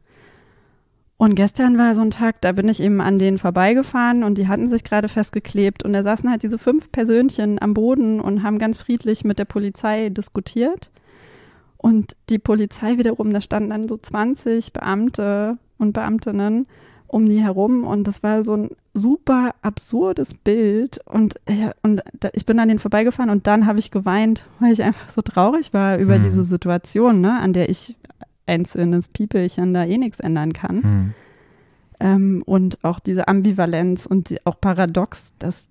Und 1.17 1.33
gestern 1.33 1.79
war 1.79 1.95
so 1.95 2.01
ein 2.01 2.11
Tag, 2.11 2.41
da 2.41 2.51
bin 2.51 2.69
ich 2.69 2.79
eben 2.79 3.01
an 3.01 3.17
denen 3.17 3.39
vorbeigefahren 3.39 4.23
und 4.23 4.37
die 4.37 4.47
hatten 4.47 4.69
sich 4.69 4.83
gerade 4.83 5.09
festgeklebt 5.09 5.83
und 5.83 5.93
da 5.93 6.03
saßen 6.03 6.29
halt 6.29 6.43
diese 6.43 6.59
fünf 6.59 6.91
Persönchen 6.91 7.59
am 7.59 7.73
Boden 7.73 8.21
und 8.21 8.43
haben 8.43 8.59
ganz 8.59 8.77
friedlich 8.77 9.23
mit 9.23 9.39
der 9.39 9.45
Polizei 9.45 10.09
diskutiert. 10.09 10.91
Und 11.77 12.15
die 12.29 12.39
Polizei 12.39 12.97
wiederum, 12.99 13.33
da 13.33 13.41
standen 13.41 13.71
dann 13.71 13.87
so 13.87 13.97
20 13.97 14.73
Beamte 14.73 15.57
und 15.79 15.93
Beamtinnen 15.93 16.67
um 17.07 17.27
die 17.27 17.41
herum 17.41 17.85
und 17.85 18.05
das 18.07 18.21
war 18.23 18.43
so 18.43 18.53
ein 18.53 18.69
super 18.93 19.55
absurdes 19.61 20.33
Bild 20.33 20.99
und 21.05 21.35
ich, 21.47 21.63
und 21.81 22.01
da, 22.19 22.29
ich 22.33 22.45
bin 22.45 22.59
an 22.59 22.67
denen 22.67 22.79
vorbeigefahren 22.79 23.29
und 23.29 23.47
dann 23.47 23.65
habe 23.65 23.79
ich 23.79 23.91
geweint, 23.91 24.45
weil 24.59 24.73
ich 24.73 24.83
einfach 24.83 25.09
so 25.09 25.21
traurig 25.21 25.73
war 25.73 25.97
über 25.97 26.15
Hm. 26.15 26.23
diese 26.23 26.43
Situation, 26.43 27.21
ne, 27.21 27.39
an 27.39 27.53
der 27.53 27.69
ich 27.69 27.95
einzelnes 28.45 29.07
Piepelchen 29.07 29.73
da 29.73 29.85
eh 29.85 29.97
nichts 29.97 30.19
ändern 30.19 30.53
kann. 30.53 30.83
Hm. 30.83 31.13
Ähm, 31.99 32.43
und 32.45 32.83
auch 32.83 32.99
diese 32.99 33.27
Ambivalenz 33.27 34.05
und 34.05 34.29
die, 34.29 34.45
auch 34.45 34.59
paradox, 34.59 35.33
dass 35.39 35.67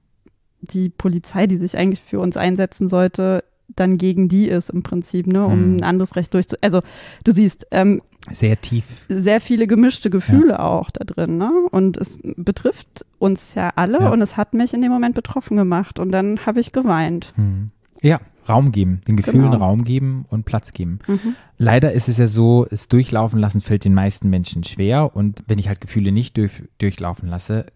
die 0.61 0.89
Polizei, 0.89 1.47
die 1.47 1.57
sich 1.57 1.77
eigentlich 1.77 2.03
für 2.03 2.19
uns 2.21 2.37
einsetzen 2.37 2.89
sollte, 2.89 3.45
dann 3.69 3.99
gegen 3.99 4.29
die 4.29 4.49
ist 4.49 4.71
im 4.71 4.83
Prinzip, 4.83 5.27
ne, 5.27 5.45
um 5.45 5.53
Hm. 5.53 5.77
ein 5.77 5.85
anderes 5.85 6.17
Recht 6.17 6.33
durchzu... 6.35 6.57
Also 6.61 6.81
du 7.25 7.33
siehst, 7.33 7.67
ähm, 7.71 8.01
Sehr 8.31 8.57
tief. 8.57 9.07
sehr 9.09 9.41
viele 9.41 9.67
gemischte 9.67 10.11
Gefühle 10.11 10.61
auch 10.61 10.91
da 10.91 11.05
drin, 11.05 11.39
ne? 11.39 11.51
Und 11.71 11.97
es 11.97 12.19
betrifft 12.37 13.05
uns 13.19 13.55
ja 13.55 13.71
alle 13.77 14.01
Ja. 14.01 14.11
und 14.11 14.21
es 14.23 14.37
hat 14.37 14.55
mich 14.55 14.75
in 14.75 14.81
dem 14.83 14.91
Moment 14.93 15.15
betroffen 15.15 15.57
gemacht 15.57 15.99
und 15.99 16.11
dann 16.13 16.45
habe 16.47 16.61
ich 16.61 16.73
geweint. 16.73 17.33
Hm. 17.37 17.71
Ja, 18.03 18.21
Raum 18.49 18.71
geben, 18.73 19.01
den 19.09 19.17
Gefühlen 19.17 19.51
Genau. 19.51 19.65
Raum 19.65 19.83
geben 19.85 20.25
und 20.29 20.45
Platz 20.45 20.73
geben. 20.73 20.99
Mhm. 21.09 21.35
Leider 21.59 21.93
ist 21.93 22.09
es 22.09 22.19
ja 22.19 22.27
so, 22.29 22.67
es 22.71 22.87
durchlaufen 22.89 23.41
lassen 23.41 23.61
fällt 23.61 23.85
den 23.85 23.95
meisten 23.95 24.29
Menschen 24.31 24.63
schwer 24.65 25.17
und 25.17 25.43
wenn 25.49 25.59
ich 25.59 25.67
halt 25.69 25.81
Gefühle 25.81 26.13
nicht 26.13 26.37
durch, 26.37 26.63
durchlaufen 26.79 27.29
lasse 27.29 27.67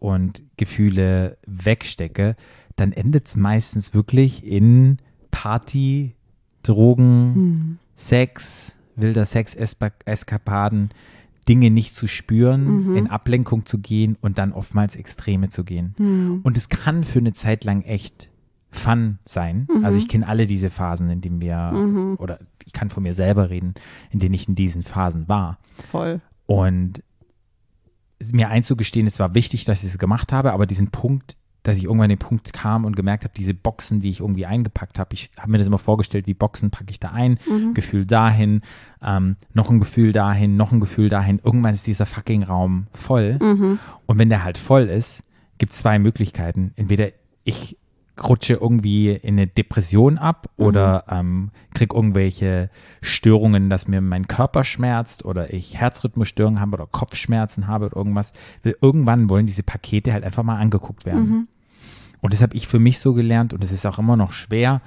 und 0.00 0.42
Gefühle 0.56 1.36
wegstecke, 1.46 2.34
dann 2.76 2.92
endet 2.92 3.28
es 3.28 3.36
meistens 3.36 3.94
wirklich 3.94 4.44
in 4.46 4.98
Party, 5.30 6.14
Drogen, 6.62 7.34
Hm. 7.34 7.78
Sex, 7.94 8.74
wilder 9.00 9.24
Sex-Eskapaden, 9.24 10.90
Dinge 11.48 11.70
nicht 11.70 11.94
zu 11.94 12.06
spüren, 12.06 12.88
Mhm. 12.90 12.96
in 12.96 13.06
Ablenkung 13.06 13.64
zu 13.64 13.78
gehen 13.78 14.16
und 14.20 14.38
dann 14.38 14.52
oftmals 14.52 14.96
Extreme 14.96 15.48
zu 15.48 15.64
gehen. 15.64 15.94
Mhm. 15.98 16.40
Und 16.42 16.56
es 16.56 16.68
kann 16.68 17.04
für 17.04 17.18
eine 17.20 17.32
Zeit 17.32 17.64
lang 17.64 17.82
echt 17.82 18.30
Fun 18.70 19.18
sein. 19.24 19.66
Also 19.82 19.96
ich 19.96 20.08
kenne 20.08 20.26
alle 20.28 20.44
diese 20.46 20.68
Phasen, 20.68 21.08
in 21.08 21.22
denen 21.22 21.40
wir, 21.40 21.72
Mhm. 21.72 22.16
oder 22.18 22.38
ich 22.66 22.74
kann 22.74 22.90
von 22.90 23.02
mir 23.02 23.14
selber 23.14 23.48
reden, 23.48 23.72
in 24.10 24.18
denen 24.18 24.34
ich 24.34 24.46
in 24.46 24.56
diesen 24.56 24.82
Phasen 24.82 25.26
war. 25.26 25.58
Voll. 25.90 26.20
Und 26.44 27.02
mir 28.32 28.48
einzugestehen, 28.50 29.06
es 29.06 29.18
war 29.18 29.34
wichtig, 29.34 29.64
dass 29.64 29.84
ich 29.84 29.88
es 29.90 29.98
gemacht 29.98 30.32
habe, 30.34 30.52
aber 30.52 30.66
diesen 30.66 30.90
Punkt, 30.90 31.38
dass 31.62 31.78
ich 31.78 31.84
irgendwann 31.84 32.04
an 32.04 32.10
den 32.10 32.18
Punkt 32.18 32.52
kam 32.52 32.84
und 32.84 32.96
gemerkt 32.96 33.24
habe, 33.24 33.34
diese 33.36 33.54
Boxen, 33.54 34.00
die 34.00 34.10
ich 34.10 34.20
irgendwie 34.20 34.46
eingepackt 34.46 34.98
habe, 34.98 35.14
ich 35.14 35.30
habe 35.36 35.50
mir 35.50 35.58
das 35.58 35.66
immer 35.66 35.78
vorgestellt, 35.78 36.26
wie 36.26 36.34
Boxen 36.34 36.70
packe 36.70 36.90
ich 36.90 37.00
da 37.00 37.10
ein, 37.10 37.38
Gefühl 37.74 38.06
dahin, 38.06 38.62
ähm, 39.02 39.36
noch 39.52 39.70
ein 39.70 39.78
Gefühl 39.78 40.12
dahin, 40.12 40.56
noch 40.56 40.72
ein 40.72 40.80
Gefühl 40.80 41.08
dahin. 41.08 41.40
Irgendwann 41.42 41.74
ist 41.74 41.86
dieser 41.86 42.06
fucking 42.06 42.42
Raum 42.42 42.86
voll. 42.92 43.38
Mhm. 43.40 43.78
Und 44.06 44.18
wenn 44.18 44.28
der 44.28 44.44
halt 44.44 44.58
voll 44.58 44.84
ist, 44.84 45.24
gibt 45.58 45.72
es 45.72 45.78
zwei 45.78 45.98
Möglichkeiten. 45.98 46.72
Entweder 46.76 47.08
ich 47.44 47.76
rutsche 48.26 48.54
irgendwie 48.54 49.10
in 49.10 49.34
eine 49.34 49.46
Depression 49.46 50.18
ab 50.18 50.48
oder 50.56 51.04
ähm, 51.08 51.50
krieg 51.74 51.92
irgendwelche 51.94 52.70
Störungen, 53.00 53.70
dass 53.70 53.88
mir 53.88 54.00
mein 54.00 54.26
Körper 54.28 54.64
schmerzt 54.64 55.24
oder 55.24 55.52
ich 55.52 55.76
Herzrhythmusstörungen 55.78 56.60
habe 56.60 56.74
oder 56.74 56.86
Kopfschmerzen 56.86 57.66
habe 57.66 57.86
oder 57.86 57.96
irgendwas. 57.96 58.32
Irgendwann 58.80 59.28
wollen 59.30 59.46
diese 59.46 59.62
Pakete 59.62 60.12
halt 60.12 60.24
einfach 60.24 60.42
mal 60.42 60.58
angeguckt 60.58 61.06
werden. 61.06 61.48
Und 62.20 62.32
das 62.32 62.42
habe 62.42 62.56
ich 62.56 62.66
für 62.66 62.78
mich 62.78 62.98
so 62.98 63.14
gelernt 63.14 63.52
und 63.54 63.62
es 63.62 63.72
ist 63.72 63.86
auch 63.86 63.98
immer 63.98 64.16
noch 64.16 64.32
schwer, 64.32 64.80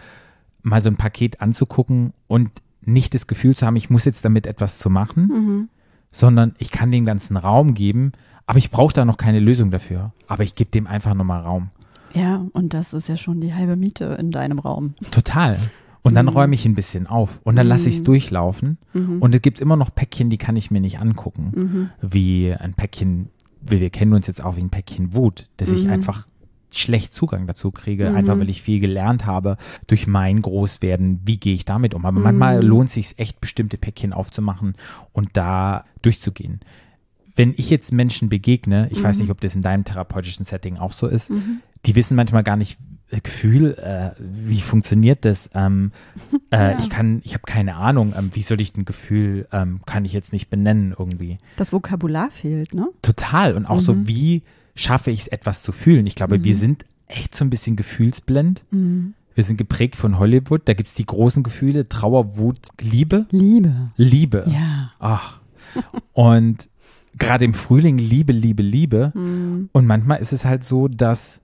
mal 0.64 0.82
so 0.82 0.90
ein 0.90 0.98
Paket 0.98 1.42
anzugucken 1.42 2.14
und 2.28 2.52
nicht 2.82 3.14
das 3.14 3.28
Gefühl 3.28 3.56
zu 3.56 3.66
haben, 3.66 3.76
ich 3.76 3.90
muss 3.90 4.06
jetzt 4.06 4.26
damit 4.26 4.48
etwas 4.48 4.78
zu 4.80 4.90
machen, 4.90 5.28
Mhm. 5.28 5.70
sondern 6.12 6.56
ich 6.58 6.72
kann 6.72 6.92
dem 6.92 7.06
ganzen 7.06 7.38
Raum 7.38 7.74
geben, 7.74 8.12
aber 8.48 8.58
ich 8.58 8.72
brauche 8.72 8.94
da 8.94 9.06
noch 9.06 9.18
keine 9.18 9.40
Lösung 9.40 9.72
dafür. 9.72 10.12
Aber 10.28 10.44
ich 10.44 10.56
gebe 10.56 10.72
dem 10.72 10.88
einfach 10.88 11.14
nochmal 11.14 11.42
Raum. 11.42 11.70
Ja, 12.14 12.46
und 12.54 12.74
das 12.74 12.94
ist 12.94 13.08
ja 13.10 13.18
schon 13.18 13.42
die 13.42 13.54
halbe 13.54 13.76
Miete 13.76 14.06
in 14.20 14.32
deinem 14.32 14.60
Raum. 14.60 14.96
Total. 15.12 15.58
Und 16.04 16.16
dann 16.16 16.28
räume 16.28 16.56
ich 16.56 16.66
ein 16.66 16.74
bisschen 16.76 17.06
auf 17.06 17.42
und 17.44 17.56
dann 17.56 17.68
lasse 17.68 17.88
ich 17.88 17.96
es 17.96 18.04
durchlaufen. 18.04 18.80
Und 19.20 19.36
es 19.36 19.42
gibt 19.42 19.62
immer 19.62 19.76
noch 19.76 19.94
Päckchen, 19.94 20.32
die 20.32 20.40
kann 20.40 20.56
ich 20.56 20.72
mir 20.72 20.82
nicht 20.82 21.00
angucken. 21.00 21.92
Wie 22.02 22.54
ein 22.54 22.74
Päckchen, 22.74 23.30
wir, 23.62 23.80
wir 23.80 23.92
kennen 23.92 24.14
uns 24.14 24.26
jetzt 24.28 24.44
auch 24.44 24.56
wie 24.56 24.62
ein 24.62 24.72
Päckchen 24.72 25.14
Wut, 25.14 25.50
dass 25.58 25.72
ich 25.72 25.90
einfach 25.90 26.28
schlecht 26.72 27.14
Zugang 27.14 27.48
dazu 27.48 27.70
kriege, 27.72 28.14
einfach 28.14 28.40
weil 28.40 28.50
ich 28.50 28.62
viel 28.62 28.80
gelernt 28.80 29.26
habe 29.26 29.58
durch 29.88 30.08
mein 30.08 30.42
Großwerden, 30.42 31.22
wie 31.26 31.38
gehe 31.38 31.54
ich 31.54 31.66
damit 31.66 31.94
um. 31.94 32.06
Aber 32.06 32.20
manchmal 32.20 32.64
lohnt 32.64 32.90
es 32.90 32.96
sich 32.96 33.20
echt, 33.20 33.40
bestimmte 33.42 33.78
Päckchen 33.78 34.14
aufzumachen 34.14 34.76
und 35.12 35.30
da 35.34 35.86
durchzugehen. 36.02 36.62
Wenn 37.36 37.54
ich 37.58 37.70
jetzt 37.70 37.92
Menschen 37.92 38.30
begegne, 38.30 38.88
ich 38.92 39.02
weiß 39.04 39.20
nicht, 39.20 39.30
ob 39.32 39.42
das 39.42 39.56
in 39.56 39.62
deinem 39.62 39.84
therapeutischen 39.84 40.46
Setting 40.46 40.78
auch 40.78 40.92
so 40.92 41.08
ist, 41.08 41.32
die 41.86 41.96
wissen 41.96 42.16
manchmal 42.16 42.44
gar 42.44 42.58
nicht, 42.58 42.80
äh, 43.10 43.20
Gefühl, 43.22 43.74
äh, 43.78 44.12
wie 44.20 44.62
funktioniert 44.62 45.26
das? 45.26 45.50
Ähm, 45.54 45.92
äh, 46.52 46.72
Ja. 46.74 46.80
Ich 46.80 46.90
kann, 46.90 47.22
ich 47.24 47.34
habe 47.34 47.44
keine 47.46 47.76
Ahnung, 47.76 48.14
ähm, 48.18 48.30
wie 48.34 48.42
soll 48.42 48.62
ich 48.62 48.76
ein 48.78 48.86
Gefühl, 48.86 49.48
ähm, 49.52 49.82
kann 49.86 50.06
ich 50.06 50.14
jetzt 50.14 50.32
nicht 50.34 50.50
benennen 50.50 50.94
irgendwie. 50.98 51.38
Das 51.58 51.74
Vokabular 51.74 52.30
fehlt, 52.32 52.74
ne? 52.74 52.88
Total. 53.02 53.56
Und 53.56 53.66
auch 53.70 53.78
Mhm. 53.78 53.82
so, 53.82 54.08
wie 54.08 54.44
schaffe 54.76 55.12
ich 55.12 55.22
es, 55.22 55.28
etwas 55.28 55.62
zu 55.64 55.72
fühlen? 55.74 56.06
Ich 56.06 56.16
glaube, 56.16 56.44
wir 56.44 56.56
sind 56.56 56.86
echt 57.08 57.36
so 57.36 57.44
ein 57.44 57.50
bisschen 57.50 57.76
gefühlsblind. 57.76 58.64
Mhm. 58.72 59.14
Wir 59.36 59.44
sind 59.44 59.58
geprägt 59.58 59.96
von 59.98 60.18
Hollywood. 60.20 60.62
Da 60.66 60.74
gibt 60.74 60.88
es 60.90 60.96
die 60.96 61.06
großen 61.06 61.44
Gefühle, 61.44 61.88
Trauer, 61.90 62.38
Wut, 62.38 62.68
Liebe. 62.80 63.26
Liebe. 63.32 63.90
Liebe. 63.98 64.46
Ja. 64.48 64.92
Ach. 65.00 65.40
Und 66.14 66.70
gerade 67.22 67.46
im 67.46 67.54
Frühling 67.54 67.98
Liebe, 67.98 68.34
Liebe, 68.34 68.64
Liebe. 68.64 69.12
Mhm. 69.16 69.70
Und 69.72 69.86
manchmal 69.88 70.20
ist 70.20 70.34
es 70.34 70.46
halt 70.46 70.64
so, 70.64 70.88
dass 70.88 71.42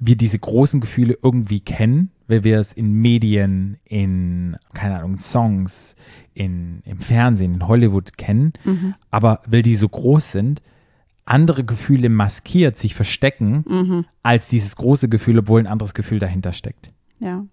wir 0.00 0.16
diese 0.16 0.38
großen 0.38 0.80
Gefühle 0.80 1.18
irgendwie 1.22 1.60
kennen, 1.60 2.10
weil 2.26 2.42
wir 2.44 2.58
es 2.58 2.72
in 2.72 2.92
Medien, 2.92 3.76
in, 3.84 4.56
keine 4.72 4.98
Ahnung, 4.98 5.18
Songs, 5.18 5.94
in, 6.32 6.80
im 6.86 6.98
Fernsehen, 6.98 7.54
in 7.54 7.68
Hollywood 7.68 8.16
kennen. 8.16 8.52
Mhm. 8.64 8.94
Aber 9.10 9.40
weil 9.46 9.62
die 9.62 9.74
so 9.74 9.88
groß 9.88 10.32
sind, 10.32 10.62
andere 11.26 11.64
Gefühle 11.64 12.08
maskiert 12.08 12.76
sich 12.76 12.94
verstecken, 12.94 13.64
Mhm. 13.68 14.04
als 14.22 14.48
dieses 14.48 14.76
große 14.76 15.08
Gefühl, 15.08 15.38
obwohl 15.38 15.60
ein 15.60 15.66
anderes 15.66 15.94
Gefühl 15.94 16.18
dahinter 16.18 16.52
steckt. 16.52 16.92
Ja. 17.18 17.44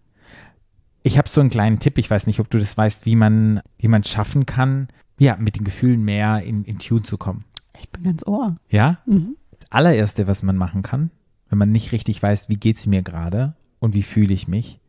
Ich 1.03 1.17
habe 1.17 1.29
so 1.29 1.41
einen 1.41 1.49
kleinen 1.49 1.79
Tipp, 1.79 1.97
ich 1.97 2.09
weiß 2.09 2.27
nicht, 2.27 2.39
ob 2.39 2.49
du 2.49 2.57
das 2.57 2.77
weißt, 2.77 3.05
wie 3.05 3.15
man, 3.15 3.61
wie 3.77 3.87
man 3.87 4.03
schaffen 4.03 4.45
kann, 4.45 4.87
ja, 5.19 5.35
mit 5.37 5.55
den 5.55 5.63
Gefühlen 5.63 6.03
mehr 6.03 6.41
in, 6.43 6.63
in 6.63 6.79
Tune 6.79 7.03
zu 7.03 7.17
kommen. 7.17 7.43
Ich 7.79 7.89
bin 7.89 8.03
ganz 8.03 8.25
ohr. 8.25 8.55
Ja? 8.69 8.99
Mhm. 9.05 9.35
Das 9.59 9.71
allererste, 9.71 10.27
was 10.27 10.43
man 10.43 10.57
machen 10.57 10.81
kann, 10.81 11.11
wenn 11.49 11.57
man 11.57 11.71
nicht 11.71 11.91
richtig 11.91 12.21
weiß, 12.21 12.49
wie 12.49 12.57
geht 12.57 12.77
es 12.77 12.87
mir 12.87 13.01
gerade 13.01 13.55
und 13.79 13.93
wie 13.93 14.03
fühle 14.03 14.33
ich 14.33 14.47
mich, 14.47 14.79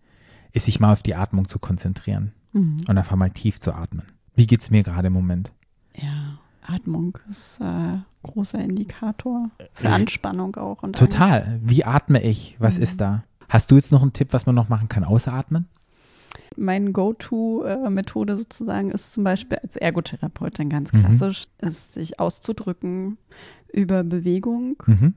ist 0.53 0.65
sich 0.67 0.81
mal 0.81 0.93
auf 0.93 1.03
die 1.03 1.15
Atmung 1.15 1.47
zu 1.49 1.59
konzentrieren 1.59 2.33
Mhm. 2.55 2.79
und 2.89 2.97
einfach 2.97 3.17
mal 3.17 3.31
tief 3.31 3.61
zu 3.61 3.75
atmen. 3.75 4.05
Wie 4.35 4.47
geht 4.47 4.63
es 4.63 4.71
mir 4.71 4.83
gerade 4.83 5.09
im 5.09 5.13
Moment? 5.13 5.53
Ja. 5.95 6.39
Atmung 6.63 7.17
ist 7.31 7.61
äh, 7.61 7.99
großer 8.23 8.59
Indikator 8.59 9.51
für 9.73 9.89
Anspannung 9.91 10.55
auch. 10.57 10.83
Und 10.83 10.99
Total. 10.99 11.43
Angst. 11.43 11.61
Wie 11.71 11.85
atme 11.85 12.23
ich? 12.23 12.57
Was 12.59 12.77
Mhm. 12.77 12.83
ist 12.83 13.01
da? 13.01 13.25
Hast 13.49 13.71
du 13.71 13.77
jetzt 13.77 13.91
noch 13.93 14.03
einen 14.03 14.13
Tipp, 14.13 14.29
was 14.33 14.45
man 14.45 14.55
noch 14.55 14.69
machen 14.69 14.89
kann, 14.89 15.03
außer 15.05 15.33
atmen? 15.33 15.67
Mein 16.59 16.93
Go-To-Methode 16.93 18.37
sozusagen 18.37 18.91
ist 18.91 19.13
zum 19.13 19.25
Beispiel 19.25 19.59
als 19.59 19.77
Ergotherapeutin 19.77 20.69
ganz 20.69 20.93
Mhm. 20.93 20.99
klassisch, 20.99 21.47
ist 21.63 21.95
sich 21.95 22.19
auszudrücken 22.21 23.17
über 23.73 24.03
Bewegung, 24.05 24.77
Mhm. 24.87 25.15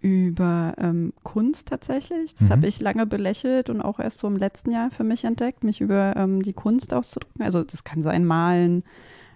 über 0.00 0.74
ähm, 0.78 1.12
Kunst 1.22 1.68
tatsächlich. 1.68 2.34
Das 2.34 2.48
Mhm. 2.48 2.52
habe 2.52 2.66
ich 2.66 2.80
lange 2.80 3.06
belächelt 3.06 3.70
und 3.70 3.80
auch 3.80 3.98
erst 3.98 4.18
so 4.18 4.26
im 4.28 4.36
letzten 4.36 4.70
Jahr 4.70 4.90
für 4.90 5.04
mich 5.04 5.24
entdeckt, 5.24 5.64
mich 5.64 5.80
über 5.80 6.14
ähm, 6.16 6.42
die 6.42 6.52
Kunst 6.52 6.92
auszudrücken. 6.92 7.42
Also 7.42 7.64
das 7.64 7.84
kann 7.84 8.02
sein 8.02 8.24
Malen, 8.26 8.84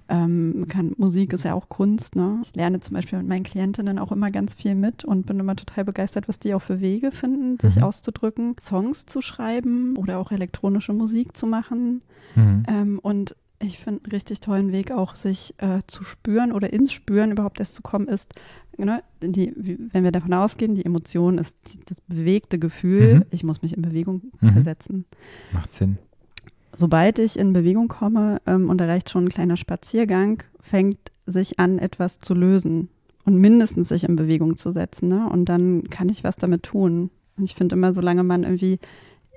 ähm, 0.08 0.66
kann, 0.68 0.92
Musik 0.96 1.32
ist 1.32 1.44
ja 1.44 1.54
auch 1.54 1.68
Kunst. 1.68 2.16
Ne? 2.16 2.40
Ich 2.42 2.54
lerne 2.56 2.80
zum 2.80 2.94
Beispiel 2.94 3.18
mit 3.18 3.28
meinen 3.28 3.42
Klientinnen 3.44 3.98
auch 3.98 4.10
immer 4.12 4.30
ganz 4.30 4.54
viel 4.54 4.74
mit 4.74 5.04
und 5.04 5.26
bin 5.26 5.38
immer 5.38 5.54
total 5.56 5.84
begeistert, 5.84 6.28
was 6.28 6.38
die 6.38 6.54
auch 6.54 6.62
für 6.62 6.80
Wege 6.80 7.10
finden, 7.12 7.58
sich 7.60 7.76
Mhm. 7.76 7.82
auszudrücken, 7.84 8.56
Songs 8.60 9.06
zu 9.06 9.20
schreiben 9.20 9.96
oder 9.96 10.18
auch 10.18 10.32
elektronische 10.32 10.92
Musik 10.92 11.36
zu 11.36 11.46
machen. 11.46 12.00
Mhm. 12.36 12.62
Ähm, 12.68 12.98
und 13.02 13.36
ich 13.60 13.78
finde 13.80 14.02
einen 14.04 14.12
richtig 14.12 14.40
tollen 14.40 14.70
Weg 14.72 14.92
auch, 14.92 15.14
sich 15.16 15.54
äh, 15.58 15.80
zu 15.88 16.04
spüren 16.04 16.52
oder 16.52 16.72
ins 16.72 16.92
Spüren 16.92 17.32
überhaupt 17.32 17.58
erst 17.58 17.74
zu 17.74 17.82
kommen, 17.82 18.06
ist, 18.06 18.32
ne, 18.76 19.02
die, 19.20 19.52
wenn 19.92 20.04
wir 20.04 20.12
davon 20.12 20.32
ausgehen, 20.32 20.76
die 20.76 20.84
Emotion 20.84 21.38
ist 21.38 21.56
die, 21.66 21.80
das 21.84 22.00
bewegte 22.02 22.58
Gefühl, 22.60 23.16
Mhm. 23.16 23.24
ich 23.30 23.42
muss 23.42 23.60
mich 23.62 23.74
in 23.76 23.82
Bewegung 23.82 24.22
Mhm. 24.40 24.52
versetzen. 24.52 25.04
Macht 25.52 25.72
Sinn. 25.72 25.98
Sobald 26.72 27.18
ich 27.18 27.38
in 27.38 27.52
Bewegung 27.52 27.88
komme 27.88 28.40
ähm, 28.46 28.68
und 28.68 28.78
da 28.78 28.86
reicht 28.86 29.10
schon 29.10 29.24
ein 29.24 29.30
kleiner 29.30 29.56
Spaziergang, 29.56 30.42
fängt 30.60 30.98
sich 31.26 31.58
an, 31.58 31.78
etwas 31.78 32.20
zu 32.20 32.34
lösen 32.34 32.88
und 33.24 33.36
mindestens 33.36 33.88
sich 33.88 34.04
in 34.04 34.16
Bewegung 34.16 34.56
zu 34.56 34.72
setzen. 34.72 35.08
Ne? 35.08 35.28
Und 35.28 35.46
dann 35.46 35.84
kann 35.90 36.08
ich 36.08 36.24
was 36.24 36.36
damit 36.36 36.62
tun. 36.62 37.10
Und 37.36 37.44
ich 37.44 37.54
finde 37.54 37.76
immer, 37.76 37.94
solange 37.94 38.22
man 38.22 38.42
irgendwie 38.42 38.78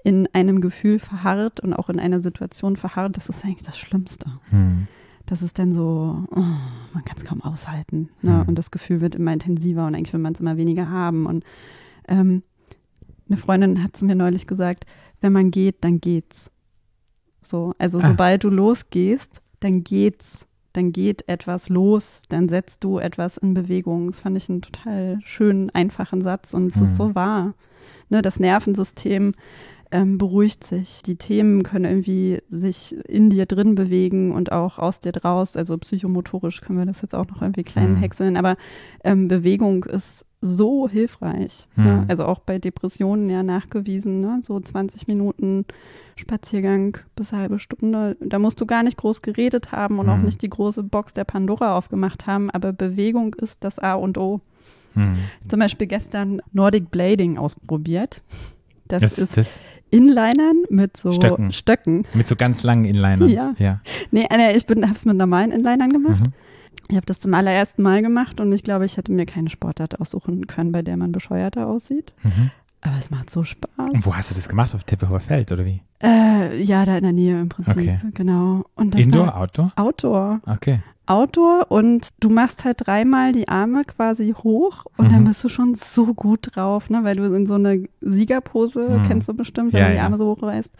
in 0.04 0.28
einem 0.34 0.62
Gefühl 0.62 1.00
verharrt 1.00 1.60
und 1.60 1.74
auch 1.74 1.90
in 1.90 2.00
einer 2.00 2.22
Situation 2.22 2.76
verharrt, 2.76 3.18
das 3.18 3.30
ist 3.30 3.44
eigentlich 3.44 3.64
das 3.64 3.78
Schlimmste. 3.78 4.26
Mhm. 4.52 4.88
Das 5.26 5.42
ist 5.42 5.60
dann 5.60 5.74
so, 5.74 6.26
oh, 6.32 6.40
man 6.94 7.06
kann 7.06 7.18
es 7.18 7.24
kaum 7.24 7.42
aushalten. 7.42 8.10
Ne? 8.22 8.32
Mhm. 8.32 8.50
Und 8.50 8.56
das 8.58 8.72
Gefühl 8.72 9.02
wird 9.02 9.16
immer 9.16 9.34
intensiver 9.34 9.86
und 9.86 9.96
eigentlich 9.96 10.14
will 10.14 10.20
man 10.20 10.34
es 10.34 10.40
immer 10.40 10.58
weniger 10.58 10.90
haben. 10.90 11.26
Und 11.26 11.44
ähm, 12.08 12.44
eine 13.30 13.38
Freundin 13.38 13.84
hat 13.84 13.96
zu 13.96 14.06
mir 14.06 14.16
neulich 14.16 14.48
gesagt, 14.48 14.86
wenn 15.22 15.34
man 15.34 15.52
geht, 15.52 15.84
dann 15.84 16.02
geht's. 16.02 16.52
So, 17.52 17.74
also 17.78 18.00
Ah. 18.00 18.08
sobald 18.08 18.44
du 18.46 18.50
losgehst, 18.50 19.42
dann 19.60 19.84
geht's. 19.84 20.48
Dann 20.74 20.94
geht 20.94 21.28
etwas 21.28 21.68
los, 21.68 22.22
dann 22.30 22.48
setzt 22.48 22.82
du 22.86 22.98
etwas 22.98 23.36
in 23.36 23.54
Bewegung. 23.54 24.08
Das 24.10 24.22
fand 24.22 24.38
ich 24.38 24.50
einen 24.50 24.62
total 24.62 25.20
schönen, 25.26 25.70
einfachen 25.72 26.22
Satz 26.22 26.54
und 26.54 26.68
es 26.68 26.78
Mhm. 26.78 26.84
ist 26.84 26.96
so 26.96 27.14
wahr. 27.14 27.54
Ne, 28.10 28.22
das 28.22 28.40
Nervensystem 28.40 29.34
ähm, 29.92 30.18
beruhigt 30.18 30.64
sich. 30.64 31.02
Die 31.04 31.16
Themen 31.18 31.64
können 31.64 31.86
irgendwie 31.86 32.40
sich 32.48 32.96
in 33.08 33.30
dir 33.30 33.46
drin 33.46 33.76
bewegen 33.76 34.32
und 34.32 34.52
auch 34.52 34.80
aus 34.80 35.00
dir 35.02 35.12
draus. 35.12 35.58
Also 35.58 35.78
psychomotorisch 35.78 36.62
können 36.62 36.80
wir 36.80 36.86
das 36.86 37.02
jetzt 37.02 37.14
auch 37.16 37.28
noch 37.28 37.42
irgendwie 37.42 37.64
klein 37.64 37.94
Mhm. 37.94 37.98
häckseln. 37.98 38.38
Aber 38.38 38.56
ähm, 39.04 39.28
Bewegung 39.28 39.84
ist 39.84 40.26
so 40.40 40.88
hilfreich. 40.90 41.68
Ne? 41.76 42.04
Mhm. 42.04 42.06
Also 42.08 42.26
auch 42.26 42.40
bei 42.40 42.58
Depressionen 42.58 43.30
ja 43.30 43.44
nachgewiesen. 43.44 44.22
Ne? 44.22 44.40
So 44.44 44.60
20 44.60 45.08
Minuten 45.08 45.66
Spaziergang 46.16 46.98
bis 47.16 47.32
halbe 47.34 47.60
Stunde. 47.60 48.18
Da 48.20 48.40
musst 48.40 48.60
du 48.62 48.66
gar 48.66 48.84
nicht 48.84 48.98
groß 48.98 49.22
geredet 49.22 49.72
haben 49.72 50.00
und 50.00 50.10
auch 50.10 50.18
Mhm. 50.18 50.26
nicht 50.26 50.42
die 50.42 50.50
große 50.50 50.84
Box 50.84 51.14
der 51.14 51.24
Pandora 51.26 51.78
aufgemacht 51.78 52.28
haben. 52.28 52.50
Aber 52.50 52.74
Bewegung 52.74 53.34
ist 53.36 53.64
das 53.64 53.80
A 53.80 53.94
und 53.94 54.18
O. 54.18 54.42
Mhm. 54.96 55.16
Zum 55.48 55.60
Beispiel 55.60 55.88
gestern 55.88 56.42
Nordic 56.54 56.92
Blading 56.92 57.38
ausprobiert. 57.38 58.22
Das 58.88 59.02
Das 59.02 59.12
ist 59.14 59.20
ist 59.20 59.38
das. 59.38 59.62
Inlinern 59.92 60.64
mit 60.70 60.98
so 60.98 61.12
Stöcken. 61.12 61.52
Stöcken. 61.52 62.08
Mit 62.14 62.28
so 62.28 62.36
ganz 62.36 62.64
langen 62.64 62.86
Inlinern. 62.86 63.30
Ja. 63.30 63.54
ja. 63.60 63.82
Nee, 64.10 64.28
äh, 64.32 64.56
ich 64.56 64.66
habe 64.68 64.92
es 64.94 65.06
mit 65.06 65.18
normalen 65.18 65.52
Inlinern 65.52 65.92
gemacht. 65.92 66.22
Mhm. 66.22 66.34
Ich 66.90 66.96
habe 66.96 67.06
das 67.06 67.20
zum 67.20 67.34
allerersten 67.34 67.84
Mal 67.84 68.02
gemacht 68.02 68.40
und 68.40 68.52
ich 68.52 68.64
glaube, 68.64 68.86
ich 68.86 68.98
hätte 68.98 69.12
mir 69.12 69.26
keine 69.26 69.50
Sportart 69.50 70.00
aussuchen 70.00 70.48
können, 70.48 70.72
bei 70.72 70.82
der 70.82 70.98
man 70.98 71.12
bescheuerter 71.12 71.68
aussieht. 71.68 72.14
Mhm. 72.24 72.52
Aber 72.82 72.96
es 73.00 73.12
macht 73.12 73.30
so 73.30 73.44
Spaß. 73.44 73.92
Und 73.92 74.06
wo 74.06 74.16
hast 74.16 74.32
du 74.32 74.36
das 74.36 74.50
gemacht? 74.50 74.74
Auf 74.74 74.84
Tippehofer 74.84 75.20
Feld 75.20 75.52
oder 75.52 75.66
wie? 75.66 75.82
Äh, 76.02 76.62
ja, 76.62 76.84
da 76.84 76.98
in 76.98 77.04
der 77.04 77.14
Nähe 77.14 77.40
im 77.40 77.50
Prinzip. 77.50 77.78
Okay. 77.78 78.00
Genau. 78.14 78.66
Indoor, 78.78 79.38
Outdoor? 79.38 79.72
Outdoor. 79.76 80.42
Okay. 80.48 80.80
Outdoor 81.12 81.70
und 81.70 82.10
du 82.20 82.30
machst 82.30 82.64
halt 82.64 82.78
dreimal 82.88 83.32
die 83.34 83.48
Arme 83.48 83.84
quasi 83.84 84.34
hoch 84.44 84.86
und 84.98 85.12
dann 85.12 85.22
Mhm. 85.24 85.28
bist 85.28 85.44
du 85.44 85.50
schon 85.50 85.76
so 85.76 86.14
gut 86.14 86.56
drauf, 86.56 86.90
ne? 86.90 87.04
Weil 87.04 87.16
du 87.18 87.24
in 87.34 87.46
so 87.46 87.56
eine 87.56 87.86
Siegerpose, 88.02 89.00
Mhm. 89.00 89.04
kennst 89.04 89.28
du 89.30 89.34
bestimmt, 89.34 89.74
wenn 89.74 89.80
Ja, 89.82 89.86
du 89.88 89.92
die 89.94 89.98
ja. 89.98 90.04
Arme 90.06 90.18
so 90.18 90.26
hochreißt. 90.28 90.72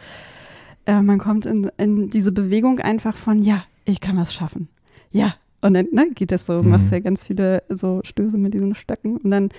Äh, 0.86 1.02
man 1.02 1.18
kommt 1.18 1.46
in, 1.46 1.70
in 1.76 2.10
diese 2.10 2.32
Bewegung 2.32 2.78
einfach 2.80 3.14
von, 3.16 3.42
ja, 3.42 3.64
ich 3.84 4.00
kann 4.00 4.16
was 4.16 4.32
schaffen. 4.34 4.68
Ja. 5.10 5.34
Und 5.60 5.74
dann 5.74 5.86
ne, 5.92 6.10
geht 6.14 6.32
das 6.32 6.46
so, 6.46 6.60
du 6.62 6.68
machst 6.68 6.86
Mhm. 6.88 6.92
ja 6.94 6.98
ganz 7.00 7.24
viele 7.26 7.62
so 7.68 8.00
Stöße 8.02 8.36
mit 8.38 8.52
diesen 8.54 8.74
Stöcken 8.74 9.16
und 9.18 9.30
dann 9.30 9.50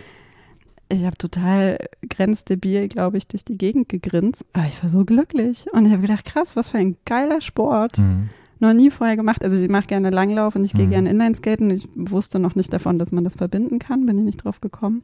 ich 0.89 1.05
habe 1.05 1.17
total 1.17 1.77
grenzdebil, 2.09 2.87
glaube 2.87 3.17
ich, 3.17 3.27
durch 3.27 3.43
die 3.45 3.57
Gegend 3.57 3.89
gegrinst. 3.89 4.45
Aber 4.53 4.65
ich 4.67 4.83
war 4.83 4.89
so 4.89 5.05
glücklich. 5.05 5.65
Und 5.71 5.85
ich 5.87 5.91
habe 5.91 6.01
gedacht, 6.03 6.25
krass, 6.25 6.55
was 6.55 6.69
für 6.69 6.77
ein 6.77 6.97
geiler 7.05 7.41
Sport 7.41 7.97
Mhm. 7.97 8.29
Noch 8.63 8.73
nie 8.73 8.89
vorher 8.89 9.15
gemacht. 9.15 9.43
Also 9.43 9.55
ich 9.61 9.69
mache 9.69 9.87
gerne 9.87 10.09
Langlauf 10.09 10.55
und 10.55 10.63
ich 10.63 10.73
gehe 10.73 10.85
Mhm. 10.87 10.91
gerne 10.91 11.09
Inlineskaten. 11.11 11.69
Ich 11.69 11.87
wusste 11.95 12.39
noch 12.39 12.55
nicht 12.55 12.73
davon, 12.73 12.97
dass 12.97 13.11
man 13.11 13.23
das 13.23 13.35
verbinden 13.35 13.77
kann, 13.79 14.05
bin 14.05 14.17
ich 14.17 14.23
nicht 14.23 14.43
drauf 14.43 14.59
gekommen. 14.61 15.03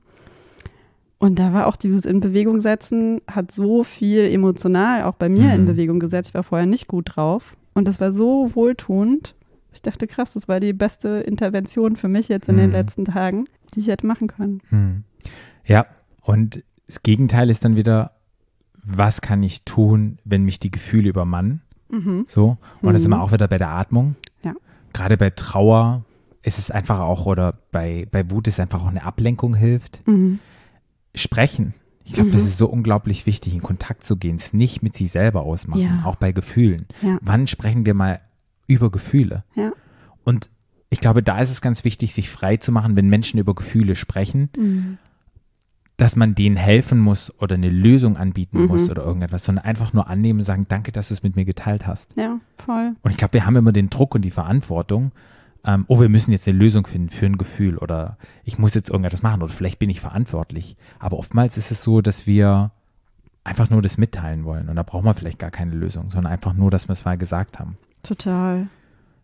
Und 1.19 1.37
da 1.37 1.53
war 1.53 1.67
auch 1.67 1.75
dieses 1.75 2.05
in 2.05 2.21
Bewegung 2.21 2.61
setzen, 2.61 3.19
hat 3.27 3.51
so 3.51 3.83
viel 3.83 4.21
emotional 4.31 5.03
auch 5.03 5.15
bei 5.15 5.27
mir 5.29 5.53
in 5.53 5.61
Mhm. 5.63 5.67
Bewegung 5.67 5.99
gesetzt. 5.99 6.29
Ich 6.29 6.33
war 6.33 6.43
vorher 6.43 6.65
nicht 6.67 6.87
gut 6.87 7.15
drauf. 7.15 7.55
Und 7.73 7.87
das 7.87 7.99
war 7.99 8.13
so 8.13 8.55
wohltuend. 8.55 9.35
Ich 9.73 9.81
dachte, 9.81 10.07
krass, 10.07 10.33
das 10.33 10.47
war 10.47 10.59
die 10.59 10.73
beste 10.73 11.09
Intervention 11.19 11.95
für 11.97 12.07
mich 12.07 12.27
jetzt 12.29 12.47
in 12.49 12.57
den 12.57 12.67
Mhm. 12.67 12.71
letzten 12.75 13.05
Tagen, 13.05 13.45
die 13.75 13.81
ich 13.81 13.87
hätte 13.87 14.07
machen 14.07 14.27
können. 14.27 14.61
Hm. 14.69 15.03
Ja, 15.65 15.85
und 16.21 16.63
das 16.87 17.03
Gegenteil 17.03 17.49
ist 17.49 17.63
dann 17.65 17.75
wieder, 17.75 18.13
was 18.81 19.21
kann 19.21 19.43
ich 19.43 19.65
tun, 19.65 20.17
wenn 20.23 20.43
mich 20.43 20.59
die 20.59 20.71
Gefühle 20.71 21.09
übermannen? 21.09 21.61
Mhm. 21.89 22.25
So. 22.27 22.57
Und 22.81 22.93
das 22.93 23.01
sind 23.03 23.11
Mhm. 23.11 23.17
wir 23.17 23.21
auch 23.23 23.31
wieder 23.31 23.47
bei 23.47 23.57
der 23.57 23.69
Atmung. 23.69 24.15
Ja. 24.43 24.53
Gerade 24.93 25.17
bei 25.17 25.29
Trauer 25.31 26.03
ist 26.43 26.57
es 26.57 26.71
einfach 26.71 26.99
auch, 26.99 27.25
oder 27.25 27.55
bei, 27.71 28.07
bei 28.11 28.29
Wut 28.31 28.47
ist 28.47 28.59
einfach 28.59 28.81
auch 28.83 28.87
eine 28.87 29.03
Ablenkung 29.03 29.55
hilft. 29.55 30.05
Mhm. 30.07 30.39
Sprechen. 31.15 31.73
Ich 32.05 32.13
glaube, 32.13 32.31
das 32.31 32.41
Mhm. 32.41 32.47
ist 32.47 32.57
so 32.57 32.67
unglaublich 32.67 33.25
wichtig, 33.25 33.53
in 33.53 33.61
Kontakt 33.61 34.03
zu 34.03 34.15
gehen, 34.17 34.35
es 34.37 34.53
nicht 34.53 34.81
mit 34.81 34.95
sich 34.95 35.11
selber 35.11 35.41
ausmachen, 35.41 35.81
Ja. 35.81 36.01
auch 36.05 36.15
bei 36.15 36.31
Gefühlen. 36.31 36.85
Ja. 37.01 37.17
Wann 37.21 37.45
sprechen 37.47 37.85
wir 37.85 37.93
mal 37.93 38.19
über 38.67 38.89
Gefühle? 38.89 39.43
Ja. 39.55 39.71
Und 40.23 40.49
ich 40.89 41.01
glaube, 41.01 41.21
da 41.21 41.39
ist 41.39 41.51
es 41.51 41.61
ganz 41.61 41.83
wichtig, 41.83 42.13
sich 42.13 42.29
frei 42.29 42.57
zu 42.57 42.71
machen, 42.71 42.95
wenn 42.95 43.09
Menschen 43.09 43.39
über 43.39 43.53
Gefühle 43.53 43.95
sprechen, 43.95 44.49
Mhm. 44.57 44.97
Dass 45.99 46.15
man 46.15 46.33
denen 46.33 46.55
helfen 46.55 46.97
muss 46.97 47.31
oder 47.39 47.55
eine 47.55 47.69
Lösung 47.69 48.15
anbieten 48.15 48.61
Mhm. 48.61 48.67
muss 48.67 48.89
oder 48.89 49.03
irgendetwas, 49.03 49.43
sondern 49.43 49.65
einfach 49.65 49.91
nur 49.91 50.07
annehmen 50.07 50.39
und 50.39 50.45
sagen, 50.45 50.65
danke, 50.69 50.91
dass 50.93 51.09
du 51.09 51.13
es 51.13 51.23
mit 51.23 51.35
mir 51.35 51.43
geteilt 51.45 51.85
hast. 51.85 52.15
Ja, 52.15 52.39
voll. 52.57 52.95
Und 53.01 53.11
ich 53.11 53.17
glaube, 53.17 53.33
wir 53.33 53.45
haben 53.45 53.57
immer 53.57 53.73
den 53.73 53.89
Druck 53.89 54.15
und 54.15 54.21
die 54.23 54.31
Verantwortung, 54.31 55.11
ähm, 55.65 55.83
oh, 55.89 55.99
wir 55.99 56.07
müssen 56.07 56.31
jetzt 56.31 56.47
eine 56.47 56.57
Lösung 56.57 56.87
finden 56.87 57.09
für 57.09 57.25
ein 57.25 57.37
Gefühl 57.37 57.77
oder 57.77 58.17
ich 58.45 58.57
muss 58.57 58.73
jetzt 58.75 58.89
irgendetwas 58.89 59.23
machen 59.23 59.41
oder 59.43 59.51
vielleicht 59.51 59.77
bin 59.77 59.89
ich 59.89 59.99
verantwortlich. 59.99 60.77
Aber 60.99 61.17
oftmals 61.17 61.57
ist 61.57 61.69
es 61.69 61.83
so, 61.83 61.99
dass 61.99 62.25
wir 62.25 62.71
einfach 63.43 63.69
nur 63.69 63.81
das 63.81 63.97
mitteilen 63.97 64.45
wollen 64.45 64.69
und 64.69 64.77
da 64.77 64.83
braucht 64.83 65.03
man 65.03 65.15
vielleicht 65.15 65.39
gar 65.39 65.51
keine 65.51 65.75
Lösung, 65.75 66.09
sondern 66.11 66.31
einfach 66.31 66.53
nur, 66.53 66.71
dass 66.71 66.87
wir 66.87 66.93
es 66.93 67.03
mal 67.03 67.17
gesagt 67.17 67.59
haben. 67.59 67.77
Total. 68.03 68.67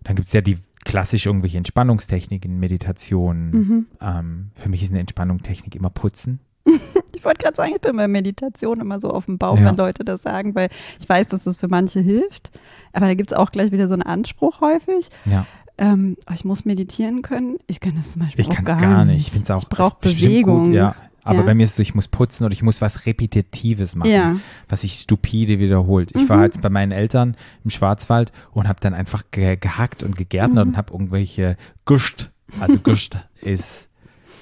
Dann 0.04 0.16
gibt 0.18 0.28
es 0.28 0.34
ja 0.34 0.42
die 0.42 0.58
klassisch 0.84 1.26
irgendwelche 1.26 1.58
Entspannungstechniken, 1.58 2.60
Meditationen. 2.60 3.52
Mhm. 3.52 3.86
Ähm, 4.02 4.50
für 4.54 4.68
mich 4.68 4.84
ist 4.84 4.92
eine 4.92 5.00
Entspannungstechnik 5.00 5.74
immer 5.76 5.90
putzen. 5.90 6.42
Ich 7.16 7.24
wollte 7.24 7.44
gerade 7.44 7.56
sagen, 7.56 7.72
ich 7.74 7.82
bin 7.82 7.96
bei 7.96 8.08
Meditation 8.08 8.80
immer 8.82 9.00
so 9.00 9.10
auf 9.10 9.26
dem 9.26 9.38
Bauch, 9.40 9.58
Ja. 9.58 9.66
wenn 9.66 9.78
Leute 9.78 10.04
das 10.06 10.22
sagen, 10.22 10.54
weil 10.54 10.70
ich 11.00 11.10
weiß, 11.10 11.28
dass 11.30 11.44
das 11.46 11.58
für 11.58 11.68
manche 11.68 12.00
hilft. 12.00 12.52
Aber 12.94 13.08
da 13.08 13.14
gibt 13.16 13.32
es 13.32 13.38
auch 13.38 13.52
gleich 13.52 13.72
wieder 13.72 13.88
so 13.88 13.94
einen 13.94 14.04
Anspruch 14.04 14.62
häufig. 14.62 15.10
Ja. 15.26 15.48
Ähm, 15.78 16.18
oh, 16.30 16.34
ich 16.36 16.46
muss 16.46 16.66
meditieren 16.66 17.22
können. 17.24 17.58
Ich 17.68 17.80
kann 17.80 17.96
das 17.98 18.12
zum 18.12 18.22
Beispiel 18.22 18.42
Ich 18.42 18.50
auch 18.52 18.56
kann 18.56 18.64
es 18.66 18.70
gar, 18.70 18.80
gar 18.80 19.06
nicht. 19.06 19.22
Ich 19.28 19.32
finde 19.32 19.44
es 19.46 19.52
auch 19.52 19.64
Ich 19.64 19.70
brauche 19.70 19.98
Bewegung. 20.02 20.64
Gut, 20.66 20.74
ja. 20.74 20.96
Aber 21.24 21.40
Ja. 21.40 21.46
bei 21.46 21.56
mir 21.56 21.64
ist 21.64 21.72
es 21.72 21.76
so, 21.78 21.82
ich 21.82 21.96
muss 21.96 22.08
putzen 22.08 22.44
oder 22.46 22.54
ich 22.54 22.62
muss 22.62 22.80
was 22.82 23.08
Repetitives 23.08 23.96
machen, 23.96 24.12
Ja. 24.12 24.36
was 24.70 24.82
sich 24.82 24.94
stupide 24.94 25.58
wiederholt. 25.60 26.12
Ich 26.16 26.24
Mhm. 26.24 26.30
war 26.30 26.44
jetzt 26.44 26.62
bei 26.62 26.70
meinen 26.70 26.92
Eltern 26.92 27.36
im 27.64 27.72
Schwarzwald 27.72 28.32
und 28.52 28.68
habe 28.68 28.80
dann 28.80 28.94
einfach 28.94 29.24
ge 29.32 29.56
gehackt 29.60 30.04
und 30.04 30.16
gegärtnert 30.16 30.66
Mhm. 30.66 30.72
und 30.74 30.78
habe 30.78 30.94
irgendwelche 30.94 31.58
Guscht, 31.86 32.30
also 32.60 32.78
Guscht 32.80 33.18
ist, 33.42 33.90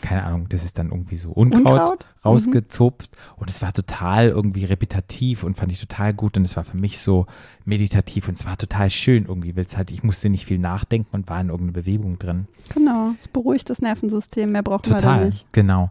keine 0.04 0.24
Ahnung, 0.26 0.48
das 0.50 0.64
ist 0.64 0.78
dann 0.78 0.90
irgendwie 0.90 1.16
so 1.16 1.32
Unkraut, 1.32 1.64
Unkraut? 1.66 2.06
Mhm. 2.06 2.30
rausgezupft 2.30 3.10
und 3.38 3.50
es 3.50 3.62
war 3.62 3.74
total 3.74 4.28
irgendwie 4.30 4.66
repetitiv 4.66 5.44
und 5.44 5.56
fand 5.56 5.72
ich 5.72 5.80
total 5.80 6.14
gut 6.14 6.38
und 6.38 6.46
es 6.46 6.56
war 6.56 6.64
für 6.64 6.78
mich 6.78 7.00
so 7.00 7.26
meditativ 7.66 8.28
und 8.28 8.38
es 8.38 8.46
war 8.46 8.58
total 8.58 8.90
schön 8.90 9.26
irgendwie, 9.26 9.56
weil 9.56 9.64
es 9.66 9.78
halt, 9.78 9.92
ich 9.92 10.04
musste 10.04 10.30
nicht 10.30 10.46
viel 10.46 10.60
nachdenken 10.60 11.10
und 11.16 11.30
war 11.30 11.40
in 11.42 11.50
irgendeiner 11.50 11.82
Bewegung 11.82 12.20
drin. 12.20 12.48
Genau. 12.74 13.14
Es 13.20 13.28
beruhigt 13.30 13.70
das 13.70 13.82
Nervensystem, 13.82 14.52
mehr 14.52 14.62
braucht 14.64 14.88
man 14.90 15.00
da 15.00 15.02
Total, 15.02 15.26
nicht. 15.26 15.52
genau. 15.54 15.90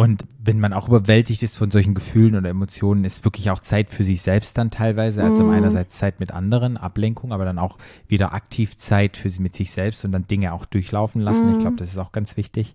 Und 0.00 0.24
wenn 0.42 0.60
man 0.60 0.72
auch 0.72 0.88
überwältigt 0.88 1.42
ist 1.42 1.58
von 1.58 1.70
solchen 1.70 1.92
Gefühlen 1.92 2.34
oder 2.34 2.48
Emotionen, 2.48 3.04
ist 3.04 3.22
wirklich 3.26 3.50
auch 3.50 3.58
Zeit 3.60 3.90
für 3.90 4.02
sich 4.02 4.22
selbst 4.22 4.56
dann 4.56 4.70
teilweise. 4.70 5.22
Also 5.22 5.44
Mm. 5.44 5.50
einerseits 5.50 5.98
Zeit 5.98 6.20
mit 6.20 6.30
anderen, 6.32 6.78
Ablenkung, 6.78 7.32
aber 7.34 7.44
dann 7.44 7.58
auch 7.58 7.76
wieder 8.08 8.32
aktiv 8.32 8.78
Zeit 8.78 9.18
für 9.18 9.28
sie 9.28 9.42
mit 9.42 9.54
sich 9.54 9.72
selbst 9.72 10.02
und 10.06 10.12
dann 10.12 10.26
Dinge 10.26 10.54
auch 10.54 10.64
durchlaufen 10.64 11.20
lassen. 11.20 11.50
Ich 11.50 11.58
Mm. 11.58 11.60
glaube, 11.60 11.76
das 11.76 11.90
ist 11.90 11.98
auch 11.98 12.12
ganz 12.12 12.38
wichtig. 12.38 12.74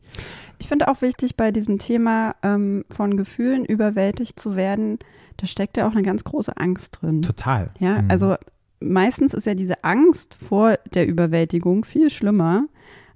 Ich 0.60 0.68
finde 0.68 0.88
auch 0.88 1.02
wichtig 1.02 1.36
bei 1.36 1.52
diesem 1.52 1.80
Thema 1.80 2.36
ähm, 2.44 2.86
von 2.92 3.18
Gefühlen 3.18 3.66
überwältigt 3.66 4.40
zu 4.40 4.56
werden, 4.56 5.00
da 5.38 5.48
steckt 5.48 5.78
ja 5.78 5.88
auch 5.88 5.94
eine 5.94 6.04
ganz 6.04 6.24
große 6.26 6.56
Angst 6.58 7.00
drin. 7.02 7.24
Total. 7.24 7.72
Ja, 7.80 8.04
Mhm. 8.04 8.12
also 8.12 8.36
meistens 8.80 9.34
ist 9.34 9.48
ja 9.48 9.56
diese 9.56 9.84
Angst 9.84 10.36
vor 10.36 10.78
der 10.94 11.08
Überwältigung 11.08 11.86
viel 11.86 12.12
schlimmer 12.12 12.66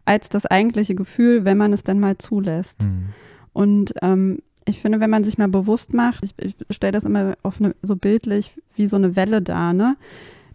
als 0.06 0.30
das 0.30 0.48
eigentliche 0.48 0.96
Gefühl, 0.96 1.46
wenn 1.46 1.58
man 1.60 1.74
es 1.74 1.84
dann 1.84 2.00
mal 2.00 2.18
zulässt. 2.18 2.82
Mhm. 2.82 3.10
Und 3.54 3.94
ähm, 4.02 4.40
ich 4.66 4.80
finde, 4.82 5.00
wenn 5.00 5.10
man 5.10 5.24
sich 5.24 5.38
mal 5.38 5.48
bewusst 5.48 5.94
macht, 5.94 6.24
ich, 6.24 6.34
ich 6.38 6.56
stelle 6.70 6.94
das 6.94 7.06
immer 7.06 7.36
auf 7.44 7.60
eine, 7.60 7.76
so 7.82 7.96
bildlich 7.96 8.54
wie 8.76 8.88
so 8.88 8.96
eine 8.96 9.16
Welle 9.16 9.42
da, 9.42 9.74
ne? 9.74 9.98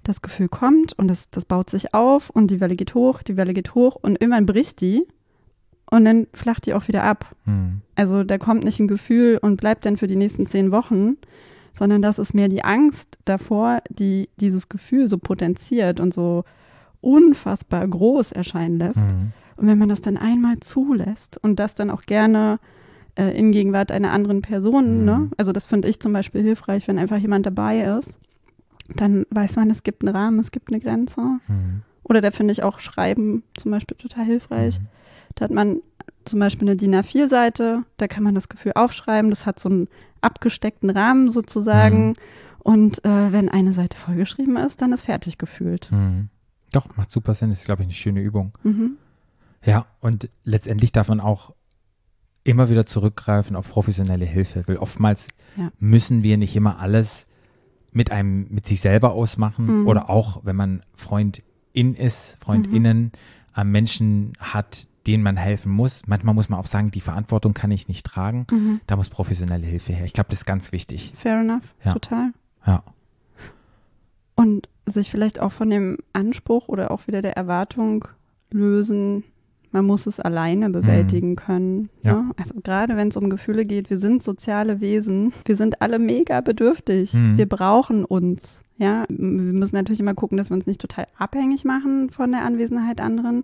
Das 0.03 0.21
Gefühl 0.21 0.49
kommt 0.49 0.93
und 0.99 1.09
das, 1.09 1.31
das 1.31 1.47
baut 1.47 1.71
sich 1.71 1.95
auf 1.95 2.29
und 2.29 2.51
die 2.51 2.61
Welle 2.61 2.77
geht 2.77 2.95
hoch, 2.95 3.23
die 3.23 3.39
Welle 3.39 3.55
geht 3.55 3.75
hoch 3.75 3.97
und 3.97 4.21
irgendwann 4.21 4.45
bricht 4.45 4.83
die 4.83 5.07
und 5.91 6.05
dann 6.05 6.27
flacht 6.35 6.67
die 6.67 6.75
auch 6.75 6.89
wieder 6.89 7.05
ab. 7.05 7.35
Mhm. 7.47 7.81
Also 7.95 8.23
da 8.23 8.37
kommt 8.37 8.65
nicht 8.65 8.79
ein 8.81 8.89
Gefühl 8.89 9.39
und 9.41 9.57
bleibt 9.57 9.87
dann 9.87 9.97
für 9.97 10.07
die 10.07 10.17
nächsten 10.17 10.47
zehn 10.47 10.73
Wochen, 10.73 11.17
sondern 11.73 12.03
das 12.03 12.19
ist 12.19 12.35
mehr 12.35 12.49
die 12.49 12.65
Angst 12.65 13.17
davor, 13.25 13.81
die 13.89 14.29
dieses 14.37 14.69
Gefühl 14.69 15.09
so 15.09 15.17
potenziert 15.17 16.01
und 16.01 16.13
so 16.13 16.45
unfassbar 17.01 17.87
groß 17.89 18.33
erscheinen 18.33 18.79
lässt. 18.79 19.07
Mhm. 19.07 19.33
Und 19.57 19.67
wenn 19.69 19.79
man 19.79 19.89
das 19.89 20.01
dann 20.01 20.17
einmal 20.17 20.61
zulässt 20.61 21.39
und 21.43 21.59
das 21.59 21.75
dann 21.75 21.91
auch 21.91 22.03
gerne 22.03 22.59
äh, 23.17 23.37
in 23.39 23.53
Gegenwart 23.53 23.91
einer 23.93 24.13
anderen 24.13 24.43
Person, 24.43 25.01
Mhm. 25.01 25.05
ne? 25.05 25.31
also 25.37 25.53
das 25.53 25.67
finde 25.67 25.89
ich 25.89 26.01
zum 26.01 26.13
Beispiel 26.13 26.43
hilfreich, 26.43 26.89
wenn 26.89 26.99
einfach 26.99 27.19
jemand 27.19 27.47
dabei 27.47 27.83
ist, 27.99 28.17
dann 28.97 29.25
weiß 29.31 29.57
man, 29.57 29.71
es 29.71 29.83
gibt 29.83 30.05
einen 30.05 30.15
Rahmen, 30.15 30.39
es 30.41 30.51
gibt 30.51 30.71
eine 30.71 30.81
Grenze. 30.81 31.21
Mhm. 31.49 31.83
Oder 32.03 32.21
da 32.21 32.31
finde 32.31 32.53
ich 32.53 32.63
auch 32.63 32.81
Schreiben 32.81 33.43
zum 33.57 33.71
Beispiel 33.71 33.97
total 33.97 34.25
hilfreich. 34.27 34.79
Mhm. 34.81 34.87
Da 35.37 35.45
hat 35.45 35.51
man 35.53 35.81
zum 36.27 36.39
Beispiel 36.39 36.69
eine 36.69 36.77
DIN 36.77 36.95
A4-Seite, 36.95 37.83
da 37.97 38.09
kann 38.09 38.23
man 38.23 38.35
das 38.35 38.49
Gefühl 38.49 38.73
aufschreiben, 38.75 39.31
das 39.31 39.47
hat 39.47 39.59
so 39.59 39.69
einen 39.69 39.89
abgesteckten 40.21 40.91
Rahmen 40.91 41.29
sozusagen. 41.31 42.09
Mhm. 42.09 42.15
Und 42.61 43.05
äh, 43.05 43.33
wenn 43.33 43.49
eine 43.49 43.73
Seite 43.73 43.97
vollgeschrieben 43.97 44.57
ist, 44.57 44.81
dann 44.83 44.93
ist 44.93 45.03
fertig 45.03 45.39
gefühlt. 45.39 45.91
Mhm. 45.93 46.29
Doch, 46.73 46.97
macht 46.97 47.11
super 47.11 47.35
Sinn. 47.35 47.51
Das 47.51 47.61
ist, 47.61 47.67
glaube 47.67 47.83
ich, 47.83 47.87
eine 47.87 47.95
schöne 47.95 48.21
Übung. 48.21 48.53
Mhm. 48.63 48.97
Ja, 49.65 49.87
und 50.01 50.29
letztendlich 50.45 50.93
darf 50.93 51.09
man 51.09 51.21
auch 51.21 51.55
immer 52.45 52.69
wieder 52.69 52.87
zurückgreifen 52.87 53.57
auf 53.57 53.69
professionelle 53.69 54.25
Hilfe, 54.27 54.63
weil 54.67 54.77
oftmals 54.77 55.29
Ja. 55.57 55.71
müssen 55.79 56.23
wir 56.23 56.37
nicht 56.37 56.55
immer 56.57 56.79
alles 56.79 57.27
mit 57.93 58.11
einem, 58.13 58.47
mit 58.51 58.67
sich 58.67 58.81
selber 58.81 59.13
ausmachen 59.13 59.81
Mhm. 59.83 59.87
oder 59.87 60.11
auch, 60.11 60.41
wenn 60.45 60.57
man 60.57 60.83
Freundin 60.93 61.43
ist, 61.95 62.37
Freundinnen, 62.41 63.13
äh, 63.57 63.65
Menschen 63.65 64.33
hat, 64.41 64.89
denen 65.07 65.23
man 65.23 65.37
helfen 65.37 65.71
muss. 65.73 66.03
Manchmal 66.07 66.35
muss 66.35 66.49
man 66.49 66.59
auch 66.59 66.67
sagen, 66.67 66.91
die 66.91 67.01
Verantwortung 67.01 67.55
kann 67.55 67.71
ich 67.71 67.89
nicht 67.89 68.05
tragen. 68.07 68.47
Mhm. 68.51 68.81
Da 68.87 68.97
muss 68.97 69.09
professionelle 69.11 69.67
Hilfe 69.67 69.93
her. 69.93 70.05
Ich 70.07 70.13
glaube, 70.13 70.31
das 70.31 70.41
ist 70.41 70.45
ganz 70.47 70.73
wichtig. 70.73 71.13
Fair 71.17 71.41
enough, 71.41 71.63
Ja. 71.85 71.93
total. 71.93 72.33
Ja. 72.67 72.83
Und 74.35 74.69
sich 74.87 75.11
vielleicht 75.11 75.41
auch 75.41 75.53
von 75.53 75.71
dem 75.71 75.99
Anspruch 76.13 76.69
oder 76.69 76.91
auch 76.91 77.07
wieder 77.07 77.23
der 77.23 77.37
Erwartung 77.37 78.07
lösen, 78.51 79.25
man 79.75 79.85
muss 79.85 80.07
es 80.07 80.21
alleine 80.21 80.71
bewältigen 80.71 81.37
können. 81.37 81.91
Ja. 82.03 82.15
Ne? 82.23 82.31
Also 82.37 82.55
gerade 82.63 82.97
wenn 82.97 83.09
es 83.09 83.17
um 83.19 83.29
Gefühle 83.29 83.67
geht, 83.67 83.91
wir 83.91 83.99
sind 83.99 84.23
soziale 84.23 84.81
Wesen, 84.81 85.33
wir 85.45 85.57
sind 85.57 85.83
alle 85.83 85.99
mega 85.99 86.41
bedürftig, 86.41 87.13
Mhm. 87.13 87.37
wir 87.37 87.47
brauchen 87.49 88.05
uns. 88.07 88.63
Ja, 88.79 89.05
wir 89.09 89.53
müssen 89.53 89.77
natürlich 89.77 90.01
immer 90.01 90.15
gucken, 90.15 90.39
dass 90.39 90.51
wir 90.51 90.55
uns 90.55 90.67
nicht 90.67 90.81
total 90.81 91.07
abhängig 91.19 91.65
machen 91.65 92.11
von 92.11 92.33
der 92.33 92.43
Anwesenheit 92.45 93.01
anderen, 93.01 93.43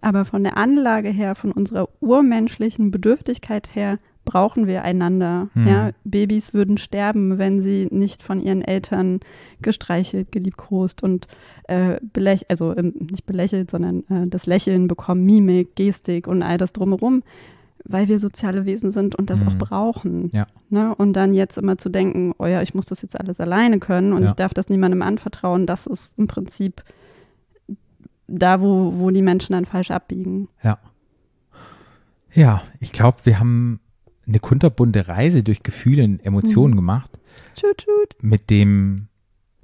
aber 0.00 0.24
von 0.24 0.42
der 0.44 0.56
Anlage 0.56 1.08
her, 1.10 1.34
von 1.34 1.52
unserer 1.52 1.88
urmenschlichen 2.00 2.90
Bedürftigkeit 2.90 3.74
her, 3.74 3.98
brauchen 4.24 4.66
wir 4.66 4.82
einander. 4.82 5.48
Mhm. 5.54 5.66
Ja, 5.66 5.90
Babys 6.04 6.54
würden 6.54 6.78
sterben, 6.78 7.38
wenn 7.38 7.60
sie 7.60 7.88
nicht 7.90 8.22
von 8.22 8.40
ihren 8.40 8.62
Eltern 8.62 9.20
gestreichelt, 9.60 10.30
geliebkost 10.32 11.02
und 11.02 11.26
äh, 11.68 11.98
belächelt, 12.12 12.50
also 12.50 12.76
ähm, 12.76 12.94
nicht 13.10 13.26
belächelt, 13.26 13.70
sondern 13.70 14.00
äh, 14.08 14.26
das 14.28 14.46
Lächeln 14.46 14.86
bekommen, 14.88 15.24
Mimik, 15.24 15.74
Gestik 15.76 16.26
und 16.28 16.42
all 16.42 16.56
das 16.58 16.72
drumherum, 16.72 17.22
weil 17.84 18.06
wir 18.06 18.20
soziale 18.20 18.64
Wesen 18.64 18.92
sind 18.92 19.16
und 19.16 19.28
das 19.28 19.40
Mhm. 19.42 19.48
auch 19.48 19.54
brauchen. 19.58 20.30
Ja. 20.32 20.46
Ne? 20.70 20.94
Und 20.94 21.14
dann 21.14 21.32
jetzt 21.34 21.58
immer 21.58 21.78
zu 21.78 21.88
denken, 21.88 22.32
oh 22.38 22.46
ja, 22.46 22.62
ich 22.62 22.74
muss 22.74 22.86
das 22.86 23.02
jetzt 23.02 23.18
alles 23.18 23.40
alleine 23.40 23.80
können 23.80 24.12
und 24.12 24.22
Ja. 24.22 24.28
ich 24.28 24.34
darf 24.34 24.54
das 24.54 24.68
niemandem 24.68 25.02
anvertrauen, 25.02 25.66
das 25.66 25.86
ist 25.88 26.16
im 26.18 26.28
Prinzip 26.28 26.84
da, 28.28 28.60
wo, 28.60 28.92
wo 28.98 29.10
die 29.10 29.20
Menschen 29.22 29.52
dann 29.52 29.64
falsch 29.64 29.90
abbiegen. 29.90 30.48
Ja. 30.62 30.78
Ja, 32.34 32.62
ich 32.80 32.92
glaube, 32.92 33.18
wir 33.24 33.38
haben 33.38 33.80
eine 34.26 34.38
kunterbunte 34.38 35.08
Reise 35.08 35.42
durch 35.42 35.62
Gefühle 35.62 36.04
und 36.04 36.24
Emotionen 36.24 36.72
Mhm. 36.74 36.76
gemacht 36.78 37.18
Tschut, 37.54 37.78
tschut. 37.78 38.22
mit 38.22 38.50
dem, 38.50 39.08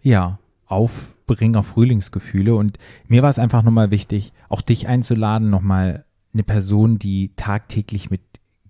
ja, 0.03 0.39
Aufbringer 0.67 1.63
Frühlingsgefühle. 1.63 2.55
Und 2.55 2.79
mir 3.07 3.23
war 3.23 3.31
es 3.31 3.39
einfach 3.39 3.63
nochmal 3.63 3.91
wichtig, 3.91 4.33
auch 4.49 4.61
dich 4.61 4.87
einzuladen, 4.89 5.49
nochmal 5.51 6.05
eine 6.35 6.43
Person, 6.43 6.99
die 6.99 7.33
tagtäglich 7.37 8.11
mit 8.11 8.21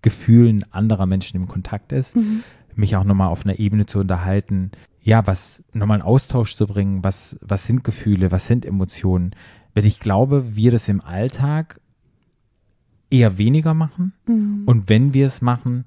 Gefühlen 0.03 0.64
anderer 0.72 1.07
Menschen 1.07 1.36
im 1.36 1.49
Kontakt 1.49 1.93
ist, 1.93 2.16
Mhm. 2.16 2.43
mich 2.76 2.95
auch 2.97 3.03
nochmal 3.05 3.28
auf 3.28 3.45
einer 3.45 3.59
Ebene 3.59 3.86
zu 3.86 3.99
unterhalten, 3.99 4.70
ja, 5.03 5.26
was 5.26 5.64
nochmal 5.72 5.97
einen 5.97 6.07
Austausch 6.07 6.55
zu 6.55 6.66
bringen, 6.66 7.03
was, 7.03 7.36
was 7.41 7.66
sind 7.66 7.82
Gefühle, 7.82 8.30
was 8.30 8.47
sind 8.47 8.64
Emotionen. 8.64 9.32
Weil 9.74 9.86
ich 9.86 9.99
glaube, 10.01 10.55
wir 10.57 10.70
das 10.70 10.89
im 10.89 11.01
Alltag 11.01 11.80
eher 13.11 13.38
weniger 13.38 13.74
machen 13.74 14.12
Mhm. 14.26 14.62
und 14.66 14.88
wenn 14.88 15.14
wir 15.14 15.26
es 15.26 15.40
machen, 15.42 15.84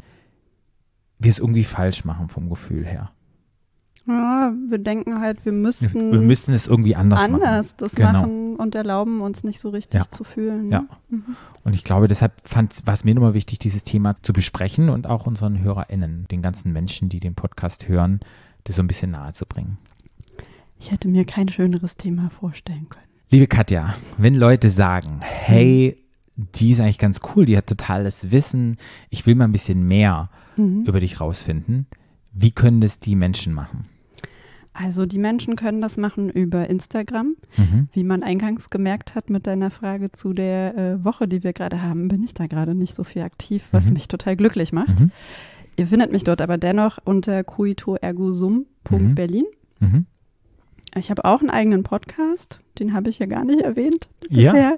wir 1.20 1.30
es 1.30 1.40
irgendwie 1.40 1.64
falsch 1.64 2.04
machen 2.06 2.28
vom 2.30 2.50
Gefühl 2.50 2.86
her. 2.86 3.12
Ja, 4.08 4.52
wir 4.68 4.80
denken 4.80 5.20
halt, 5.22 5.46
wir 5.46 5.52
müssten 5.52 6.12
Wir 6.12 6.20
müssen 6.22 6.54
es 6.56 6.66
irgendwie 6.68 6.96
anders, 6.96 7.22
anders 7.22 7.68
machen. 7.68 7.74
das 7.78 7.94
Genau. 7.94 8.12
machen 8.14 8.56
und 8.56 8.74
erlauben 8.74 9.22
uns 9.22 9.44
nicht 9.44 9.60
so 9.60 9.70
richtig 9.70 10.02
Ja. 10.02 10.10
zu 10.12 10.24
fühlen. 10.24 10.70
Ne? 10.70 10.88
Ja. 11.12 11.18
Und 11.64 11.76
ich 11.76 11.84
glaube, 11.84 12.08
deshalb 12.08 12.42
fand, 12.42 12.82
war 12.88 12.96
es 12.96 13.04
mir 13.04 13.14
nochmal 13.14 13.36
wichtig, 13.36 13.60
dieses 13.60 13.84
Thema 13.84 14.16
zu 14.24 14.34
besprechen 14.34 14.90
und 14.90 15.06
auch 15.06 15.28
unseren 15.28 15.60
HörerInnen, 15.62 16.28
den 16.32 16.42
ganzen 16.42 16.74
Menschen, 16.74 17.10
die 17.10 17.20
den 17.20 17.36
Podcast 17.36 17.88
hören, 17.88 18.22
das 18.64 18.76
so 18.78 18.82
ein 18.82 18.88
bisschen 18.88 19.12
nahe 19.12 19.34
zu 19.34 19.46
bringen. 19.46 19.78
Ich 20.80 20.92
hätte 20.92 21.08
mir 21.08 21.24
kein 21.26 21.48
schöneres 21.48 21.96
Thema 21.96 22.32
vorstellen 22.32 22.88
können. 22.90 23.06
Liebe 23.30 23.46
Katja, 23.46 23.94
wenn 24.18 24.34
Leute 24.34 24.72
sagen, 24.72 25.20
hey, 25.22 26.04
die 26.56 26.72
ist 26.72 26.80
eigentlich 26.80 27.00
ganz 27.00 27.20
cool, 27.36 27.46
die 27.46 27.58
hat 27.58 27.68
totales 27.68 28.32
Wissen, 28.32 28.78
ich 29.10 29.26
will 29.26 29.36
mal 29.36 29.46
ein 29.46 29.52
bisschen 29.52 29.88
mehr 29.88 30.30
Mhm. 30.58 30.84
über 30.86 31.00
dich 31.00 31.22
rausfinden, 31.22 31.86
wie 32.34 32.52
können 32.52 32.82
das 32.82 33.00
die 33.00 33.16
Menschen 33.16 33.54
machen? 33.54 33.86
Also 34.74 35.06
die 35.06 35.18
Menschen 35.20 35.58
können 35.58 35.82
das 35.82 35.98
machen 35.98 36.30
über 36.30 36.70
Instagram. 36.70 37.36
Mhm. 37.58 37.90
Wie 37.92 38.06
man 38.06 38.24
eingangs 38.24 38.70
gemerkt 38.70 39.16
hat 39.16 39.30
mit 39.30 39.46
deiner 39.46 39.70
Frage 39.70 40.14
zu 40.14 40.32
der 40.34 40.78
äh, 40.78 41.04
Woche, 41.04 41.28
die 41.28 41.44
wir 41.44 41.52
gerade 41.52 41.82
haben, 41.82 42.08
bin 42.08 42.24
ich 42.24 42.34
da 42.34 42.48
gerade 42.48 42.74
nicht 42.74 42.96
so 42.96 43.04
viel 43.04 43.22
aktiv, 43.24 43.68
was 43.72 43.88
Mhm. 43.88 43.94
mich 43.94 44.08
total 44.08 44.38
glücklich 44.38 44.72
macht. 44.72 44.98
Mhm. 45.00 45.12
Ihr 45.76 45.88
findet 45.88 46.12
mich 46.14 46.24
dort 46.24 46.42
aber 46.42 46.58
dennoch 46.58 47.00
unter 47.04 47.44
coitoergosum.berlin. 47.44 49.46
Mhm. 49.80 50.06
Ich 50.96 51.10
habe 51.10 51.24
auch 51.24 51.40
einen 51.40 51.50
eigenen 51.50 51.84
Podcast, 51.84 52.60
den 52.78 52.94
habe 52.94 53.10
ich 53.10 53.20
ja 53.20 53.26
gar 53.26 53.46
nicht 53.46 53.62
erwähnt 53.62 54.10
Ja. 54.30 54.52
bisher. 54.52 54.76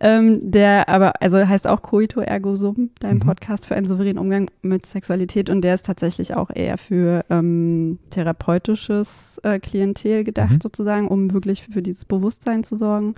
Ähm, 0.00 0.38
der 0.52 0.88
aber, 0.88 1.20
also 1.20 1.36
heißt 1.36 1.66
auch 1.66 1.82
Coito 1.82 2.20
Ergo 2.20 2.54
Sum, 2.54 2.90
dein 3.00 3.16
Mhm. 3.16 3.20
Podcast 3.20 3.66
für 3.66 3.74
einen 3.74 3.88
souveränen 3.88 4.18
Umgang 4.18 4.48
mit 4.62 4.86
Sexualität 4.86 5.50
und 5.50 5.62
der 5.62 5.74
ist 5.74 5.86
tatsächlich 5.86 6.34
auch 6.34 6.50
eher 6.54 6.78
für 6.78 7.24
ähm, 7.28 7.98
therapeutisches 8.10 9.40
äh, 9.42 9.58
Klientel 9.58 10.22
gedacht 10.22 10.52
Mhm. 10.52 10.60
sozusagen, 10.60 11.08
um 11.08 11.32
wirklich 11.32 11.64
für 11.66 11.82
dieses 11.82 12.04
Bewusstsein 12.04 12.62
zu 12.62 12.76
sorgen. 12.76 13.16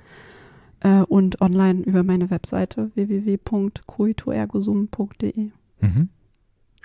Äh, 0.83 1.03
und 1.03 1.43
online 1.43 1.83
über 1.83 2.03
meine 2.03 2.31
Webseite 2.31 2.91
www.coitoergosum.de. 2.95 5.51
Mhm. 5.81 6.09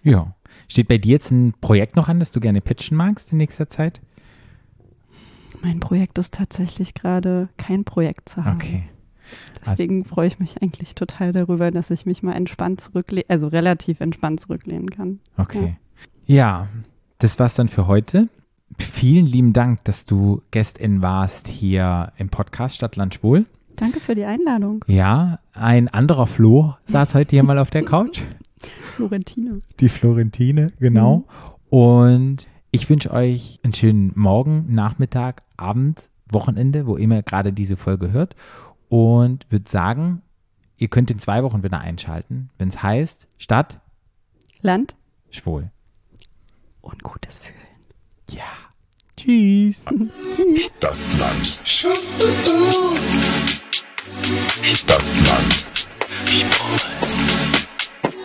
Ja. 0.04 0.36
Steht 0.68 0.88
bei 0.88 0.98
dir 0.98 1.14
jetzt 1.14 1.32
ein 1.32 1.54
Projekt 1.62 1.96
noch 1.96 2.10
an, 2.10 2.20
das 2.20 2.32
du 2.32 2.40
gerne 2.40 2.62
pitchen 2.62 2.98
magst 2.98 3.32
in 3.32 3.38
nächster 3.38 3.68
Zeit? 3.70 4.02
Mein 5.62 5.80
Projekt 5.80 6.18
ist 6.18 6.34
tatsächlich 6.34 6.94
gerade 6.94 7.50
kein 7.58 7.84
Projekt 7.84 8.30
zu 8.30 8.46
haben. 8.46 8.58
Okay. 8.58 8.84
Deswegen 9.66 10.06
freue 10.06 10.28
ich 10.28 10.40
mich 10.40 10.62
eigentlich 10.62 10.94
total 10.96 11.32
darüber, 11.34 11.72
dass 11.72 11.90
ich 11.90 12.06
mich 12.06 12.22
mal 12.22 12.34
entspannt 12.34 12.82
zurücklehnen, 12.82 13.26
also 13.28 13.48
relativ 13.48 14.00
entspannt 14.00 14.40
zurücklehnen 14.40 14.90
kann. 14.90 15.20
Okay. 15.38 15.78
Ja, 16.26 16.68
das 17.18 17.40
war's 17.40 17.56
dann 17.56 17.68
für 17.68 17.88
heute. 17.88 18.30
Vielen 18.80 19.26
lieben 19.26 19.54
Dank, 19.54 19.84
dass 19.86 20.06
du 20.06 20.42
Gästin 20.52 21.02
warst 21.02 21.48
hier 21.48 22.12
im 22.18 22.30
Podcast 22.30 22.76
Stadtland 22.76 23.16
Schwul. 23.16 23.46
Danke 23.76 24.00
für 24.00 24.16
die 24.16 24.26
Einladung, 24.26 24.86
Ja, 24.88 25.40
ein 25.54 25.88
anderer 25.88 26.28
Flo 26.28 26.76
saß 26.86 27.14
heute 27.16 27.32
hier 27.36 27.44
mal 27.44 27.58
auf 27.58 27.70
der 27.72 27.84
Couch. 27.84 28.22
Florentine. 28.96 29.60
Die 29.80 29.90
Florentine, 29.90 30.72
genau. 30.80 31.26
Und 31.70 32.48
ich 32.76 32.90
wünsche 32.90 33.12
euch 33.12 33.62
einen 33.64 33.74
schönen 33.74 34.12
Morgen, 34.16 34.74
Nachmittag, 34.76 35.44
Abend, 35.56 36.10
Wochenende, 36.30 36.86
wo 36.88 36.98
immer 36.98 37.22
gerade 37.24 37.54
diese 37.54 37.78
Folge 37.78 38.12
hört. 38.12 38.36
Und 38.90 39.50
würde 39.50 39.70
sagen, 39.70 40.22
ihr 40.76 40.90
könnt 40.90 41.10
in 41.10 41.18
zwei 41.18 41.42
Wochen 41.44 41.64
wieder 41.64 41.80
einschalten, 41.80 42.50
wenn 42.58 42.68
es 42.68 42.84
heißt 42.84 43.30
Stadt 43.38 43.80
Land 44.62 44.98
Schwul. 45.30 45.72
und 46.82 47.02
gutes 47.02 47.38
Fühlen. 47.38 47.56
Ja. 48.30 48.44
Tschüss. 49.16 49.86
Stadtland. 50.78 51.62
Stadtland. 54.64 55.66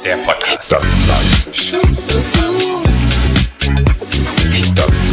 Der 0.05 0.17
Podcast. 0.17 0.67
Stadtland. 0.67 2.90
Stop. 4.53 5.10